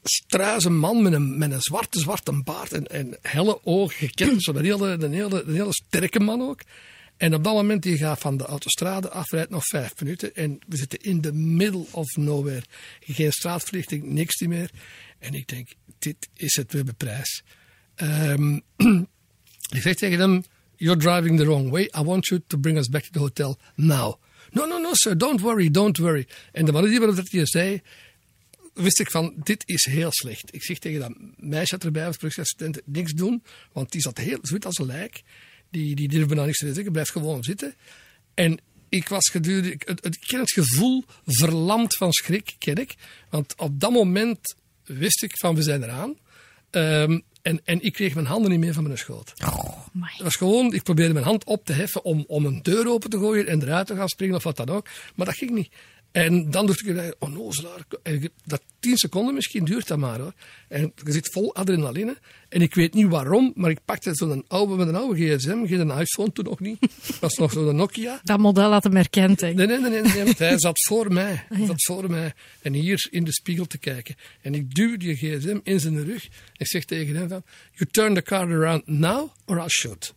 struise 0.04 0.70
man 0.70 1.02
met 1.02 1.14
een, 1.14 1.38
met 1.38 1.52
een 1.52 1.62
zwarte, 1.62 2.00
zwarte 2.00 2.42
baard 2.44 2.72
en, 2.74 2.88
en 2.88 3.18
helle 3.22 3.66
ogen 3.66 3.98
gekend. 3.98 4.44
Zo'n 4.44 4.62
hele, 4.64 4.88
een 4.88 5.14
hele, 5.14 5.44
een 5.44 5.54
hele 5.54 5.74
sterke 5.74 6.20
man 6.20 6.42
ook. 6.42 6.62
En 7.18 7.34
op 7.34 7.44
dat 7.44 7.54
moment, 7.54 7.84
die 7.84 7.98
gaat 7.98 8.20
van 8.20 8.38
de 8.38 8.46
autostrade 8.46 9.10
af, 9.10 9.32
rijdt 9.32 9.50
nog 9.50 9.66
vijf 9.66 10.00
minuten. 10.00 10.36
En 10.36 10.60
we 10.68 10.78
zitten 10.78 11.00
in 11.00 11.22
the 11.22 11.34
middle 11.34 11.86
of 11.92 12.16
nowhere. 12.16 12.64
Geen 13.00 13.32
straatverlichting, 13.32 14.04
niks 14.04 14.40
meer. 14.40 14.70
En 15.20 15.34
ik 15.34 15.48
denk, 15.48 15.70
dit 16.00 16.30
is 16.34 16.56
het, 16.56 16.72
we 16.72 16.78
hebben 16.78 16.96
prijs. 16.96 17.44
Um, 17.96 18.62
ik 19.76 19.82
zeg 19.82 19.96
tegen 19.96 20.20
hem, 20.20 20.44
you're 20.78 21.00
driving 21.00 21.38
the 21.38 21.46
wrong 21.46 21.70
way. 21.72 21.90
I 21.94 22.02
want 22.04 22.28
you 22.30 22.42
to 22.48 22.58
bring 22.58 22.78
us 22.78 22.88
back 22.88 23.04
to 23.04 23.12
the 23.12 23.20
hotel 23.20 23.58
now. 23.76 24.16
No, 24.52 24.66
no, 24.66 24.78
no, 24.78 24.94
sir, 24.94 25.18
don't 25.18 25.42
worry, 25.42 25.72
don't 25.72 25.98
worry. 25.98 26.28
En 26.52 26.66
de 26.66 26.72
manier 26.72 27.00
waarop 27.00 27.16
dat 27.16 27.32
hij 27.32 27.46
zei, 27.46 27.82
wist 28.74 29.00
ik 29.00 29.12
van, 29.12 29.34
dit 29.44 29.64
is 29.66 29.86
heel 29.86 30.12
slecht. 30.12 30.56
Ik 30.56 30.64
zeg 30.64 30.80
tegen 30.80 31.00
dat 31.00 31.14
meisje 31.38 31.78
dat 31.78 31.84
erbij 31.84 32.06
was, 32.06 32.18
productieassistent, 32.18 32.82
niks 32.86 33.14
doen, 33.14 33.44
want 33.72 33.92
die 33.92 34.02
zat 34.02 34.18
heel 34.18 34.40
zwit 34.42 34.66
als 34.66 34.78
een 34.78 34.86
lijk. 34.86 35.22
Die, 35.70 35.96
die 35.96 36.08
durfde 36.08 36.28
bijna 36.28 36.46
niks 36.46 36.58
te 36.58 36.74
zeggen, 36.74 36.92
blijf 36.92 37.10
gewoon 37.10 37.44
zitten. 37.44 37.76
En 38.34 38.60
ik 38.90 39.08
was 39.08 39.30
gedurende, 39.30 39.72
ik, 39.72 39.84
het, 39.86 40.06
ik 40.06 40.30
het 40.30 40.52
gevoel 40.52 41.04
verlamd 41.26 41.96
van 41.96 42.12
schrik, 42.12 42.56
ken 42.58 42.76
ik. 42.76 42.96
Want 43.30 43.54
op 43.58 43.80
dat 43.80 43.92
moment 43.92 44.56
wist 44.84 45.24
ik 45.24 45.38
van, 45.38 45.56
we 45.56 45.62
zijn 45.62 45.84
eraan. 45.84 46.18
Um, 46.72 47.24
en, 47.48 47.62
en 47.64 47.82
ik 47.82 47.94
kreeg 47.94 48.14
mijn 48.14 48.26
handen 48.26 48.52
niet 48.52 48.60
meer 48.60 48.74
van 48.74 48.84
mijn 48.84 48.98
schoot. 48.98 49.34
Oh, 49.46 49.78
my. 49.92 50.10
Was 50.24 50.36
gewoon, 50.36 50.74
ik 50.74 50.84
probeerde 50.84 51.14
mijn 51.14 51.26
hand 51.26 51.44
op 51.44 51.66
te 51.66 51.74
heffen 51.74 52.04
om, 52.04 52.24
om 52.28 52.46
een 52.46 52.60
deur 52.64 52.90
open 52.90 53.10
te 53.10 53.18
gooien 53.18 53.48
en 53.48 53.62
eruit 53.62 53.88
te 53.88 53.96
gaan 53.96 54.10
springen 54.10 54.36
of 54.36 54.44
wat 54.44 54.58
dan 54.58 54.70
ook. 54.70 54.88
Maar 55.16 55.26
dat 55.26 55.36
ging 55.36 55.52
niet. 55.52 55.70
En 56.12 56.52
dan 56.52 56.66
dacht 56.66 56.88
ik, 56.88 57.16
oh 57.20 57.30
no, 57.30 57.52
dat 58.46 58.62
tien 58.80 58.98
seconden 58.98 59.34
misschien 59.34 59.66
duurt 59.66 59.88
dat 59.88 59.98
maar 59.98 60.20
hoor. 60.20 60.34
En 60.68 60.94
je 61.04 61.12
zit 61.12 61.32
vol 61.32 61.56
adrenaline. 61.56 62.18
En 62.50 62.62
ik 62.62 62.76
weet 62.76 62.94
niet 62.94 63.08
waarom, 63.08 63.52
maar 63.56 63.70
ik 63.70 63.80
pakte 63.86 64.16
zo'n 64.16 64.46
oude, 64.48 64.76
met 64.76 64.88
een 64.88 64.96
oude 64.96 65.38
gsm, 65.38 65.66
geen 65.66 65.92
iPhone 65.92 66.32
toen 66.32 66.46
nog 66.46 66.60
niet. 66.60 66.80
Dat 66.80 67.20
was 67.20 67.34
nog 67.34 67.52
zo'n 67.52 67.76
Nokia. 67.76 68.20
Dat 68.24 68.40
model 68.40 68.72
had 68.72 68.84
hem 68.84 68.96
herkend, 68.96 69.42
hè? 69.42 69.54
Nee, 69.54 69.68
nee, 69.68 69.80
nee, 69.80 70.02
nee, 70.02 70.24
nee 70.24 70.34
hij 70.38 70.60
zat 70.68 70.86
voor 70.86 71.14
mij. 71.14 71.46
Hij 71.50 71.66
zat 71.66 71.84
voor 71.84 72.10
mij. 72.10 72.34
En 72.62 72.74
hier 72.74 73.08
in 73.10 73.24
de 73.24 73.34
spiegel 73.34 73.66
te 73.66 73.78
kijken. 73.78 74.16
En 74.42 74.56
ik 74.56 74.76
duw 74.76 74.98
die 74.98 75.16
gsm 75.16 75.60
in 75.64 75.80
zijn 75.80 76.06
rug. 76.06 76.28
Ik 76.58 76.68
zeg 76.68 76.86
tegen 76.86 77.16
hem 77.16 77.30
van, 77.30 77.44
you 77.72 77.90
turn 77.92 78.14
the 78.14 78.22
car 78.22 78.52
around 78.52 78.88
now 78.88 79.30
or 79.46 79.58
I'll 79.58 79.70
shoot. 79.70 80.14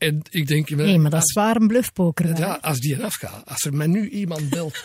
En 0.00 0.22
ik 0.30 0.46
denk... 0.46 0.70
Nee, 0.70 0.98
maar 0.98 1.10
dat 1.10 1.22
is 1.22 1.32
waar 1.32 1.56
een 1.56 1.66
bluffpoker. 1.66 2.38
Ja, 2.38 2.58
als 2.60 2.78
die 2.78 2.94
eraf 2.94 3.14
gaat. 3.14 3.42
Als 3.46 3.64
er 3.64 3.74
mij 3.74 3.86
nu 3.86 4.08
iemand 4.08 4.48
belt. 4.48 4.74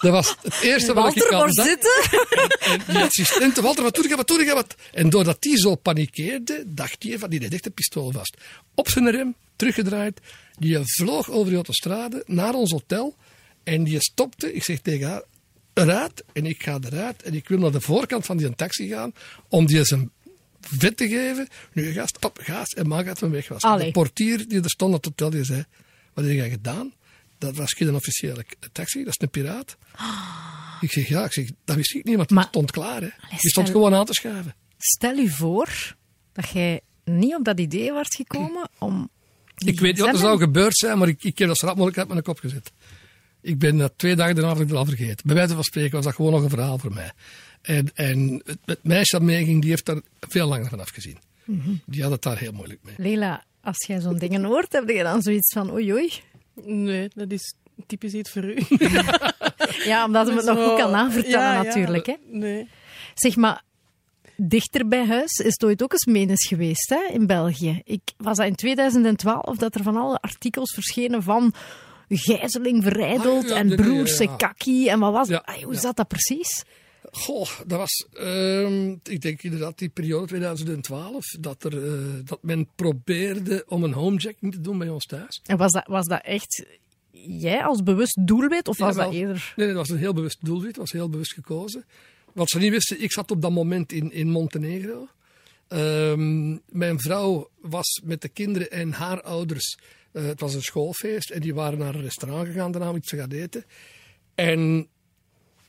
dat 0.00 0.12
was 0.12 0.36
het 0.42 0.60
eerste 0.60 0.94
wat 0.94 1.16
ik 1.16 1.22
had 1.22 1.54
zitten? 1.54 2.02
En 2.58 2.80
die 2.86 2.98
assistent, 2.98 3.56
Walter, 3.56 3.82
wat 3.82 3.94
doe 3.94 4.08
je, 4.08 4.16
wat 4.16 4.28
doe 4.28 4.44
je, 4.44 4.54
wat? 4.54 4.74
En 4.92 5.10
doordat 5.10 5.42
die 5.42 5.56
zo 5.58 5.74
panikeerde, 5.74 6.62
dacht 6.66 7.02
hij 7.02 7.18
van, 7.18 7.30
die 7.30 7.42
had 7.42 7.52
echt 7.52 7.66
een 7.66 7.74
pistool 7.74 8.10
vast. 8.10 8.36
Op 8.74 8.88
zijn 8.88 9.10
rem, 9.10 9.34
teruggedraaid. 9.56 10.20
Die 10.58 10.78
vloog 10.82 11.30
over 11.30 11.48
de 11.48 11.54
autostrade 11.54 12.22
naar 12.26 12.54
ons 12.54 12.70
hotel. 12.70 13.16
En 13.64 13.84
die 13.84 14.00
stopte. 14.00 14.54
Ik 14.54 14.64
zeg 14.64 14.80
tegen 14.80 15.08
haar, 15.08 15.22
eruit. 15.74 16.24
En 16.32 16.46
ik 16.46 16.62
ga 16.62 16.78
eruit. 16.90 17.22
En 17.22 17.34
ik 17.34 17.48
wil 17.48 17.58
naar 17.58 17.72
de 17.72 17.80
voorkant 17.80 18.26
van 18.26 18.36
die 18.36 18.54
taxi 18.54 18.88
gaan. 18.88 19.12
Om 19.48 19.66
die 19.66 19.84
zijn 19.84 20.10
vet 20.68 20.96
te 20.96 21.08
geven. 21.08 21.48
Nu 21.72 21.92
gast, 21.92 22.24
op, 22.24 22.38
gaas. 22.42 22.68
En 22.74 22.86
man 22.88 23.04
gaat 23.04 23.18
van 23.18 23.30
weg 23.30 23.48
was. 23.48 23.62
Allee. 23.62 23.86
De 23.86 23.92
portier 23.92 24.48
die 24.48 24.62
er 24.62 24.70
stond 24.70 24.94
op 24.94 25.04
het 25.04 25.06
hotel, 25.20 25.30
die 25.30 25.44
zei, 25.44 25.64
wat 26.14 26.24
heb 26.24 26.34
jij 26.34 26.50
gedaan? 26.50 26.92
Dat 27.38 27.56
was 27.56 27.72
geen 27.72 27.94
officiële 27.94 28.44
taxi, 28.72 28.98
dat 29.04 29.08
is 29.12 29.20
een 29.20 29.30
piraat. 29.30 29.76
Ik 30.80 30.92
zeg, 30.92 31.08
ja, 31.08 31.24
ik 31.24 31.32
zeg, 31.32 31.48
dat 31.64 31.76
wist 31.76 31.94
ik 31.94 32.04
niet, 32.04 32.30
Maar- 32.30 32.46
stond 32.48 32.70
klaar. 32.70 33.00
Hè. 33.02 33.08
Allee, 33.20 33.38
Die 33.40 33.50
stond 33.50 33.66
stel- 33.68 33.80
gewoon 33.80 33.94
aan 33.98 34.04
te 34.06 34.12
schuiven. 34.14 34.54
Stel 34.78 35.16
u 35.18 35.28
voor 35.28 35.96
dat 36.32 36.48
jij 36.48 36.80
niet 37.04 37.34
op 37.34 37.44
dat 37.44 37.60
idee 37.60 37.92
was 37.92 38.08
gekomen 38.16 38.68
om... 38.78 39.10
Ik 39.56 39.80
weet 39.80 39.92
niet 39.92 40.00
wat 40.04 40.12
er 40.14 40.18
zou 40.20 40.38
gebeurd 40.38 40.76
zijn, 40.76 40.98
maar 40.98 41.08
ik, 41.08 41.24
ik 41.24 41.38
heb 41.38 41.48
dat 41.48 41.56
zo 41.58 41.66
rap 41.66 41.74
mogelijk 41.76 41.98
uit 41.98 42.08
mijn 42.08 42.22
kop 42.22 42.38
gezet. 42.38 42.72
Ik 43.46 43.58
ben 43.58 43.76
dat 43.76 43.92
twee 43.96 44.16
dagen 44.16 44.34
daarna 44.34 44.52
ik 44.52 44.58
het 44.58 44.72
al 44.72 44.84
vergeten. 44.84 45.26
Bij 45.26 45.34
wijze 45.34 45.54
van 45.54 45.62
spreken 45.62 45.92
was 45.92 46.04
dat 46.04 46.14
gewoon 46.14 46.32
nog 46.32 46.42
een 46.42 46.48
verhaal 46.48 46.78
voor 46.78 46.92
mij. 46.92 47.12
En, 47.62 47.90
en 47.94 48.42
het, 48.44 48.58
het 48.64 48.78
meisje 48.82 49.16
dat 49.16 49.26
meeging, 49.26 49.60
die 49.60 49.70
heeft 49.70 49.86
daar 49.86 50.00
veel 50.20 50.48
langer 50.48 50.68
van 50.68 50.80
afgezien. 50.80 51.18
Mhm. 51.44 51.70
Die 51.84 52.02
had 52.02 52.10
het 52.10 52.22
daar 52.22 52.38
heel 52.38 52.52
moeilijk 52.52 52.80
mee. 52.82 52.94
Lela, 52.98 53.44
als 53.60 53.86
jij 53.86 54.00
zo'n 54.00 54.18
dingen 54.18 54.44
hoort, 54.44 54.72
heb 54.72 54.88
je 54.88 55.02
dan 55.02 55.22
zoiets 55.22 55.52
van 55.52 55.72
oei 55.72 55.92
oei? 55.92 56.12
Nee, 56.64 57.10
dat 57.14 57.30
is 57.30 57.54
typisch 57.86 58.12
iets 58.12 58.30
voor 58.30 58.44
u. 58.44 58.58
Ja, 59.84 60.04
omdat 60.04 60.26
hem 60.26 60.36
het 60.36 60.46
nog 60.46 60.64
goed 60.64 60.78
kan 60.78 60.94
aanvertellen 60.94 61.40
Ja, 61.40 61.52
ja, 61.52 61.62
natuurlijk. 61.62 62.06
Hè? 62.06 62.14
Nee. 62.30 62.68
Zeg 63.14 63.36
maar, 63.36 63.62
dichter 64.36 64.88
bij 64.88 65.06
huis 65.06 65.32
is 65.38 65.52
het 65.52 65.64
ooit 65.64 65.82
ook 65.82 65.92
eens 65.92 66.04
menens 66.04 66.46
geweest 66.48 66.88
hè, 66.88 67.12
in 67.12 67.26
België. 67.26 67.80
Ik 67.84 68.00
was 68.16 68.36
dat 68.36 68.46
in 68.46 68.54
2012 68.54 69.56
dat 69.56 69.74
er 69.74 69.82
van 69.82 69.96
alle 69.96 70.20
artikels 70.20 70.74
verschenen 70.74 71.22
van 71.22 71.54
gijzeling 72.08 72.82
verrijdeld 72.82 73.44
Ah, 73.44 73.48
ja, 73.48 73.56
en 73.56 73.68
ja, 73.68 74.14
ja, 74.18 74.36
kakkie 74.36 74.90
en 74.90 74.98
wat 74.98 75.12
was 75.12 75.30
Ai, 75.30 75.64
hoe 75.64 75.74
zat 75.74 75.96
dat 75.96 76.08
precies? 76.08 76.64
Goh, 77.10 77.48
dat 77.66 77.78
was, 77.78 78.06
ehm, 78.12 78.96
ik 79.02 79.20
denk 79.20 79.42
inderdaad 79.42 79.78
die 79.78 79.88
periode 79.88 80.26
2012, 80.26 81.24
dat, 81.40 81.64
er, 81.64 81.86
eh, 81.86 82.00
dat 82.24 82.38
men 82.42 82.68
probeerde 82.74 83.64
om 83.68 83.84
een 83.84 83.92
homejacking 83.92 84.52
te 84.52 84.60
doen 84.60 84.78
bij 84.78 84.88
ons 84.88 85.06
thuis. 85.06 85.40
En 85.44 85.56
was 85.56 85.72
dat, 85.72 85.86
was 85.86 86.06
dat 86.06 86.22
echt 86.24 86.66
jij 87.10 87.64
als 87.64 87.82
bewust 87.82 88.18
doelwit 88.26 88.68
of 88.68 88.78
was 88.78 88.96
dat 88.96 89.12
eerder... 89.12 89.52
Nee, 89.56 89.66
nee, 89.66 89.76
dat 89.76 89.86
was 89.86 89.88
een 89.88 90.02
heel 90.02 90.14
bewust 90.14 90.38
doelwit, 90.44 90.74
dat 90.74 90.76
was 90.76 90.92
heel 90.92 91.08
bewust 91.08 91.32
gekozen. 91.32 91.84
Wat 92.32 92.48
ze 92.50 92.58
niet 92.58 92.70
wisten, 92.70 93.02
ik 93.02 93.12
zat 93.12 93.30
op 93.30 93.42
dat 93.42 93.50
moment 93.50 93.92
in, 93.92 94.12
in 94.12 94.30
Montenegro. 94.30 95.08
Ehm, 95.68 96.50
mijn 96.68 97.00
vrouw 97.00 97.50
was 97.60 98.00
met 98.04 98.22
de 98.22 98.28
kinderen 98.28 98.70
en 98.70 98.92
haar 98.92 99.22
ouders. 99.22 99.78
Eh, 100.16 100.26
het 100.26 100.40
was 100.40 100.54
een 100.54 100.62
schoolfeest 100.62 101.30
en 101.30 101.40
die 101.40 101.54
waren 101.54 101.78
naar 101.78 101.94
een 101.94 102.02
restaurant 102.02 102.46
gegaan 102.46 102.72
daarna 102.72 102.90
om 102.90 102.96
iets 102.96 103.08
te 103.08 103.16
gaan 103.16 103.30
eten. 103.30 103.64
En 104.34 104.88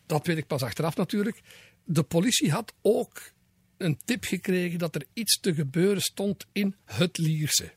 dat 0.06 0.28
weet 0.28 0.38
ik 0.38 0.48
pas 0.48 0.64
achteraf 0.64 0.96
natuurlijk. 0.96 1.42
De 1.84 2.04
politie 2.04 2.52
had 2.52 2.74
ook 2.82 3.32
een 3.78 4.00
tip 4.06 4.24
gekregen 4.24 4.80
dat 4.80 4.96
er 4.96 5.06
iets 5.14 5.40
te 5.40 5.54
gebeuren 5.54 6.02
stond 6.02 6.46
in 6.52 6.76
het 6.86 7.18
Lierse. 7.18 7.72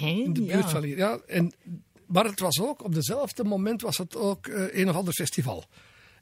In 0.00 0.32
de 0.32 0.42
buurt 0.42 0.70
van 0.70 0.80
Lier. 0.80 0.96
Ja, 0.96 1.20
en, 1.26 1.52
maar 2.06 2.24
het 2.24 2.40
was 2.40 2.60
ook, 2.60 2.84
op 2.84 2.94
dezelfde 2.94 3.44
moment 3.44 3.82
was 3.82 3.98
het 3.98 4.16
ook 4.16 4.46
eh, 4.46 4.80
een 4.80 4.88
of 4.88 4.96
ander 4.96 5.14
festival. 5.14 5.64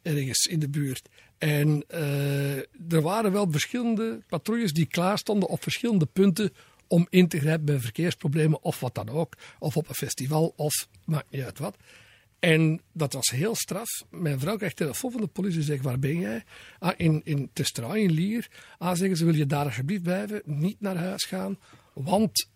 ergens 0.02 0.46
in 0.46 0.58
de 0.58 0.68
buurt. 0.68 1.08
En 1.38 1.84
eh, 1.88 2.56
er 2.92 3.02
waren 3.02 3.32
wel 3.32 3.50
verschillende 3.50 4.22
patrouilles 4.26 4.72
die 4.72 4.86
klaar 4.86 5.18
stonden 5.18 5.48
op 5.48 5.62
verschillende 5.62 6.06
punten 6.06 6.52
om 6.88 7.06
in 7.10 7.28
te 7.28 7.38
grijpen 7.38 7.64
bij 7.64 7.78
verkeersproblemen 7.78 8.62
of 8.62 8.80
wat 8.80 8.94
dan 8.94 9.08
ook. 9.08 9.36
Of 9.58 9.76
op 9.76 9.88
een 9.88 9.94
festival 9.94 10.52
of 10.56 10.88
maakt 11.04 11.30
niet 11.30 11.42
uit 11.42 11.58
wat. 11.58 11.76
En 12.38 12.80
dat 12.92 13.12
was 13.12 13.28
heel 13.28 13.54
straf. 13.54 13.88
Mijn 14.10 14.40
vrouw 14.40 14.56
krijgt 14.56 14.76
telefoon 14.76 15.12
van 15.12 15.20
de 15.20 15.26
politie 15.26 15.58
en 15.58 15.64
zegt, 15.64 15.82
waar 15.82 15.98
ben 15.98 16.18
jij? 16.18 16.44
Ah, 16.78 16.92
in, 16.96 17.20
in 17.24 17.50
Testraai, 17.52 18.02
in 18.02 18.10
Lier. 18.10 18.48
Ah, 18.78 18.96
zeggen 18.96 19.16
ze, 19.16 19.24
wil 19.24 19.34
je 19.34 19.46
daar 19.46 19.64
alsjeblieft 19.64 20.02
blijven? 20.02 20.42
Niet 20.44 20.80
naar 20.80 20.96
huis 20.96 21.24
gaan, 21.24 21.58
want 21.92 22.48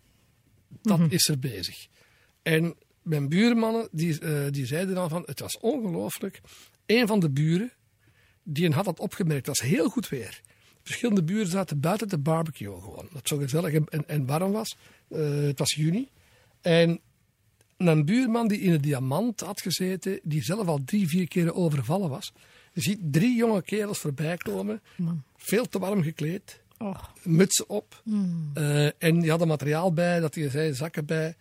dat 0.81 0.99
is 1.09 1.27
er 1.27 1.39
bezig. 1.39 1.87
En 2.41 2.75
mijn 3.01 3.29
buurmannen, 3.29 3.87
die, 3.91 4.19
eh, 4.19 4.51
die 4.51 4.65
zeiden 4.65 4.95
dan 4.95 5.09
van, 5.09 5.23
het 5.25 5.39
was 5.39 5.59
ongelooflijk. 5.59 6.41
Een 6.85 7.07
van 7.07 7.19
de 7.19 7.29
buren, 7.29 7.71
die 8.43 8.71
had 8.71 8.85
dat 8.85 8.99
opgemerkt, 8.99 9.47
het 9.47 9.59
was 9.59 9.69
heel 9.69 9.89
goed 9.89 10.09
weer. 10.09 10.41
Verschillende 10.83 11.23
buren 11.23 11.47
zaten 11.47 11.79
buiten 11.79 12.07
te 12.07 12.17
barbecue 12.17 12.81
gewoon. 12.81 13.07
Dat 13.13 13.27
zo 13.27 13.37
gezellig 13.37 13.73
en, 13.73 14.07
en, 14.07 14.25
warm 14.25 14.51
was. 14.51 14.75
Eh, 15.07 15.19
het 15.43 15.59
was 15.59 15.73
juni. 15.73 16.09
En 16.61 16.99
een 17.77 18.05
buurman 18.05 18.47
die 18.47 18.59
in 18.59 18.71
het 18.71 18.83
diamant 18.83 19.39
had 19.39 19.61
gezeten, 19.61 20.19
die 20.23 20.43
zelf 20.43 20.67
al 20.67 20.79
drie, 20.85 21.07
vier 21.07 21.27
keren 21.27 21.55
overvallen 21.55 22.09
was. 22.09 22.33
Je 22.73 22.81
ziet 22.81 22.99
drie 23.11 23.35
jonge 23.35 23.61
kerels 23.61 23.97
voorbij 23.97 24.37
komen, 24.37 24.81
veel 25.37 25.67
te 25.67 25.79
warm 25.79 26.03
gekleed, 26.03 26.61
Oh. 26.81 27.03
mutsen 27.23 27.69
op. 27.69 28.03
Eh, 28.53 28.85
en 28.85 29.19
die 29.19 29.29
hadden 29.29 29.47
materiaal 29.47 29.93
bij, 29.93 30.19
dat 30.19 30.33
die 30.33 30.49
zei, 30.49 30.73
zakken 30.73 31.05
bij, 31.05 31.35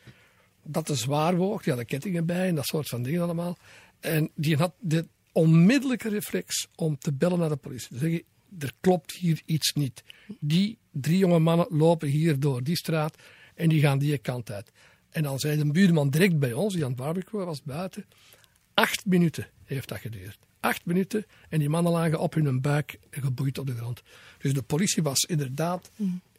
dat 0.62 0.86
te 0.86 0.94
zwaar 0.94 1.36
woog. 1.36 1.58
Die 1.58 1.68
hadden 1.68 1.86
kettingen 1.86 2.26
bij 2.26 2.48
en 2.48 2.54
dat 2.54 2.66
soort 2.66 2.88
van 2.88 3.02
dingen 3.02 3.22
allemaal. 3.22 3.58
En 4.00 4.30
die 4.34 4.56
had 4.56 4.72
de 4.78 5.06
onmiddellijke 5.32 6.08
reflex 6.08 6.66
om 6.74 6.98
te 6.98 7.12
bellen 7.12 7.38
naar 7.38 7.48
de 7.48 7.56
politie. 7.56 7.88
Te 7.88 7.98
zeggen, 7.98 8.22
er 8.58 8.72
klopt 8.80 9.12
hier 9.12 9.42
iets 9.44 9.72
niet. 9.72 10.02
Die 10.40 10.78
drie 10.90 11.18
jonge 11.18 11.38
mannen 11.38 11.66
lopen 11.70 12.08
hier 12.08 12.40
door 12.40 12.62
die 12.62 12.76
straat 12.76 13.16
en 13.54 13.68
die 13.68 13.80
gaan 13.80 13.98
die 13.98 14.18
kant 14.18 14.50
uit. 14.50 14.72
En 15.10 15.22
dan 15.22 15.38
zei 15.38 15.56
de 15.56 15.72
buurman 15.72 16.10
direct 16.10 16.38
bij 16.38 16.52
ons, 16.52 16.74
die 16.74 16.82
aan 16.82 16.90
het 16.90 16.98
barbecue 16.98 17.44
was 17.44 17.62
buiten, 17.62 18.04
acht 18.74 19.06
minuten 19.06 19.48
heeft 19.64 19.88
dat 19.88 19.98
geduurd. 19.98 20.38
Acht 20.60 20.84
minuten 20.84 21.26
en 21.48 21.58
die 21.58 21.68
mannen 21.68 21.92
lagen 21.92 22.20
op 22.20 22.34
hun 22.34 22.60
buik 22.60 22.98
geboeid 23.10 23.58
op 23.58 23.66
de 23.66 23.76
grond. 23.76 24.02
Dus 24.42 24.52
de 24.54 24.62
politie 24.62 25.02
was 25.02 25.18
inderdaad. 25.20 25.90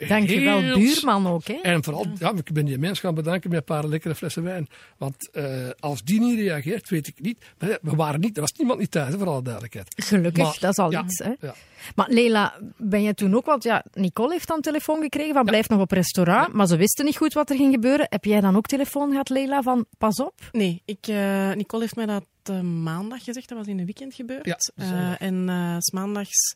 Dankjewel, 0.07 0.59
heel 0.59 0.75
buurman 0.77 1.27
ook. 1.27 1.47
Hè? 1.47 1.53
en 1.53 1.83
vooral, 1.83 2.05
ja. 2.19 2.31
ik 2.35 2.53
ben 2.53 2.65
die 2.65 2.77
mens 2.77 2.99
gaan 2.99 3.15
bedanken 3.15 3.49
met 3.49 3.59
een 3.59 3.65
paar 3.65 3.87
lekkere 3.87 4.15
flessen 4.15 4.43
wijn. 4.43 4.67
Want 4.97 5.29
eh, 5.31 5.69
als 5.79 6.03
die 6.03 6.19
niet 6.19 6.39
reageert, 6.39 6.89
weet 6.89 7.07
ik 7.07 7.19
niet. 7.19 7.37
Maar 7.59 7.77
we 7.81 7.95
waren 7.95 8.19
niet, 8.19 8.35
er 8.35 8.41
was 8.41 8.51
niemand 8.51 8.79
niet 8.79 8.91
thuis, 8.91 9.11
hè, 9.11 9.17
voor 9.17 9.27
alle 9.27 9.41
duidelijkheid. 9.41 9.93
Gelukkig, 9.95 10.43
Maar- 10.43 10.57
dat 10.59 10.71
is 10.71 10.77
al 10.77 10.91
ja, 10.91 11.03
iets. 11.03 11.19
Hè? 11.19 11.31
ja. 11.39 11.55
Maar 11.95 12.09
Leila, 12.09 12.59
ben 12.77 13.01
je 13.03 13.13
toen 13.13 13.35
ook, 13.35 13.45
want 13.45 13.63
ja, 13.63 13.85
Nicole 13.93 14.31
heeft 14.31 14.47
dan 14.47 14.61
telefoon 14.61 15.01
gekregen 15.01 15.33
van 15.33 15.45
blijf 15.45 15.69
nog 15.69 15.79
op 15.79 15.91
restaurant, 15.91 16.53
maar 16.53 16.67
ze 16.67 16.75
wisten 16.77 17.05
niet 17.05 17.17
goed 17.17 17.33
wat 17.33 17.49
er 17.49 17.55
ging 17.55 17.73
gebeuren. 17.73 18.05
Heb 18.09 18.25
jij 18.25 18.41
dan 18.41 18.55
ook 18.55 18.65
telefoon 18.65 19.09
gehad, 19.11 19.29
Leila, 19.29 19.61
van 19.61 19.85
pas 19.97 20.19
op? 20.19 20.33
Nee, 20.51 20.81
ik, 20.85 21.07
eh, 21.07 21.51
Nicole 21.51 21.81
heeft 21.81 21.95
mij 21.95 22.05
dat 22.05 22.25
eh, 22.43 22.59
maandag 22.61 23.23
gezegd. 23.23 23.49
Dat 23.49 23.57
was 23.57 23.67
in 23.67 23.79
een 23.79 23.85
weekend 23.85 24.13
gebeurd. 24.13 24.45
Ja, 24.45 24.57
Eh, 24.75 24.87
zondag. 24.87 25.17
en 25.19 25.75
s 25.79 25.91
maandags 25.91 26.55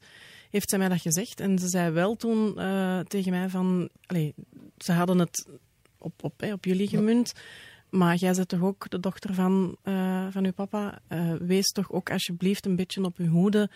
heeft 0.56 0.70
zij 0.70 0.80
mij 0.80 0.90
dat 0.90 1.02
gezegd. 1.02 1.40
En 1.40 1.60
ze 1.60 1.68
zei 1.68 1.92
wel 1.92 2.16
toen 2.16 2.60
eh, 2.60 3.00
tegen 3.00 3.32
mij 3.32 3.50
van... 3.50 3.90
Ze 4.78 4.92
hadden 4.92 5.20
het 5.20 5.48
op, 5.98 6.24
op, 6.24 6.40
hè, 6.40 6.54
op 6.54 6.66
jullie 6.66 6.88
gemunt. 6.88 7.34
Maar 7.90 8.16
jij 8.16 8.34
bent 8.34 8.48
toch 8.48 8.62
ook 8.62 8.90
de 8.90 9.00
dochter 9.00 9.34
van, 9.34 9.78
eh, 9.82 10.28
van 10.30 10.46
uw 10.46 10.52
papa. 10.52 11.00
Eh, 11.08 11.34
wees 11.34 11.66
toch 11.66 11.92
ook 11.92 12.12
alsjeblieft 12.12 12.66
een 12.66 12.76
beetje 12.76 13.04
op 13.04 13.18
uw 13.18 13.30
hoede. 13.30 13.70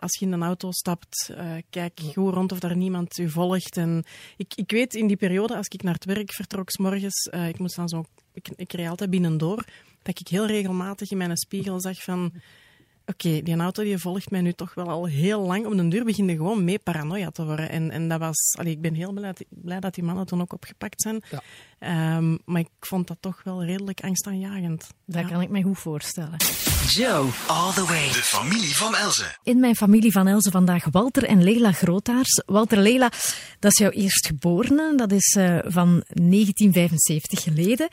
Als 0.00 0.18
je 0.18 0.26
in 0.26 0.32
een 0.32 0.42
auto 0.42 0.70
stapt, 0.70 1.34
kijk 1.70 2.00
goed 2.14 2.34
rond 2.34 2.52
of 2.52 2.58
daar 2.58 2.76
niemand 2.76 3.18
u 3.18 3.30
volgt. 3.30 3.76
En 3.76 4.04
ik, 4.36 4.52
ik 4.54 4.70
weet 4.70 4.94
in 4.94 5.06
die 5.06 5.16
periode, 5.16 5.56
als 5.56 5.66
ik 5.66 5.82
naar 5.82 5.94
het 5.94 6.04
werk 6.04 6.32
vertrok, 6.32 6.70
s 6.70 6.78
morgens, 6.78 7.30
ik 7.48 7.58
moest 7.58 7.76
dan 7.76 7.88
zo, 7.88 8.04
ik, 8.32 8.48
ik 8.56 8.72
reed 8.72 8.88
altijd 8.88 9.10
binnendoor, 9.10 9.64
dat 10.02 10.20
ik 10.20 10.28
heel 10.28 10.46
regelmatig 10.46 11.10
in 11.10 11.16
mijn 11.16 11.36
spiegel 11.36 11.80
zag 11.80 12.02
van, 12.02 12.32
oké, 13.06 13.42
die 13.42 13.56
auto 13.56 13.82
die 13.82 13.98
volgt 13.98 14.30
mij 14.30 14.40
nu 14.40 14.52
toch 14.52 14.74
wel 14.74 14.88
al 14.88 15.04
heel 15.06 15.40
lang. 15.40 15.66
Om 15.66 15.76
den 15.76 15.88
duur 15.88 16.04
beginde 16.04 16.36
gewoon 16.36 16.64
mee 16.64 16.78
paranoia 16.78 17.30
te 17.30 17.44
worden. 17.44 17.70
En, 17.70 17.90
en 17.90 18.08
dat 18.08 18.18
was, 18.18 18.54
allee, 18.58 18.72
ik 18.72 18.80
ben 18.80 18.94
heel 18.94 19.12
blij, 19.12 19.32
dat- 19.32 19.46
blij 19.48 19.80
dat 19.80 19.94
die 19.94 20.04
mannen 20.04 20.26
toen 20.26 20.40
ook 20.40 20.52
opgepakt 20.52 21.02
zijn. 21.02 21.22
Ja. 21.30 21.42
Ehm, 21.78 22.36
maar 22.44 22.60
ik 22.60 22.68
vond 22.80 23.06
dat 23.06 23.16
toch 23.20 23.40
wel 23.44 23.64
redelijk 23.64 24.00
angstaanjagend. 24.00 24.86
Dat 25.06 25.22
Ja. 25.22 25.28
kan 25.28 25.40
ik 25.40 25.48
me 25.48 25.62
goed 25.62 25.78
voorstellen. 25.78 26.36
Joe, 26.88 27.28
all 27.46 27.72
the 27.72 27.84
way. 27.84 28.06
De 28.06 28.12
familie 28.22 28.76
van 28.76 28.96
Elze. 28.96 29.24
In 29.42 29.60
mijn 29.60 29.76
familie 29.76 30.12
van 30.12 30.26
Elze 30.26 30.50
vandaag 30.50 30.84
Walter 30.90 31.24
en 31.24 31.42
Leila 31.42 31.72
Grootaars. 31.72 32.42
Walter, 32.46 32.78
Leila, 32.78 33.10
dat 33.58 33.72
is 33.72 33.78
jouw 33.78 33.90
eerstgeborene. 33.90 34.92
Dat 34.96 35.12
is 35.12 35.34
eh, 35.38 35.58
van 35.64 36.02
1975 36.14 37.42
geleden. 37.42 37.88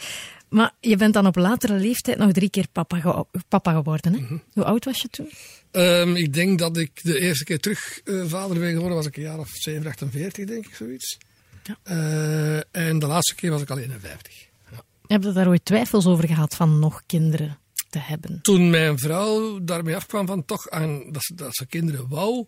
Maar 0.50 0.74
je 0.80 0.96
bent 0.98 1.14
dan 1.14 1.26
op 1.26 1.36
latere 1.36 1.74
leeftijd 1.74 2.18
nog 2.18 2.32
drie 2.32 2.50
keer 2.50 2.68
papa, 2.72 3.00
ge- 3.00 3.26
papa 3.48 3.74
geworden. 3.74 4.14
Hè? 4.14 4.38
Hoe 4.54 4.64
oud 4.64 4.86
was 4.86 5.02
je 5.02 5.08
toen? 5.08 5.30
Ehm, 5.72 6.16
ik 6.16 6.34
denk 6.34 6.60
dat 6.60 6.78
ik 6.78 7.04
de 7.04 7.20
eerste 7.20 7.44
keer 7.44 7.60
terug 7.60 8.00
eh, 8.04 8.24
vader 8.26 8.60
ben 8.60 8.72
geworden, 8.72 8.96
was 8.96 9.06
ik 9.06 9.18
een 9.18 9.24
jaar 9.24 9.40
of 9.40 9.50
7, 9.54 9.88
48, 9.88 10.46
denk 10.46 10.66
ik, 10.68 10.76
zoiets. 10.76 11.18
Ja. 11.64 11.78
Eh, 11.84 12.88
en 12.88 13.00
de 13.00 13.08
laatste 13.08 13.36
keer 13.36 13.50
was 13.52 13.62
ik 13.62 13.70
al 13.70 13.78
51. 13.78 14.48
Ja. 14.72 14.84
Heb 15.08 15.24
je 15.24 15.32
daar 15.32 15.48
ooit 15.48 15.66
twijfels 15.66 16.06
over 16.06 16.28
gehad 16.28 16.56
van 16.56 16.80
nog 16.80 17.04
kinderen 17.06 17.58
te 17.90 18.00
hebben? 18.00 18.40
Toen 18.42 18.70
mijn 18.70 19.00
vrouw 19.00 19.60
daarmee 19.64 19.96
afkwam 19.96 20.28
van 20.28 20.46
toch 20.46 20.70
aan, 20.70 21.12
dat, 21.12 21.24
ze, 21.24 21.36
dat 21.36 21.56
ze 21.56 21.66
kinderen 21.66 22.08
wou, 22.08 22.46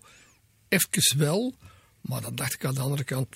even 0.67 1.17
wel. 1.17 1.55
Maar 2.01 2.21
dan 2.21 2.35
dacht 2.35 2.53
ik 2.53 2.65
aan 2.65 2.73
de 2.73 2.79
andere 2.81 3.03
kant, 3.03 3.27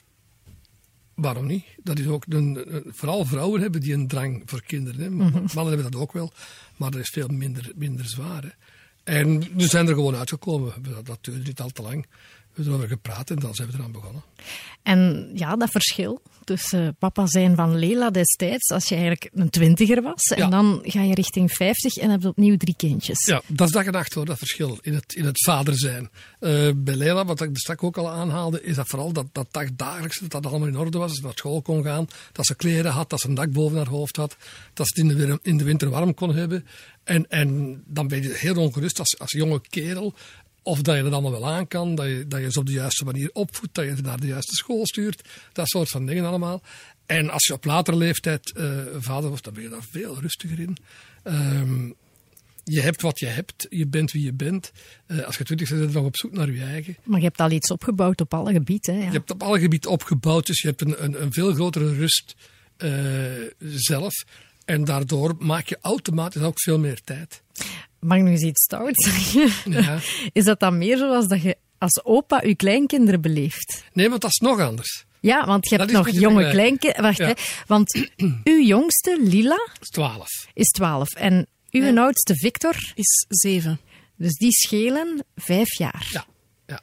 waarom 1.15 1.45
niet? 1.45 1.65
Dat 1.83 1.99
is 1.99 2.07
ook 2.07 2.23
een, 2.29 2.83
vooral 2.87 3.25
vrouwen 3.25 3.61
hebben 3.61 3.81
die 3.81 3.93
een 3.93 4.07
drang 4.07 4.43
voor 4.45 4.61
kinderen. 4.63 5.01
Hè. 5.01 5.09
Mannen 5.09 5.67
hebben 5.67 5.91
dat 5.91 6.01
ook 6.01 6.13
wel, 6.13 6.31
maar 6.77 6.91
dat 6.91 7.01
is 7.01 7.09
veel 7.09 7.27
minder, 7.27 7.71
minder 7.75 8.05
zwaar. 8.05 8.43
Hè. 8.43 8.49
En 9.03 9.39
we 9.55 9.67
zijn 9.67 9.87
er 9.87 9.93
gewoon 9.93 10.15
uitgekomen. 10.15 10.73
Dat, 10.81 11.05
dat 11.05 11.17
duurde 11.21 11.43
niet 11.43 11.59
al 11.59 11.69
te 11.69 11.81
lang. 11.81 12.05
We 12.55 12.61
hebben 12.61 12.79
erover 12.79 12.87
gepraat 12.95 13.29
en 13.29 13.35
dan 13.39 13.55
zijn 13.55 13.67
we 13.69 13.73
eraan 13.77 13.91
begonnen. 13.91 14.23
En 14.83 15.31
ja, 15.33 15.55
dat 15.55 15.69
verschil 15.71 16.21
tussen 16.43 16.95
papa 16.99 17.27
zijn 17.27 17.55
van 17.55 17.75
Leila 17.79 18.09
destijds, 18.09 18.71
als 18.71 18.87
je 18.87 18.95
eigenlijk 18.95 19.29
een 19.33 19.49
twintiger 19.49 20.01
was, 20.01 20.23
en 20.23 20.37
Ja. 20.37 20.47
dan 20.49 20.79
ga 20.83 21.01
je 21.01 21.13
richting 21.13 21.51
50 21.51 21.95
en 21.95 22.09
heb 22.09 22.21
je 22.21 22.27
opnieuw 22.27 22.57
drie 22.57 22.75
kindjes. 22.77 23.25
Ja, 23.25 23.41
dat 23.47 23.67
is 23.67 23.73
dag 23.73 23.85
en 23.85 23.91
nacht 23.91 24.13
hoor, 24.13 24.25
dat 24.25 24.37
verschil 24.37 24.77
in 24.81 24.93
het, 24.93 25.13
in 25.13 25.25
het 25.25 25.43
vader 25.43 25.77
zijn. 25.77 26.09
Eh, 26.39 26.69
bij 26.75 26.95
Leila, 26.95 27.25
wat 27.25 27.41
ik 27.41 27.57
straks 27.57 27.81
ook 27.81 27.97
al 27.97 28.09
aanhaalde, 28.09 28.63
is 28.63 28.75
dat 28.75 28.87
vooral 28.87 29.11
dat, 29.13 29.25
dat 29.31 29.47
dagdagelijks, 29.51 30.19
dat 30.19 30.31
dat 30.31 30.45
allemaal 30.45 30.67
in 30.67 30.77
orde 30.77 30.97
was. 30.97 31.07
Dat 31.07 31.17
ze 31.17 31.23
naar 31.23 31.31
school 31.35 31.61
kon 31.61 31.83
gaan, 31.83 32.07
dat 32.31 32.45
ze 32.45 32.55
kleren 32.55 32.91
had, 32.91 33.09
dat 33.09 33.19
ze 33.19 33.27
een 33.27 33.33
dak 33.35 33.51
boven 33.51 33.77
haar 33.77 33.87
hoofd 33.87 34.15
had, 34.15 34.37
dat 34.73 34.87
ze 34.87 35.01
het 35.01 35.11
in 35.11 35.17
de, 35.17 35.39
in 35.41 35.57
de 35.57 35.63
winter 35.63 35.89
warm 35.89 36.13
kon 36.13 36.35
hebben. 36.35 36.65
En, 37.03 37.29
en 37.29 37.81
dan 37.85 38.07
ben 38.07 38.21
je 38.21 38.33
heel 38.33 38.55
ongerust 38.55 38.99
als, 38.99 39.19
als 39.19 39.31
jonge 39.31 39.61
kerel. 39.69 40.13
Of 40.65 40.81
dat 40.81 40.95
je 40.95 41.03
het 41.03 41.13
allemaal 41.13 41.31
wel 41.31 41.47
aan 41.47 41.67
kan, 41.67 41.95
dat 41.95 42.05
je, 42.05 42.25
dat 42.27 42.39
je 42.39 42.51
ze 42.51 42.59
op 42.59 42.65
de 42.65 42.71
juiste 42.71 43.05
manier 43.05 43.29
opvoedt, 43.33 43.73
dat 43.73 43.85
je 43.85 43.95
ze 43.95 44.01
naar 44.01 44.19
de 44.19 44.27
juiste 44.27 44.55
school 44.55 44.85
stuurt. 44.85 45.29
Dat 45.53 45.67
soort 45.67 45.89
van 45.89 46.05
dingen 46.05 46.25
allemaal. 46.25 46.61
En 47.05 47.29
als 47.29 47.45
je 47.45 47.53
op 47.53 47.65
latere 47.65 47.97
leeftijd 47.97 48.51
eh, 48.51 48.79
vader 48.97 49.29
wordt, 49.29 49.43
dan 49.43 49.53
ben 49.53 49.63
je 49.63 49.69
daar 49.69 49.83
veel 49.89 50.19
rustiger 50.19 50.59
in. 50.59 50.77
Ehm, 51.23 51.91
je 52.63 52.81
hebt 52.81 53.01
wat 53.01 53.19
je 53.19 53.25
hebt, 53.25 53.65
je 53.69 53.87
bent 53.87 54.11
wie 54.11 54.23
je 54.23 54.33
bent. 54.33 54.71
Eh, 55.05 55.25
als 55.25 55.37
je 55.37 55.43
twintig 55.43 55.69
bent, 55.69 55.81
ben 55.81 55.89
je 55.89 55.95
nog 55.95 56.05
op 56.05 56.17
zoek 56.17 56.31
naar 56.31 56.51
je 56.51 56.63
eigen. 56.63 56.95
Maar 57.03 57.19
je 57.19 57.25
hebt 57.25 57.39
al 57.39 57.51
iets 57.51 57.71
opgebouwd 57.71 58.21
op 58.21 58.33
alle 58.33 58.51
gebieden. 58.51 58.95
Ja. 58.95 59.05
Je 59.05 59.11
hebt 59.11 59.31
op 59.31 59.43
alle 59.43 59.59
gebieden 59.59 59.91
opgebouwd, 59.91 60.45
dus 60.45 60.61
je 60.61 60.67
hebt 60.67 60.81
een, 60.81 61.03
een, 61.03 61.21
een 61.21 61.33
veel 61.33 61.53
grotere 61.53 61.93
rust 61.93 62.35
eh, 62.77 62.89
zelf. 63.59 64.13
En 64.65 64.83
daardoor 64.83 65.35
maak 65.39 65.67
je 65.67 65.77
automatisch 65.81 66.41
ook 66.41 66.61
veel 66.61 66.79
meer 66.79 67.01
tijd. 67.03 67.41
Mag 68.05 68.17
ik 68.17 68.23
nog 68.23 68.31
eens 68.31 68.41
iets 68.41 68.63
stout 68.63 69.03
zeggen? 69.03 69.71
Ja. 69.71 69.99
Is 70.33 70.43
dat 70.43 70.59
dan 70.59 70.77
meer 70.77 70.97
zoals 70.97 71.27
dat 71.27 71.41
je 71.41 71.55
als 71.77 72.03
opa 72.03 72.41
je 72.43 72.55
kleinkinderen 72.55 73.21
beleeft? 73.21 73.83
Nee, 73.93 74.09
want 74.09 74.21
dat 74.21 74.29
is 74.31 74.37
nog 74.39 74.59
anders. 74.59 75.05
Ja, 75.19 75.45
want 75.45 75.69
je 75.69 75.77
Dat 75.77 75.91
hebt 75.91 76.05
nog 76.05 76.09
jonge 76.19 76.49
kleinkinderen. 76.49 77.03
Wacht, 77.03 77.17
Ja. 77.17 77.25
hè. 77.27 77.33
Want 77.67 78.07
uw 78.43 78.61
jongste, 78.65 79.19
Lila, 79.23 79.55
Dat 79.55 79.81
is 79.81 79.89
twaalf. 79.89 80.47
is 80.53 80.67
12. 80.67 81.13
En 81.13 81.47
uw 81.71 81.99
oudste, 81.99 82.35
Victor, 82.35 82.75
Is 82.95 83.25
zeven. 83.29 83.79
dus 84.17 84.33
die 84.33 84.51
schelen 84.51 85.25
vijf 85.35 85.77
jaar. 85.77 86.07
Ja. 86.11 86.25
ja. 86.67 86.81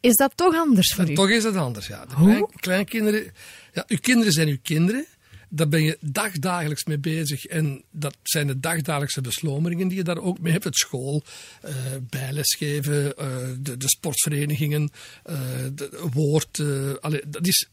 Is 0.00 0.14
dat 0.14 0.32
toch 0.34 0.54
anders 0.56 0.94
voor 0.94 1.04
En 1.04 1.10
u? 1.10 1.14
toch 1.14 1.30
is 1.30 1.44
het 1.44 1.56
anders, 1.56 1.86
ja. 1.86 2.06
De 2.06 2.14
Hoe? 2.14 2.28
klein- 2.28 2.46
kleinkinderen... 2.56 3.32
Ja, 3.72 3.84
uw 3.86 3.98
kinderen 4.00 4.32
zijn 4.32 4.48
uw 4.48 4.58
kinderen. 4.62 5.06
Daar 5.48 5.68
ben 5.68 5.82
je 5.82 5.98
dagdagelijks 6.00 6.84
mee 6.84 6.98
bezig. 6.98 7.44
En 7.44 7.82
dat 7.90 8.16
zijn 8.22 8.46
de 8.46 8.60
dagdagelijkse 8.60 9.20
beslomeringen 9.20 9.88
die 9.88 9.96
je 9.96 10.04
daar 10.04 10.18
ook 10.18 10.38
mee 10.38 10.52
hebt. 10.52 10.64
Het 10.64 10.76
school, 10.76 11.22
eh 11.60 11.74
bijlesgeven, 12.10 13.16
eh, 13.16 13.26
de, 13.60 13.76
de 13.76 13.88
sportverenigingen, 13.88 14.90
eh 15.22 15.38
de 15.74 16.08
woord. 16.12 16.62
allee, 17.00 17.22
dat 17.26 17.46
is 17.46 17.68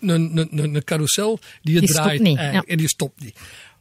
een, 0.00 0.36
een, 0.36 0.74
een, 0.74 0.84
carousel 0.84 1.40
die 1.62 1.74
je 1.74 1.80
Die 1.80 1.88
draait. 1.88 2.22
niet, 2.22 2.36
eigenlijk, 2.36 2.66
ja. 2.66 2.72
En 2.72 2.78
die 2.78 2.88
stopt 2.88 3.20
niet. 3.20 3.38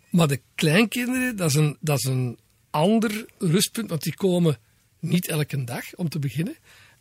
Maar 0.10 0.28
de 0.28 0.42
kleinkinderen, 0.56 1.36
dat 1.36 1.50
is 1.50 1.56
een, 1.56 1.78
dat 1.80 1.98
is 1.98 2.04
een 2.04 2.38
ander 2.70 3.26
rustpunt. 3.38 3.90
Want 3.90 4.04
die 4.04 4.16
komen 4.16 4.58
Niet 5.00 5.28
elke 5.28 5.64
dag, 5.64 5.96
om 5.96 6.10
te 6.10 6.20
beginnen. 6.20 6.56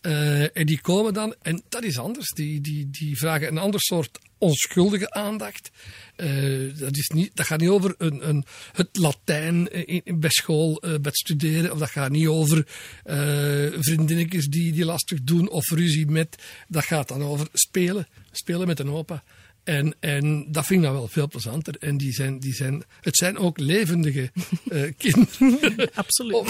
Eh, 0.07 0.57
en 0.57 0.67
die 0.67 0.81
komen 0.81 1.15
dan, 1.15 1.35
en 1.43 1.63
dat 1.69 1.83
is 1.83 1.99
anders. 1.99 2.31
Die, 2.31 2.61
die, 2.61 2.91
die 2.91 3.17
vragen 3.17 3.49
een 3.49 3.59
ander 3.59 3.81
soort 3.81 4.19
onschuldige 4.39 5.11
aandacht. 5.11 5.71
Eh, 6.17 6.79
dat, 6.79 6.97
is 6.97 7.09
niet, 7.09 7.31
dat 7.35 7.47
gaat 7.47 7.61
niet 7.61 7.69
over 7.69 7.95
een, 7.99 8.29
een, 8.29 8.45
het 8.73 8.89
Latijn 8.93 9.73
in, 9.73 10.01
in- 10.05 10.21
bij 10.21 10.31
school, 10.31 10.81
eh, 10.81 10.91
bij 10.91 10.99
het 11.03 11.17
studeren. 11.19 11.73
Of 11.73 11.79
dat 11.79 11.91
gaat 11.91 12.11
niet 12.11 12.27
over 12.27 12.67
eh 13.05 13.67
vriendinnetjes 13.79 14.47
die, 14.47 14.73
die 14.73 14.85
lastig 14.85 15.23
doen 15.23 15.49
of 15.49 15.71
ruzie 15.71 16.07
met. 16.07 16.43
Dat 16.69 16.85
gaat 16.85 17.09
dan 17.09 17.23
over 17.23 17.49
spelen. 17.53 18.07
Spelen 18.31 18.67
met 18.67 18.79
een 18.81 18.91
opa. 18.91 19.23
En, 19.67 19.95
en 20.01 20.47
dat 20.49 20.67
vind 20.67 20.81
ik 20.81 20.87
dan 20.87 20.97
wel 20.97 21.09
veel 21.09 21.29
plezanter. 21.29 21.77
En 21.79 21.97
die 21.97 22.13
zijn, 22.13 22.39
die 22.39 22.55
zijn, 22.55 22.85
het 23.01 23.17
zijn 23.17 23.39
ook 23.39 23.59
levendige 23.59 24.31
eh, 24.69 24.93
kinderen. 24.97 25.91
Absoluut. 25.95 26.35
om, 26.35 26.47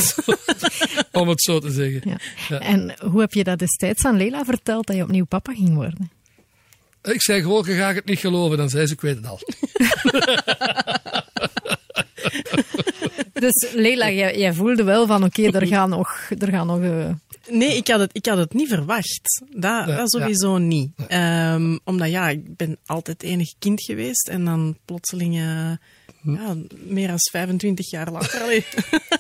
om 1.21 1.29
het 1.29 1.43
zo 1.43 1.59
te 1.59 1.71
zeggen. 1.71 2.01
Ja. 2.05 2.19
Ja. 2.49 2.61
En 2.61 2.95
hoe 3.11 3.21
heb 3.21 3.33
je 3.33 3.45
dat 3.45 3.59
destijds 3.59 4.05
aan 4.05 4.17
Leila 4.17 4.45
verteld 4.45 4.87
dat 4.87 4.97
je 4.97 5.03
opnieuw 5.03 5.25
papa 5.25 5.55
ging 5.55 5.75
worden? 5.75 6.11
Ik 7.03 7.23
zei 7.23 7.43
gewoon, 7.43 7.65
je 7.67 7.75
gaat 7.75 7.95
het 7.95 8.05
niet 8.05 8.19
geloven. 8.19 8.57
Dan 8.57 8.69
zei 8.69 8.87
ze, 8.87 8.93
ik 8.93 9.01
weet 9.01 9.17
het 9.17 9.27
al. 9.27 9.41
Dus 13.41 13.73
Leila, 13.75 14.11
jij, 14.11 14.39
jij 14.39 14.55
voelde 14.55 14.85
wel 14.85 15.07
van 15.07 15.25
oké, 15.25 15.43
er 15.43 15.67
gaan 15.77 15.91
nog... 15.91 16.31
Er 16.39 16.49
gaan 16.49 16.67
nog 16.67 16.81
eh, 16.81 17.09
Nee, 17.49 17.77
ik 17.77 17.89
had 17.89 18.01
het, 18.01 18.11
ik 18.13 18.27
had 18.27 18.39
het 18.39 18.55
niet 18.55 18.69
verwacht. 18.69 19.45
Dat, 19.51 19.87
dat 19.87 20.11
sowieso 20.11 20.59
niet. 20.59 20.91
Ehm, 21.09 21.79
omdat 21.85 22.09
ja, 22.09 22.29
ik 22.29 22.57
ben 22.57 22.79
altijd 22.87 23.23
enig 23.23 23.55
kind 23.59 23.83
geweest 23.83 24.29
en 24.29 24.45
dan 24.45 24.77
plotseling, 24.85 25.35
eh, 25.35 25.73
ja, 26.23 26.57
meer 26.87 27.07
dan 27.09 27.17
25 27.31 27.91
jaar 27.91 28.11
later. 28.11 28.43
allee. 28.43 28.65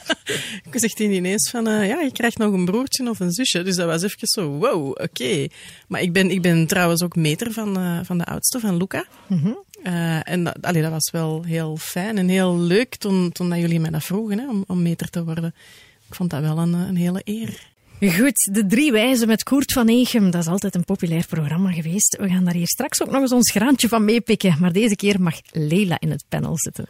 ik 0.71 0.73
zegt 0.73 0.99
hij 0.99 1.09
ineens 1.09 1.51
van, 1.51 1.67
eh, 1.67 1.89
ja, 1.89 2.01
je 2.01 2.13
krijgt 2.13 2.39
nog 2.39 2.53
een 2.53 2.65
broertje 2.65 3.09
of 3.11 3.21
een 3.21 3.33
zusje. 3.33 3.63
Dus 3.63 3.77
dat 3.77 3.87
was 3.87 4.03
even 4.03 4.19
zo, 4.29 4.49
wow, 4.49 4.89
oké. 4.89 5.47
Maar 5.89 6.01
ik 6.01 6.13
ben, 6.13 6.31
ik 6.31 6.43
ben 6.43 6.67
trouwens 6.67 7.03
ook 7.03 7.17
meter 7.17 7.53
van, 7.53 7.77
eh, 7.77 8.01
van 8.03 8.19
de 8.19 8.25
oudste, 8.25 8.61
van 8.61 8.77
Luca. 8.77 9.07
Eh, 9.87 10.29
en 10.29 10.45
dat, 10.45 10.63
dat 10.63 10.91
was 10.91 11.11
wel 11.11 11.43
heel 11.43 11.77
fijn 11.77 12.19
en 12.19 12.29
heel 12.29 12.59
leuk 12.59 12.97
toen, 12.97 13.33
toen 13.33 13.49
dat 13.49 13.59
jullie 13.59 13.81
mij 13.81 13.91
dat 13.91 14.05
vroegen 14.05 14.39
hè, 14.39 14.49
om, 14.49 14.65
om 14.67 14.83
meter 14.83 15.11
te 15.11 15.25
worden. 15.25 15.55
Ik 16.09 16.15
vond 16.15 16.31
dat 16.31 16.41
wel 16.41 16.59
een, 16.59 16.73
een 16.73 16.97
hele 16.97 17.21
eer. 17.25 17.67
Goed, 18.01 18.49
de 18.53 18.67
drie 18.67 18.93
wijzen 18.93 19.27
met 19.27 19.43
Koert 19.43 19.73
van 19.73 19.89
Egem. 19.89 20.31
Dat 20.31 20.41
is 20.41 20.49
altijd 20.49 20.75
een 20.75 20.85
populair 20.85 21.27
programma 21.27 21.73
geweest. 21.73 22.17
We 22.21 22.29
gaan 22.29 22.45
daar 22.45 22.55
hier 22.55 22.67
straks 22.67 23.03
ook 23.03 23.11
nog 23.11 23.21
eens 23.21 23.33
ons 23.33 23.51
graantje 23.51 23.89
van 23.89 24.05
meepikken. 24.05 24.57
Maar 24.61 24.73
deze 24.73 24.97
keer 24.97 25.21
mag 25.21 25.41
Leila 25.51 25.97
in 26.01 26.11
het 26.11 26.25
panel 26.29 26.59
zitten. 26.59 26.87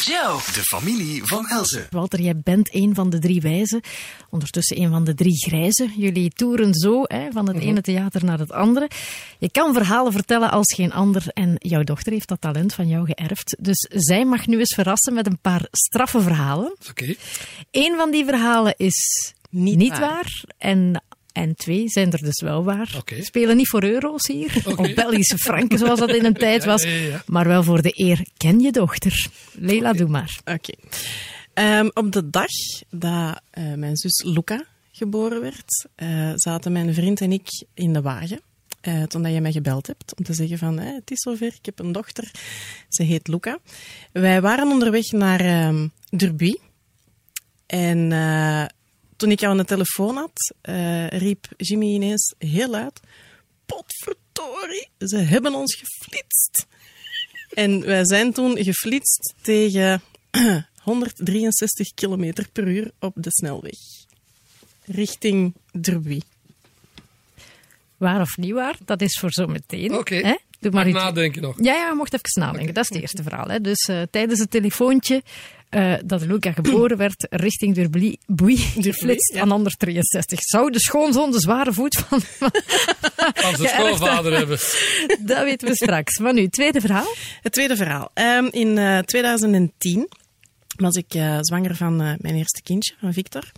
Joe, 0.00 0.36
de 0.54 0.62
familie 0.62 1.24
van 1.24 1.46
Elze. 1.46 1.86
Walter, 1.90 2.20
jij 2.20 2.36
bent 2.36 2.74
een 2.74 2.94
van 2.94 3.10
de 3.10 3.18
drie 3.18 3.40
wijzen. 3.40 3.80
Ondertussen 4.30 4.80
een 4.80 4.90
van 4.90 5.04
de 5.04 5.14
drie 5.14 5.36
grijzen. 5.36 5.92
Jullie 5.96 6.30
toeren 6.30 6.74
zo 6.74 7.02
hè, 7.04 7.30
van 7.32 7.48
het 7.48 7.58
ene 7.58 7.80
theater 7.80 8.24
naar 8.24 8.38
het 8.38 8.52
andere. 8.52 8.90
Je 9.38 9.50
kan 9.50 9.74
verhalen 9.74 10.12
vertellen 10.12 10.50
als 10.50 10.74
geen 10.74 10.92
ander. 10.92 11.24
En 11.32 11.54
jouw 11.58 11.82
dochter 11.82 12.12
heeft 12.12 12.28
dat 12.28 12.40
talent 12.40 12.74
van 12.74 12.88
jou 12.88 13.06
geërfd. 13.12 13.56
Dus 13.58 13.88
zij 13.94 14.24
mag 14.24 14.46
nu 14.46 14.58
eens 14.58 14.74
verrassen 14.74 15.14
met 15.14 15.26
een 15.26 15.38
paar 15.40 15.66
straffe 15.70 16.20
verhalen. 16.20 16.76
Oké. 16.90 17.14
Eén 17.70 17.96
van 17.96 18.10
die 18.10 18.24
verhalen 18.24 18.74
is 18.76 19.32
niet, 19.50 19.76
Niet 19.76 19.88
waar. 19.88 20.00
waar. 20.00 20.44
En, 20.58 21.02
en 21.32 21.54
twee 21.54 21.88
zijn 21.88 22.12
er 22.12 22.18
dus 22.22 22.40
wel 22.40 22.64
waar. 22.64 23.02
Spelen 23.20 23.56
niet 23.56 23.68
voor 23.68 23.82
euro's 23.84 24.26
hier, 24.26 24.62
of 24.76 24.94
Belgische 24.94 25.38
franken 25.38 25.78
zoals 25.78 25.98
dat 25.98 26.14
in 26.14 26.24
een 26.24 26.34
tijd 26.46 26.64
was. 26.64 26.82
Ja, 26.82 26.88
ja, 26.88 26.96
ja. 27.06 27.22
Maar 27.26 27.46
wel 27.48 27.62
voor 27.62 27.82
de 27.82 27.92
eer. 27.94 28.26
Ken 28.36 28.60
je 28.60 28.72
dochter? 28.72 29.26
Leila, 29.52 29.92
doe 29.92 30.08
maar. 30.08 30.38
Oké. 30.44 30.72
Ehm, 31.54 31.88
op 31.94 32.12
de 32.12 32.30
dag 32.30 32.46
dat 32.90 33.40
eh, 33.50 33.74
mijn 33.74 33.96
zus 33.96 34.22
Luca 34.24 34.64
geboren 34.92 35.40
werd, 35.40 35.88
eh, 35.94 36.32
zaten 36.34 36.72
mijn 36.72 36.94
vriend 36.94 37.20
en 37.20 37.32
ik 37.32 37.48
in 37.74 37.92
de 37.92 38.00
wagen. 38.02 38.40
eh, 38.80 39.02
toen 39.02 39.22
dat 39.22 39.32
je 39.32 39.40
mij 39.40 39.52
gebeld 39.52 39.86
hebt 39.86 40.14
om 40.18 40.24
te 40.24 40.32
zeggen 40.34 40.58
van 40.58 40.78
het 40.78 41.10
is 41.10 41.20
zover, 41.20 41.46
ik 41.46 41.64
heb 41.64 41.78
een 41.78 41.92
dochter. 41.92 42.30
Ze 42.88 43.02
heet 43.02 43.28
Luca. 43.28 43.58
Wij 44.12 44.40
waren 44.40 44.68
onderweg 44.68 45.10
naar 45.10 45.40
ehm 45.40 45.86
Derby. 46.16 46.54
En 47.66 48.12
toen 49.18 49.30
ik 49.30 49.40
jou 49.40 49.52
aan 49.52 49.58
de 49.58 49.64
telefoon 49.64 50.16
had, 50.16 50.54
eh, 50.60 51.06
riep 51.08 51.46
Jimmy 51.56 51.86
ineens 51.86 52.34
heel 52.38 52.68
luid... 52.70 53.00
Potverdorie, 53.66 54.88
ze 54.98 55.16
hebben 55.16 55.54
ons 55.54 55.74
geflitst. 55.74 56.66
En 57.54 57.80
wij 57.86 58.04
zijn 58.04 58.32
toen 58.32 58.56
geflitst 58.56 59.34
tegen 59.42 60.02
163 60.82 61.94
km 61.94 62.32
per 62.52 62.68
uur 62.68 62.90
op 63.00 63.12
de 63.16 63.30
snelweg. 63.30 63.78
Richting 64.84 65.54
Derby. 65.80 66.20
Waar 67.96 68.20
of 68.20 68.36
niet 68.36 68.52
waar, 68.52 68.76
dat 68.84 69.00
is 69.00 69.18
voor 69.18 69.32
zometeen. 69.32 69.94
Oké. 69.94 70.14
Hè? 70.14 70.36
Doe 70.60 70.70
maar 70.72 70.72
Maar 70.72 70.88
iets. 70.88 70.98
nadenken 70.98 71.42
nog. 71.42 71.56
Ja, 71.56 71.74
ja, 71.74 71.88
je 71.88 71.94
mocht 71.94 72.12
even 72.14 72.40
nadenken. 72.40 72.74
Dat 72.74 72.82
is 72.84 72.90
het 72.90 73.00
eerste 73.00 73.22
verhaal. 73.22 73.46
Hè. 73.48 73.60
Dus 73.60 73.78
eh, 73.78 74.02
tijdens 74.10 74.38
het 74.40 74.50
telefoontje 74.50 75.22
eh, 75.68 75.94
dat 76.04 76.22
Luca 76.24 76.52
geboren 76.52 76.96
werd, 77.06 77.26
richting 77.30 77.74
Boei, 78.26 78.56
geflitst 78.56 79.34
ja. 79.34 79.40
aan 79.40 79.50
163. 79.50 80.40
Zou 80.40 80.70
de 80.70 80.80
schoonzoon 80.80 81.30
de 81.30 81.40
zware 81.40 81.72
voet 81.72 81.96
van... 81.96 82.20
van- 82.40 82.50
geërfd 83.54 83.68
schoonvader 83.68 84.32
hebben. 84.36 84.58
dat 85.20 85.42
weten 85.44 85.68
we 85.68 85.74
straks. 85.74 86.18
Maar 86.18 86.34
nu, 86.34 86.48
tweede 86.48 86.80
verhaal. 86.80 87.14
Het 87.42 87.52
tweede 87.52 87.76
verhaal. 87.76 88.10
Ehm, 88.14 88.46
in 88.50 88.78
eh, 88.78 88.98
2010 88.98 90.08
was 90.76 90.94
ik 90.94 91.14
eh, 91.14 91.38
zwanger 91.40 91.76
van 91.76 92.00
eh, 92.00 92.12
mijn 92.18 92.34
eerste 92.34 92.62
kindje, 92.62 92.94
van 93.00 93.12
Victor. 93.12 93.52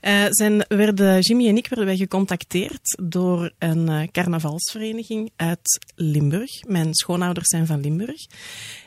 Eh, 0.00 0.24
zijn, 0.28 0.64
werden, 0.68 1.20
Jimmy 1.20 1.48
en 1.48 1.56
ik 1.56 1.68
werden 1.68 1.86
wij 1.86 1.96
gecontacteerd 1.96 2.98
door 3.02 3.52
een 3.58 3.88
eh, 3.88 4.08
carnavalsvereniging 4.12 5.30
uit 5.36 5.86
Limburg. 5.94 6.64
Mijn 6.66 6.94
schoonouders 6.94 7.48
zijn 7.48 7.66
van 7.66 7.80
Limburg. 7.80 8.26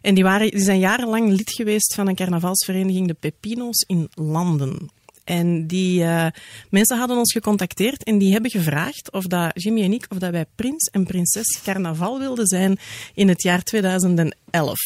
En 0.02 0.14
die, 0.14 0.24
waren, 0.24 0.52
die 0.52 0.60
zijn 0.60 0.80
jarenlang 0.80 1.30
lid 1.30 1.52
geweest 1.52 1.94
van 1.94 2.08
een 2.08 2.16
carnavalsvereniging, 2.16 3.08
de 3.08 3.14
Pepino's 3.14 3.84
in 3.88 4.10
Landen. 4.14 4.90
En 5.24 5.68
die 5.68 6.04
eh, 6.04 6.28
mensen 6.70 6.98
hadden 6.98 7.18
ons 7.18 7.32
gecontacteerd 7.32 8.04
en 8.04 8.18
die 8.18 8.32
hebben 8.32 8.52
gevraagd 8.52 9.12
of 9.12 9.24
dat 9.24 9.52
Jimmy 9.54 9.84
en 9.84 9.94
ik, 9.94 10.06
of 10.10 10.18
dat 10.18 10.32
wij 10.32 10.46
prins 10.56 10.90
en 10.92 11.04
prinses 11.04 11.62
carnaval 11.64 12.20
wilden 12.20 12.48
zijn 12.48 12.80
in 13.14 13.28
het 13.28 13.42
jaar 13.42 13.64
2011. 13.64 14.78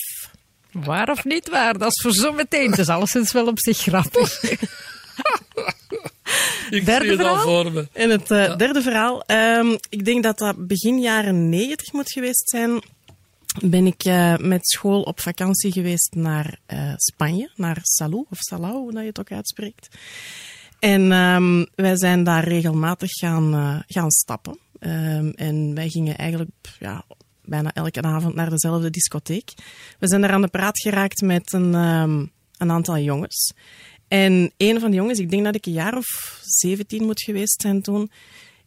Waar 0.72 1.10
of 1.10 1.24
niet 1.24 1.50
waar, 1.50 1.78
dat 1.78 1.92
is 1.92 2.02
voor 2.02 2.14
zometeen. 2.14 2.70
Het 2.70 2.80
is 2.80 2.90
alleszins 2.90 3.32
wel 3.32 3.48
op 3.48 3.60
zich 3.60 3.78
grappig. 3.78 4.42
Ik 6.70 6.86
Derde 6.86 7.06
zie 7.06 7.18
het 7.18 7.26
al 7.26 7.36
verhaal? 7.40 7.64
voor 7.64 7.72
me. 7.72 7.88
En 7.94 8.10
het 8.10 8.32
eh, 8.32 8.58
derde 8.58 8.82
verhaal, 8.82 9.24
ehm, 9.26 9.78
ik 9.90 10.06
denk 10.06 10.24
dat 10.24 10.38
dat 10.38 10.68
begin 10.68 11.00
jaren 11.00 11.50
90 11.50 11.94
moet 11.94 12.12
geweest 12.12 12.50
zijn. 12.50 12.82
Ben 13.62 13.86
ik 13.86 14.04
eh, 14.04 14.38
met 14.38 14.68
school 14.68 15.02
op 15.02 15.20
vakantie 15.20 15.72
geweest 15.72 16.16
naar 16.16 16.60
eh, 16.66 16.94
Spanje, 16.96 17.50
naar 17.56 17.78
Salou, 17.82 18.26
of 18.30 18.38
Salau, 18.40 18.74
hoe 18.74 18.92
dat 18.92 19.02
je 19.02 19.08
het 19.08 19.20
ook 19.20 19.32
uitspreekt. 19.32 19.88
En 20.80 21.12
ehm, 21.12 21.66
wij 21.76 21.98
zijn 21.98 22.24
daar 22.24 22.48
regelmatig 22.48 23.12
gaan, 23.12 23.84
gaan 23.88 24.12
stappen. 24.12 24.58
Ehm, 24.80 25.30
en 25.30 25.76
wij 25.76 25.90
gingen 25.90 26.18
eigenlijk 26.18 26.52
ja, 26.80 27.04
bijna 27.46 27.74
elke 27.74 28.02
avond 28.02 28.36
naar 28.36 28.50
dezelfde 28.50 28.90
discotheek. 28.90 29.54
We 30.00 30.08
zijn 30.08 30.22
daar 30.22 30.32
aan 30.32 30.42
de 30.42 30.48
praat 30.48 30.80
geraakt 30.80 31.22
met 31.22 31.54
een, 31.54 31.74
een 31.74 32.72
aantal 32.72 32.98
jongens. 32.98 33.54
En 34.14 34.52
een 34.58 34.80
van 34.80 34.92
die 34.92 35.00
jongens, 35.00 35.20
ik 35.20 35.30
denk 35.30 35.44
dat 35.44 35.56
ik 35.56 35.66
een 35.66 35.72
jaar 35.74 35.98
of 35.98 36.40
17 36.44 37.04
moet 37.04 37.22
geweest 37.22 37.62
zijn 37.62 37.82
toen. 37.82 38.12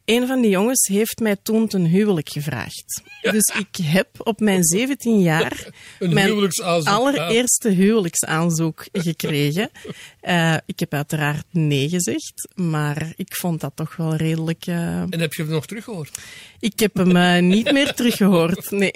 Een 0.04 0.26
van 0.26 0.40
die 0.40 0.50
jongens 0.50 0.86
heeft 0.86 1.18
mij 1.20 1.36
toen 1.42 1.68
ten 1.68 1.84
huwelijk 1.84 2.28
gevraagd. 2.28 3.02
Dus 3.22 3.54
ik 3.58 3.84
heb 3.84 4.08
op 4.18 4.40
mijn 4.40 4.64
17 4.64 5.20
jaar 5.20 5.66
Een 5.98 6.14
mijn 6.14 6.50
allereerste 6.84 7.68
huwelijksaanzoek 7.68 8.84
gekregen. 8.92 9.70
Eh, 10.20 10.56
ik 10.66 10.78
heb 10.80 10.94
uiteraard 10.94 11.44
nee 11.50 11.88
gezegd, 11.88 12.48
maar 12.54 13.12
ik 13.16 13.36
vond 13.36 13.60
dat 13.60 13.72
toch 13.74 13.96
wel 13.96 14.14
redelijk. 14.16 14.66
eh, 14.66 15.00
En 15.00 15.20
heb 15.20 15.32
je 15.32 15.42
hem 15.42 15.50
nog 15.50 15.66
teruggehoord? 15.66 16.18
Ik 16.60 16.78
heb 16.80 16.94
hem 16.94 17.16
eh, 17.16 17.42
niet 17.42 17.72
meer 17.72 17.94
teruggehoord. 17.94 18.70
Nee, 18.70 18.92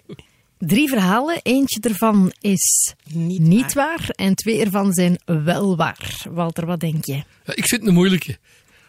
Drie 0.60 0.88
verhalen. 0.88 1.40
Eentje 1.42 1.80
ervan 1.80 2.32
is 2.40 2.94
niet, 3.12 3.40
niet 3.40 3.72
waar. 3.72 3.98
waar 3.98 4.08
en 4.08 4.34
twee 4.34 4.60
ervan 4.64 4.92
zijn 4.92 5.20
wel 5.24 5.76
waar. 5.76 6.26
Walter, 6.30 6.66
wat 6.66 6.80
denk 6.80 7.04
je? 7.04 7.12
Ja, 7.44 7.54
ik 7.54 7.66
vind 7.66 7.80
het 7.80 7.86
een 7.86 7.94
moeilijke. 7.94 8.38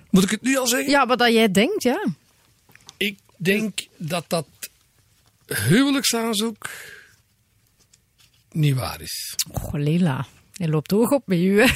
Moet 0.09 0.24
ik 0.24 0.30
het 0.30 0.41
nu 0.41 0.57
al 0.57 0.67
zeggen? 0.67 0.91
Ja, 0.91 1.05
wat 1.07 1.17
dat 1.19 1.34
jij 1.34 1.51
denkt, 1.51 1.84
ja. 1.84 2.05
Ik 2.97 3.19
denk 3.38 3.80
dat 3.97 4.26
dat 4.28 4.47
huwelijksaanzoek 5.45 6.69
niet 8.51 8.76
waar 8.76 9.01
is. 9.01 9.36
Oh, 9.51 9.74
Leila. 9.74 10.26
Je 10.51 10.67
loopt 10.69 10.91
hoog 10.91 11.11
op 11.11 11.28
met 11.28 11.39
u. 11.39 11.61
hè. 11.61 11.67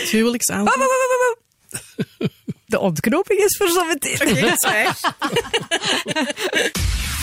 Het 0.00 0.10
huwelijksaanzoek. 0.16 0.76
De 2.72 2.78
ontknoping 2.78 3.40
is 3.40 3.56
voor 3.56 3.68
zometeen. 3.68 4.28
Oké, 4.28 4.52
zwijg. 4.56 5.00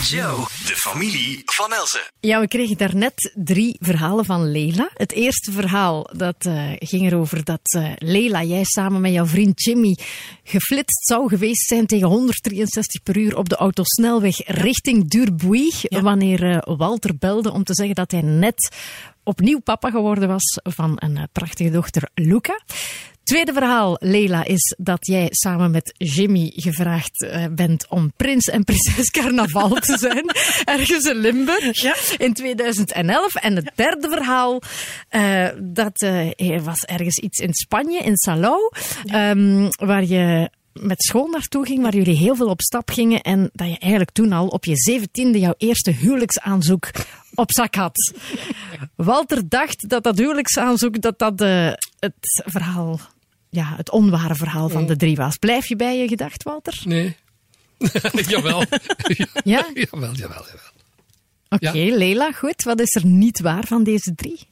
Joe, 0.08 0.36
de 0.66 0.74
familie 0.76 1.42
van 1.44 1.72
Elze. 1.72 2.10
Ja, 2.20 2.40
we 2.40 2.48
kregen 2.48 2.76
daarnet 2.76 3.32
drie 3.34 3.76
verhalen 3.80 4.24
van 4.24 4.50
Leila. 4.50 4.90
Het 4.94 5.12
eerste 5.12 5.52
verhaal 5.52 6.10
dat, 6.12 6.34
eh, 6.38 6.72
ging 6.78 7.06
erover 7.06 7.44
dat 7.44 7.60
eh 7.62 7.92
Leila, 7.98 8.42
jij 8.42 8.64
samen 8.64 9.00
met 9.00 9.12
jouw 9.12 9.26
vriend 9.26 9.62
Jimmy, 9.62 9.98
geflitst 10.44 11.06
zou 11.06 11.28
geweest 11.28 11.66
zijn 11.66 11.86
tegen 11.86 12.08
163 12.08 13.02
per 13.02 13.16
uur 13.16 13.36
op 13.36 13.48
de 13.48 13.56
autosnelweg 13.56 14.36
richting 14.46 15.10
Durbuy. 15.10 15.72
Wanneer 15.82 16.50
eh, 16.50 16.76
Walter 16.76 17.18
belde 17.18 17.52
om 17.52 17.64
te 17.64 17.74
zeggen 17.74 17.94
dat 17.94 18.10
hij 18.10 18.22
net 18.22 18.76
opnieuw 19.24 19.58
papa 19.58 19.90
geworden 19.90 20.28
was 20.28 20.60
van 20.62 20.92
een 20.96 21.28
prachtige 21.32 21.70
dochter, 21.70 22.08
Luca. 22.14 22.60
Tweede 23.24 23.52
verhaal, 23.52 23.96
Leila, 24.00 24.44
is 24.44 24.74
dat 24.78 25.06
jij 25.06 25.26
samen 25.30 25.70
met 25.70 25.94
Jimmy 25.96 26.52
gevraagd 26.54 27.22
eh, 27.22 27.44
bent 27.50 27.86
om 27.88 28.12
prins 28.16 28.48
en 28.48 28.64
prinses 28.64 29.10
carnaval 29.20 29.68
te 29.68 29.98
zijn. 29.98 30.24
ergens 30.78 31.04
in 31.04 31.16
Limburg 31.16 31.80
Ja. 31.80 31.94
in 32.18 32.32
2011. 32.32 33.34
En 33.34 33.56
het 33.56 33.70
derde 33.74 34.08
verhaal, 34.08 34.62
eh, 35.08 35.48
dat 35.62 36.02
er 36.02 36.62
was 36.62 36.84
ergens 36.84 37.18
iets 37.18 37.38
in 37.38 37.54
Spanje, 37.54 37.98
in 37.98 38.16
Salou, 38.16 38.70
ehm, 39.04 39.68
waar 39.76 40.04
je 40.04 40.50
met 40.80 41.02
school 41.02 41.28
naartoe 41.28 41.66
ging, 41.66 41.82
waar 41.82 41.94
jullie 41.94 42.16
heel 42.16 42.36
veel 42.36 42.48
op 42.48 42.60
stap 42.60 42.90
gingen 42.90 43.20
en 43.20 43.50
dat 43.52 43.68
je 43.68 43.78
eigenlijk 43.78 44.10
toen 44.10 44.32
al 44.32 44.46
op 44.46 44.64
je 44.64 44.76
zeventiende 44.76 45.38
jouw 45.38 45.54
eerste 45.56 45.90
huwelijksaanzoek 45.90 46.90
op 47.34 47.52
zak 47.52 47.74
had. 47.74 48.14
Walter 48.96 49.48
dacht 49.48 49.88
dat 49.88 50.04
dat 50.04 50.18
huwelijksaanzoek, 50.18 51.00
dat 51.00 51.18
dat 51.18 51.40
eh, 51.40 51.72
het 51.98 52.44
verhaal, 52.46 53.00
ja, 53.50 53.74
het 53.76 53.90
onware 53.90 54.34
verhaal 54.34 54.68
van 54.68 54.86
de 54.86 54.96
drie 54.96 55.16
was. 55.16 55.36
Blijf 55.36 55.66
je 55.66 55.76
bij 55.76 55.98
je 55.98 56.08
gedacht, 56.08 56.42
Walter? 56.42 56.80
Nee. 56.84 57.16
jawel. 58.28 58.64
Ja? 59.44 59.66
jawel, 59.74 60.12
jawel, 60.12 60.44
jawel. 60.46 60.68
Oké, 61.48 61.96
Leila, 61.96 62.32
goed. 62.32 62.62
Wat 62.62 62.80
is 62.80 62.94
er 62.94 63.06
niet 63.06 63.40
waar 63.40 63.64
van 63.66 63.82
deze 63.82 64.14
drie? 64.14 64.48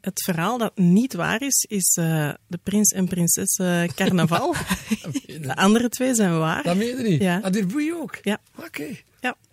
Het 0.00 0.22
verhaal 0.22 0.58
dat 0.58 0.76
niet 0.76 1.14
waar 1.14 1.42
is, 1.42 1.66
is 1.68 1.96
eh, 2.00 2.30
de 2.46 2.58
prins 2.62 2.92
en 2.92 3.08
prinses 3.08 3.56
eh, 3.56 3.84
carnaval. 3.84 4.54
De 5.40 5.56
andere 5.56 5.88
twee 5.88 6.14
zijn 6.14 6.38
waar. 6.38 6.62
Dat 6.62 6.76
meen 6.76 6.86
je 6.86 7.02
niet? 7.02 7.22
Ja. 7.22 7.40
Ah, 7.42 7.52
die 7.52 7.66
boei 7.66 7.94
ook? 7.94 8.18
Ja. 8.22 8.38
Oké. 8.56 8.86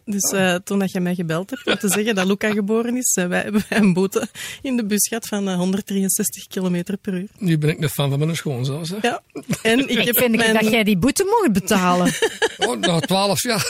Dus 0.06 0.32
eh, 0.32 0.56
toen 0.56 0.80
dat 0.80 0.92
je 0.92 1.00
mij 1.00 1.16
gebeld 1.16 1.50
hebt 1.50 1.68
om 1.68 1.78
te 1.78 1.90
zeggen 1.96 2.16
dat 2.16 2.26
Luca 2.28 2.52
geboren 2.52 2.98
is, 2.98 3.16
eh, 3.20 3.28
wij 3.28 3.42
hebben 3.42 3.64
wij 3.70 3.80
een 3.84 3.94
boete 3.94 4.28
in 4.62 4.76
de 4.78 4.86
bus 4.86 5.08
gehad 5.08 5.28
van 5.28 5.50
eh, 5.50 5.56
163 5.56 6.48
km 6.48 6.84
per 7.02 7.14
uur. 7.14 7.28
Nu 7.38 7.58
ben 7.58 7.70
ik 7.70 7.82
een 7.82 7.90
fan 7.90 8.10
van 8.10 8.20
mijn 8.20 8.36
schoonzoon. 8.36 8.86
Zeg. 8.86 9.02
Ja. 9.02 9.22
En 9.62 9.90
ik 9.90 10.18
vind 10.18 10.36
mijn... 10.36 10.54
dat 10.54 10.70
jij 10.70 10.84
die 10.84 10.98
boete 10.98 11.24
mocht 11.24 11.54
betalen. 11.54 12.12
Oh, 12.58 12.80
nou, 12.80 13.02
12 13.02 13.42
jaar. 13.44 13.70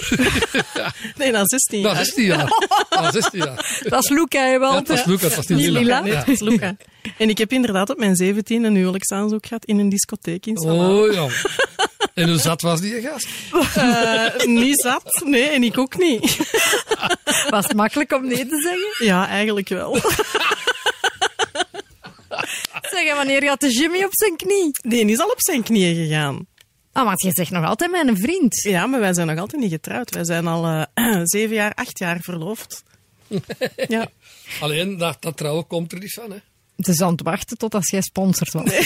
Nee, 1.17 1.31
na 1.31 1.45
16 1.45 1.81
Dat 1.81 1.91
jaar. 1.91 2.01
is 2.01 2.07
16 2.07 2.25
jaar. 2.25 2.47
Dat 2.89 3.05
is 3.05 3.11
16 3.21 3.39
jaar. 3.39 3.81
dat 3.89 4.03
is 4.03 4.09
Luca, 4.09 4.39
hè, 4.39 4.51
Ja, 4.51 4.71
dat 4.71 4.87
was 4.87 5.05
Lucas, 5.05 5.35
dat 5.35 5.47
Niet 5.47 5.57
Lila. 5.59 5.79
Lila. 5.79 5.99
Nee, 6.01 6.11
Ja. 6.11 6.17
het 6.17 6.27
is 6.27 6.39
Luca. 6.39 6.75
En 7.17 7.29
ik 7.29 7.37
heb 7.37 7.51
inderdaad 7.51 7.89
op 7.89 7.97
mijn 7.97 8.15
17 8.15 8.63
een 8.63 8.75
huwelijksaanzoek 8.75 9.45
gehad 9.45 9.65
in 9.65 9.79
een 9.79 9.89
discotheek 9.89 10.45
in 10.45 10.57
Salau. 10.57 11.07
Oh 11.09 11.13
ja. 11.13 11.27
En 12.15 12.29
hoe 12.29 12.37
zat 12.37 12.61
was 12.61 12.81
die 12.81 13.01
gast? 13.01 13.27
Eh, 13.75 14.45
niet 14.45 14.81
zat. 14.81 15.21
Nee, 15.25 15.43
en 15.43 15.63
ik 15.63 15.77
ook 15.77 15.97
niet. 15.97 16.37
Was 17.49 17.67
het 17.67 17.75
makkelijk 17.75 18.13
om 18.13 18.27
nee 18.27 18.47
te 18.47 18.61
zeggen? 18.61 19.05
Ja, 19.05 19.27
eigenlijk 19.27 19.69
wel. 19.69 19.95
Zeg, 22.91 23.15
wanneer 23.15 23.47
had 23.47 23.59
de 23.59 23.71
Jimmy 23.71 24.03
op 24.03 24.13
zijn 24.13 24.35
knie? 24.35 24.69
Die 24.81 25.05
is 25.05 25.19
al 25.19 25.29
op 25.29 25.41
zijn 25.41 25.63
knieën 25.63 25.95
gegaan. 25.95 26.47
Ah, 26.91 27.05
want 27.05 27.21
je 27.21 27.31
zegt 27.31 27.51
nog 27.51 27.65
altijd 27.65 27.91
mijn 27.91 28.17
vriend. 28.17 28.61
Ja, 28.61 28.87
maar 28.87 28.99
wij 28.99 29.13
zijn 29.13 29.27
nog 29.27 29.39
altijd 29.39 29.61
niet 29.61 29.71
getrouwd. 29.71 30.13
Wij 30.13 30.25
zijn 30.25 30.47
al 30.47 30.87
eh, 30.93 31.21
zeven 31.23 31.55
jaar, 31.55 31.73
acht 31.73 31.99
jaar 31.99 32.19
verloofd. 32.21 32.83
Ja. 33.87 34.07
Alleen, 34.59 34.97
dat, 34.97 35.17
dat 35.19 35.37
trouwen 35.37 35.67
komt 35.67 35.91
er 35.91 35.99
niet 35.99 36.13
van, 36.13 36.31
hè. 36.31 36.37
Het 36.75 36.87
is 36.87 37.01
aan 37.01 37.11
het 37.11 37.21
wachten 37.21 37.57
tot 37.57 37.75
als 37.75 37.89
jij 37.89 38.01
sponsort 38.01 38.51
was. 38.53 38.63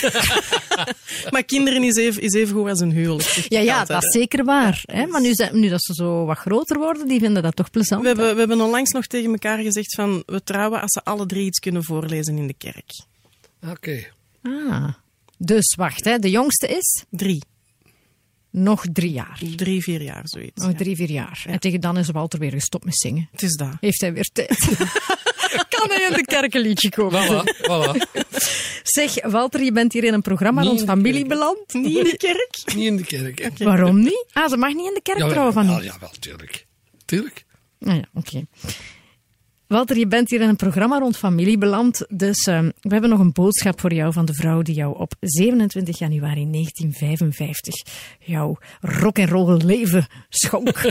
Maar 1.29 1.43
kinderen 1.43 1.83
is 1.83 1.95
even, 1.95 2.21
is 2.21 2.33
even 2.33 2.55
goed 2.55 2.69
als 2.69 2.79
een 2.79 2.91
huwelijk. 2.91 3.45
Ja, 3.49 3.59
ja, 3.59 3.85
dat 3.85 4.03
is 4.03 4.11
zeker 4.11 4.43
waar. 4.43 4.81
Hè? 4.85 5.05
Maar 5.05 5.21
nu, 5.21 5.33
zijn- 5.33 5.59
nu 5.59 5.69
dat 5.69 5.83
ze 5.83 5.93
zo 5.93 6.25
wat 6.25 6.37
groter 6.37 6.77
worden, 6.77 7.07
die 7.07 7.19
vinden 7.19 7.43
dat 7.43 7.55
toch 7.55 7.69
plezant. 7.71 8.01
We 8.01 8.07
hebben, 8.07 8.33
we 8.33 8.39
hebben 8.39 8.61
onlangs 8.61 8.91
nog 8.91 9.05
tegen 9.07 9.31
elkaar 9.31 9.59
gezegd 9.59 9.95
van 9.95 10.23
we 10.25 10.43
trouwen 10.43 10.81
als 10.81 10.91
ze 10.91 11.03
alle 11.03 11.25
drie 11.25 11.45
iets 11.45 11.59
kunnen 11.59 11.83
voorlezen 11.83 12.37
in 12.37 12.47
de 12.47 12.53
kerk. 12.57 12.91
Oké. 13.67 14.03
Ah. 14.43 14.89
Dus 15.37 15.75
wacht, 15.75 16.03
hè. 16.05 16.19
de 16.19 16.29
jongste 16.29 16.67
is 16.67 17.03
Drie. 17.09 17.43
nog 18.51 18.85
drie 18.93 19.11
jaar. 19.11 19.41
Drie, 19.55 19.83
vier 19.83 20.01
jaar, 20.01 20.21
zoiets. 20.23 20.61
Nog 20.61 20.71
ja. 20.71 20.77
drie, 20.77 20.95
vier 20.95 21.11
jaar. 21.11 21.43
En 21.47 21.59
tegen 21.59 21.79
dan 21.81 21.97
is 21.97 22.09
Walter 22.09 22.39
weer 22.39 22.51
gestopt 22.51 22.85
met 22.85 22.97
zingen. 22.97 23.27
Het 23.31 23.41
is 23.43 23.55
dat. 23.55 23.71
Heeft 23.79 24.01
hij 24.01 24.13
weer 24.13 24.29
tijd. 24.33 24.59
kan 25.79 25.89
hij 25.89 26.07
in 26.09 26.13
de 26.13 26.25
kerk 26.25 26.53
een 26.53 26.61
liedje 26.61 26.89
komen 26.89 27.23
Voilà, 27.27 27.43
voilà. 27.67 28.21
Zeg, 28.83 29.25
Walter, 29.27 29.61
je 29.63 29.71
bent 29.71 29.93
hier 29.93 30.03
in 30.03 30.13
een 30.13 30.21
programma 30.21 30.61
Niet 30.61 30.69
rond 30.69 30.83
familie 30.83 31.13
kerk. 31.13 31.27
beland. 31.27 31.73
Niet 31.73 31.97
in 31.97 32.03
de 32.03 32.17
kerk? 32.17 32.75
Niet 32.75 32.85
in 32.85 32.95
de 32.97 33.03
kerk. 33.03 33.57
Waarom 33.57 33.99
niet? 33.99 34.25
Ah, 34.33 34.49
ze 34.49 34.57
mag 34.57 34.73
niet 34.73 34.87
in 34.87 34.93
de 34.93 35.01
kerk 35.01 35.29
trouwen 35.29 35.53
van 35.53 35.63
jawel, 35.65 35.81
u. 35.81 35.85
jawel, 35.85 36.09
tuurlijk. 36.19 36.65
Tuurlijk. 37.05 37.45
Ah 37.81 37.95
ja, 37.95 38.03
oké. 38.13 38.45
Walter, 39.67 39.97
je 39.97 40.07
bent 40.07 40.29
hier 40.29 40.41
in 40.41 40.49
een 40.49 40.55
programma 40.55 40.99
rond 40.99 41.17
familie 41.17 41.57
beland. 41.57 42.05
Dus 42.09 42.45
ehm, 42.47 42.69
we 42.81 42.89
hebben 42.89 43.09
nog 43.09 43.19
een 43.19 43.31
boodschap 43.31 43.79
voor 43.79 43.93
jou 43.93 44.13
van 44.13 44.25
de 44.25 44.33
vrouw 44.33 44.61
die 44.61 44.75
jou 44.75 44.97
op 44.99 45.13
27 45.19 45.99
januari 45.99 46.51
1955 46.51 47.73
jouw 48.19 48.57
rock'n'roll 48.81 49.57
leven 49.65 50.07
schonk. 50.29 50.81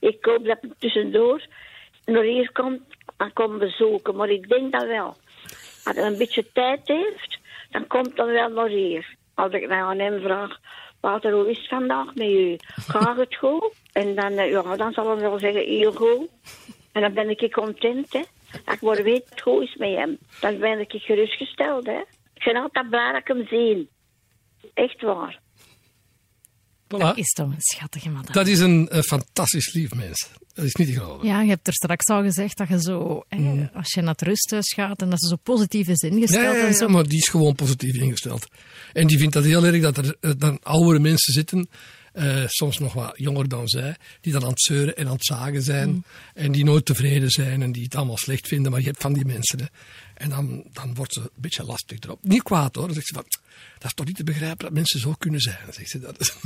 Ik 0.00 0.16
hoop 0.20 0.44
dat 0.44 0.58
ik 0.62 0.70
tussendoor 0.78 1.46
nog 2.04 2.22
hier 2.22 2.52
komt 2.52 2.80
en 3.16 3.32
kom 3.32 3.58
bezoeken. 3.58 4.16
Maar 4.16 4.28
ik 4.28 4.48
denk 4.48 4.72
dat 4.72 4.86
wel. 4.86 5.16
Als 5.84 5.96
hij 5.96 6.06
een 6.06 6.18
beetje 6.18 6.52
tijd 6.52 6.80
heeft, 6.84 7.38
dan 7.70 7.86
komt 7.86 8.16
hij 8.16 8.26
wel 8.26 8.48
nog 8.48 8.68
hier. 8.68 9.16
Als 9.34 9.52
ik 9.52 9.70
aan 9.70 9.98
hem 9.98 10.20
vraag, 10.20 10.58
Walter, 11.00 11.32
hoe 11.32 11.50
is 11.50 11.58
het 11.58 11.68
vandaag 11.68 12.14
met 12.14 12.28
u? 12.28 12.56
Gaat 12.66 13.16
het 13.16 13.36
goed? 13.36 13.74
En 13.92 14.14
dan, 14.14 14.32
eh, 14.32 14.50
ja, 14.50 14.76
dan 14.76 14.92
zal 14.92 15.06
hij 15.06 15.16
wel 15.16 15.38
zeggen, 15.38 15.64
heel 15.64 15.92
goed. 15.92 16.28
En 16.92 17.00
dan 17.00 17.12
ben 17.12 17.30
ik 17.30 17.52
content, 17.52 18.12
hè. 18.12 18.22
Ik 18.72 18.80
maar 18.80 19.02
weet 19.02 19.20
dat 19.20 19.30
het 19.30 19.40
goed 19.40 19.62
is 19.62 19.76
met 19.76 19.96
hem. 19.96 20.18
Dan 20.40 20.58
ben 20.58 20.80
ik 20.80 20.92
gerustgesteld, 20.92 21.86
hè. 21.86 22.00
Ik 22.34 22.44
ben 22.44 22.56
altijd 22.56 22.90
blij 22.90 23.12
dat 23.12 23.20
ik 23.20 23.28
hem 23.28 23.46
zie. 23.46 23.88
Echt 24.74 25.02
waar. 25.02 25.40
Voilà. 26.94 27.14
Is 27.14 27.32
toch 27.32 27.46
een 27.46 27.54
schattige 27.58 28.08
madame. 28.08 28.32
Dat 28.32 28.46
is 28.46 28.58
een, 28.58 28.88
eh, 28.88 29.00
fantastisch 29.00 29.72
lief 29.72 29.94
mens. 29.94 30.28
Dat 30.54 30.64
is 30.64 30.74
niet 30.74 30.86
te 30.86 30.92
geloven. 30.92 31.26
Ja, 31.26 31.42
je 31.42 31.48
hebt 31.48 31.66
er 31.66 31.72
straks 31.74 32.06
al 32.06 32.22
gezegd 32.22 32.56
dat 32.56 32.68
je 32.68 32.80
zo, 32.80 33.24
eh, 33.28 33.38
als 33.74 33.92
je 33.92 34.00
naar 34.00 34.12
het 34.12 34.22
rusthuis 34.22 34.72
gaat 34.72 35.02
en 35.02 35.10
dat 35.10 35.20
ze 35.20 35.28
zo 35.28 35.36
positief 35.36 35.88
is 35.88 36.00
ingesteld 36.00 36.44
Ja, 36.44 36.56
ja, 36.56 36.66
en 36.66 36.74
zo. 36.74 36.88
maar 36.88 37.08
die 37.08 37.18
is 37.18 37.28
gewoon 37.28 37.54
positief 37.54 37.94
ingesteld. 37.94 38.46
En 38.92 39.06
die 39.06 39.18
vindt 39.18 39.34
dat 39.34 39.44
heel 39.44 39.64
erg 39.64 39.82
dat 39.82 39.96
er 39.96 40.16
eh, 40.20 40.30
dan 40.38 40.58
oudere 40.62 40.98
mensen 40.98 41.32
zitten, 41.32 41.68
eh, 42.12 42.42
soms 42.46 42.78
nog 42.78 42.92
wat 42.92 43.12
jonger 43.14 43.48
dan 43.48 43.68
zij, 43.68 43.96
die 44.20 44.32
dan 44.32 44.42
aan 44.42 44.48
het 44.50 44.62
zeuren 44.62 44.96
en 44.96 45.06
aan 45.06 45.12
het 45.12 45.24
zagen 45.24 45.62
zijn. 45.62 45.90
Mm. 45.90 46.04
En 46.34 46.52
die 46.52 46.64
nooit 46.64 46.84
tevreden 46.84 47.30
zijn 47.30 47.62
en 47.62 47.72
die 47.72 47.82
het 47.82 47.94
allemaal 47.94 48.16
slecht 48.16 48.48
vinden. 48.48 48.70
Maar 48.70 48.80
je 48.80 48.86
hebt 48.86 49.00
van 49.00 49.12
die 49.12 49.24
mensen. 49.24 49.58
Hè. 49.58 49.64
En 50.22 50.28
dan, 50.30 50.64
dan 50.72 50.94
wordt 50.94 51.12
ze 51.12 51.20
een 51.20 51.28
beetje 51.34 51.64
lastig 51.64 51.98
erop. 52.00 52.18
Niet 52.22 52.42
kwaad 52.42 52.74
hoor. 52.74 52.84
Dan 52.84 52.94
zegt 52.94 53.06
ze 53.06 53.14
van, 53.14 53.24
dat 53.78 53.84
is 53.84 53.94
toch 53.94 54.06
niet 54.06 54.16
te 54.16 54.24
begrijpen 54.24 54.64
dat 54.64 54.72
mensen 54.74 55.00
zo 55.00 55.14
kunnen 55.18 55.40
zijn. 55.40 55.58
Zegt 55.70 55.90
ze 55.90 55.98
dat. 55.98 56.36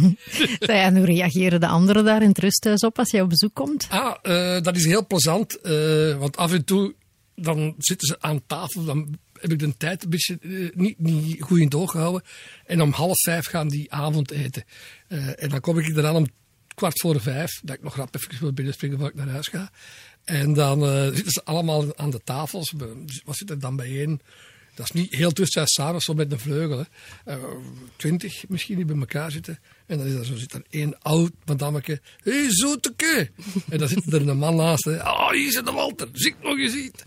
En 0.68 0.97
hoe 0.97 1.07
reageren 1.07 1.61
de 1.61 1.66
anderen 1.66 2.05
daar 2.05 2.22
in 2.22 2.29
het 2.29 2.39
rusthuis 2.39 2.81
op 2.81 2.99
als 2.99 3.11
jij 3.11 3.20
op 3.22 3.29
bezoek 3.29 3.55
komt? 3.55 3.87
Ah, 3.91 4.14
eh, 4.22 4.62
dat 4.62 4.77
is 4.77 4.85
heel 4.85 5.07
plezant. 5.07 5.61
eh, 5.61 6.18
want 6.18 6.37
af 6.37 6.53
en 6.53 6.64
toe 6.64 6.95
dan 7.35 7.74
zitten 7.79 8.09
ze 8.09 8.20
aan 8.20 8.47
tafel. 8.47 8.85
Dan 8.85 9.18
heb 9.41 9.53
ik 9.53 9.59
de 9.59 9.77
tijd 9.77 10.05
een 10.05 10.11
beetje 10.11 10.39
eh, 10.43 10.68
niet, 10.74 10.99
niet 10.99 11.43
goed 11.43 11.59
in 11.59 11.64
het 11.64 11.74
oog 11.74 11.91
gehouden. 11.91 12.22
En 12.66 12.83
om 12.83 12.93
half 12.93 13.20
vijf 13.20 13.47
gaan 13.47 13.68
die 13.68 13.93
avondeten. 13.93 14.64
Eh, 15.09 15.43
en 15.43 15.49
dan 15.49 15.61
kom 15.61 15.79
ik 15.79 15.97
er 15.97 16.07
aan 16.07 16.16
om 16.16 16.27
kwart 16.74 17.01
voor 17.01 17.20
vijf. 17.20 17.61
Dat 17.62 17.77
ik 17.77 17.83
nog 17.83 17.97
rap 17.97 18.14
even 18.14 18.41
wil 18.41 18.53
binnenspringen 18.53 18.99
voor 18.99 19.09
ik 19.09 19.14
naar 19.14 19.29
huis 19.29 19.49
ga. 19.49 19.70
En 20.27 20.55
dan 20.55 20.83
eh, 20.87 21.03
zitten 21.14 21.33
ze 21.33 21.45
allemaal 21.45 21.97
aan 21.99 22.11
de 22.11 22.20
tafels. 22.24 22.72
Wat 23.24 23.37
zit 23.37 23.51
er 23.51 23.59
dan 23.61 23.77
bijeen? 23.77 24.20
Dat 24.74 24.85
is 24.87 24.93
niet 24.93 25.14
heel 25.14 25.31
tussen 25.31 25.66
samen, 25.66 26.01
zo 26.01 26.14
met 26.14 26.33
een 26.33 26.39
vleugel. 26.39 26.79
hè. 26.79 26.85
Eh, 27.33 27.37
Twintig 27.97 28.45
misschien 28.49 28.77
die 28.77 28.85
bij 28.85 28.97
elkaar 28.97 29.31
zitten. 29.31 29.59
En 29.87 29.99
dan 29.99 30.07
is 30.07 30.14
er 30.14 30.24
zo 30.24 30.37
zit 30.37 30.53
er 30.53 30.62
één 30.70 30.99
oud 31.03 31.31
madameke. 31.45 32.01
Hé, 32.22 32.33
hey, 32.33 32.47
zoeteke! 32.51 33.31
En 33.68 33.79
dan 33.79 33.89
zit 33.89 34.12
er 34.12 34.29
een 34.29 34.39
man 34.39 34.57
naast. 34.57 34.85
hè. 34.85 34.97
Oh, 34.97 35.31
hier 35.31 35.53
zit 35.53 35.64
de 35.66 35.72
Walter. 35.72 36.09
Zing 36.12 36.35
nog 36.43 36.59
eens 36.59 36.74
iets. 36.87 37.03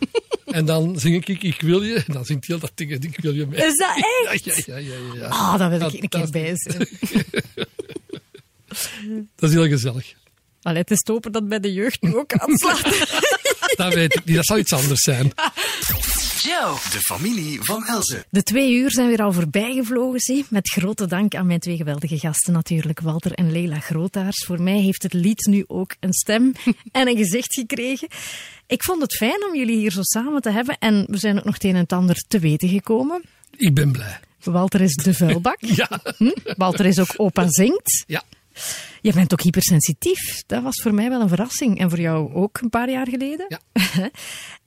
En 0.45 0.65
dan 0.65 0.99
zing 0.99 1.25
ik 1.27 1.43
Ik 1.43 1.61
wil 1.61 1.83
je. 1.83 1.93
En 2.07 2.13
dan 2.13 2.25
zingt 2.25 2.45
heel 2.47 2.59
dat 2.59 2.71
ding 2.75 2.91
Ik 2.91 3.19
wil 3.21 3.33
je 3.33 3.45
mee. 3.45 3.65
Is 3.65 3.77
dat 3.77 3.95
echt? 4.31 4.65
Ja, 4.65 4.77
ja, 4.77 4.93
ja, 4.93 4.97
ja, 5.13 5.19
ja. 5.19 5.27
Ah, 5.27 5.57
daar 5.59 5.69
wil 5.69 5.87
ik 5.93 6.01
een 6.01 6.09
keer 6.09 6.29
bij 6.29 6.51
zijn. 6.55 6.87
Dat 9.35 9.49
is 9.49 9.55
heel 9.55 9.67
gezellig. 9.67 10.13
Allee, 10.61 10.81
het 10.81 10.91
is 10.91 10.99
te 10.99 11.11
hopen 11.11 11.31
dat 11.31 11.47
bij 11.47 11.59
de 11.59 11.73
jeugd 11.73 12.01
nu 12.01 12.15
ook 12.15 12.33
aanslaat. 12.33 12.81
Dat 13.75 13.93
weet 13.93 14.15
ik 14.15 14.25
niet. 14.25 14.35
Dat 14.35 14.45
zou 14.45 14.59
iets 14.59 14.73
anders 14.73 15.01
zijn. 15.01 15.31
Joe, 16.41 16.77
de 16.91 16.99
familie 16.99 17.61
van 17.61 17.85
Elze. 17.85 18.25
De 18.29 18.43
twee 18.43 18.73
uur 18.73 18.91
zijn 18.91 19.07
weer 19.07 19.21
al 19.21 19.33
voorbij 19.33 19.73
gevlogen, 19.73 20.19
zie. 20.19 20.45
Met 20.49 20.69
grote 20.69 21.05
dank 21.07 21.35
aan 21.35 21.47
mijn 21.47 21.59
twee 21.59 21.75
geweldige 21.75 22.19
gasten 22.19 22.53
natuurlijk, 22.53 22.99
Walter 22.99 23.31
en 23.31 23.51
Leila 23.51 23.79
Grootaars. 23.79 24.45
Voor 24.45 24.61
mij 24.61 24.79
heeft 24.79 25.03
het 25.03 25.13
lied 25.13 25.45
nu 25.45 25.63
ook 25.67 25.95
een 25.99 26.13
stem 26.13 26.53
en 26.91 27.07
een 27.07 27.17
gezicht 27.17 27.53
gekregen. 27.53 28.07
Ik 28.67 28.83
vond 28.83 29.01
het 29.01 29.15
fijn 29.15 29.45
om 29.47 29.55
jullie 29.55 29.77
hier 29.77 29.91
zo 29.91 30.01
samen 30.03 30.41
te 30.41 30.49
hebben 30.49 30.77
en 30.79 31.05
we 31.07 31.17
zijn 31.17 31.37
ook 31.37 31.43
nog 31.43 31.53
het 31.53 31.63
een 31.63 31.75
en 31.75 31.81
het 31.81 31.93
ander 31.93 32.23
te 32.27 32.39
weten 32.39 32.69
gekomen. 32.69 33.21
Ik 33.57 33.73
ben 33.73 33.91
blij. 33.91 34.19
Walter 34.43 34.81
is 34.81 34.95
de 34.95 35.13
vuilbak. 35.13 35.57
Ja. 35.75 35.89
Hm? 36.17 36.31
Walter 36.57 36.85
is 36.85 36.99
ook 36.99 37.13
opa 37.17 37.45
zingt. 37.49 38.03
Ja. 38.07 38.23
Je 39.01 39.13
bent 39.13 39.33
ook 39.33 39.41
hypersensitief. 39.41 40.43
Dat 40.45 40.63
was 40.63 40.81
voor 40.81 40.93
mij 40.93 41.09
wel 41.09 41.21
een 41.21 41.27
verrassing. 41.27 41.79
En 41.79 41.89
voor 41.89 41.99
jou 41.99 42.33
ook 42.33 42.59
een 42.61 42.69
paar 42.69 42.89
jaar 42.89 43.07
geleden. 43.07 43.45
Ja. 43.47 43.59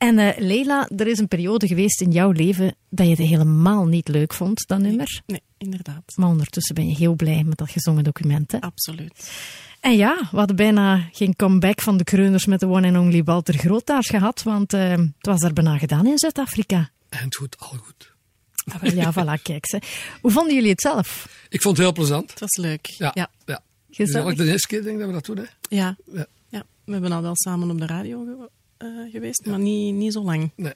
en 0.08 0.18
eh, 0.18 0.38
Leila, 0.38 0.88
er 0.96 1.06
is 1.06 1.18
een 1.18 1.28
periode 1.28 1.66
geweest 1.66 2.00
in 2.00 2.10
jouw 2.10 2.30
leven 2.30 2.74
dat 2.88 3.06
je 3.06 3.12
het 3.12 3.28
helemaal 3.28 3.86
niet 3.86 4.08
leuk 4.08 4.34
vond, 4.34 4.68
dat 4.68 4.78
nummer. 4.78 5.22
Nee, 5.26 5.42
inderdaad. 5.58 6.12
Maar 6.16 6.28
ondertussen 6.28 6.74
ben 6.74 6.88
je 6.88 6.94
heel 6.94 7.14
blij 7.14 7.44
met 7.44 7.58
dat 7.58 7.70
gezongen 7.70 8.04
document. 8.04 8.52
Hè? 8.52 8.60
Absoluut. 8.60 9.30
En 9.80 9.96
ja, 9.96 10.28
we 10.30 10.36
hadden 10.36 10.56
bijna 10.56 11.08
geen 11.12 11.36
comeback 11.36 11.80
van 11.80 11.96
de 11.96 12.04
kreuners 12.04 12.46
met 12.46 12.60
de 12.60 12.68
one 12.68 12.86
and 12.86 12.96
only 12.96 13.24
Walter 13.24 13.54
Grootaars 13.54 14.08
gehad, 14.08 14.42
want 14.42 14.72
eh, 14.72 14.90
het 14.90 15.26
was 15.26 15.40
daar 15.40 15.52
bijna 15.52 15.78
gedaan 15.78 16.06
in 16.06 16.18
Zuid-Afrika. 16.18 16.90
En 17.08 17.24
het 17.24 17.36
goed, 17.36 17.56
al 17.58 17.68
goed. 17.68 18.12
Ah, 18.72 18.80
wel, 18.80 18.92
ja, 18.92 19.12
voilà, 19.38 19.42
kijk. 19.42 19.66
Ze. 19.66 19.80
Hoe 20.20 20.30
vonden 20.30 20.54
jullie 20.54 20.70
het 20.70 20.80
zelf? 20.80 21.28
Ik 21.48 21.62
vond 21.62 21.76
het 21.76 21.86
heel 21.86 21.94
plezant. 21.94 22.30
Het 22.30 22.40
was 22.40 22.56
leuk. 22.56 22.86
Ja. 22.86 23.10
Ja. 23.14 23.30
ja. 23.44 23.62
Gezellig. 23.94 24.14
eigenlijk 24.14 24.38
de 24.38 24.52
eerste 24.52 24.66
keer 24.68 24.82
denk 24.82 24.94
ik 24.94 24.98
dat 25.00 25.08
we 25.08 25.14
dat 25.14 25.24
doen. 25.24 25.36
Hè. 25.36 25.76
Ja. 25.76 25.96
Ja. 26.12 26.26
ja. 26.48 26.62
We 26.84 26.92
hebben 26.92 27.12
al 27.12 27.22
wel 27.22 27.36
samen 27.36 27.70
op 27.70 27.78
de 27.78 27.86
radio 27.86 28.24
ge- 28.24 28.50
eh, 28.78 28.88
geweest, 29.12 29.46
maar 29.46 29.58
niet, 29.58 29.94
niet 29.94 30.12
zo 30.12 30.22
lang. 30.22 30.50
Nee. 30.56 30.72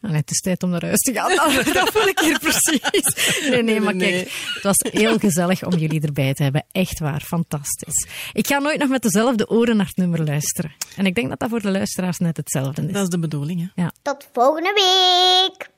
Het 0.00 0.30
is 0.30 0.40
tijd 0.40 0.62
om 0.62 0.70
naar 0.70 0.84
huis 0.84 0.98
te 1.00 1.12
gaan. 1.12 1.34
Dat, 1.74 1.88
voel 1.92 2.06
ik 2.08 2.18
hier 2.18 2.38
precies. 2.38 3.48
Nee, 3.50 3.62
nee, 3.62 3.80
maar 3.80 3.94
kijk, 3.94 4.30
het 4.54 4.62
was 4.62 4.76
heel 4.92 5.18
gezellig 5.18 5.64
om 5.64 5.74
jullie 5.76 6.00
erbij 6.00 6.34
te 6.34 6.42
hebben. 6.42 6.64
Echt 6.72 6.98
waar, 6.98 7.20
fantastisch. 7.20 8.06
Ik 8.32 8.46
ga 8.46 8.58
nooit 8.58 8.78
nog 8.78 8.88
met 8.88 9.02
dezelfde 9.02 9.48
oren 9.48 9.76
naar 9.76 9.86
het 9.86 9.96
nummer 9.96 10.24
luisteren. 10.24 10.72
En 10.96 11.06
ik 11.06 11.14
denk 11.14 11.28
dat 11.28 11.38
dat 11.38 11.48
voor 11.48 11.60
de 11.60 11.70
luisteraars 11.70 12.18
net 12.18 12.36
hetzelfde 12.36 12.86
is. 12.86 12.92
Dat 12.92 13.02
is 13.02 13.08
de 13.08 13.18
bedoeling, 13.18 13.70
hè. 13.74 13.86
Tot 14.02 14.28
volgende 14.32 14.72
week. 14.74 15.70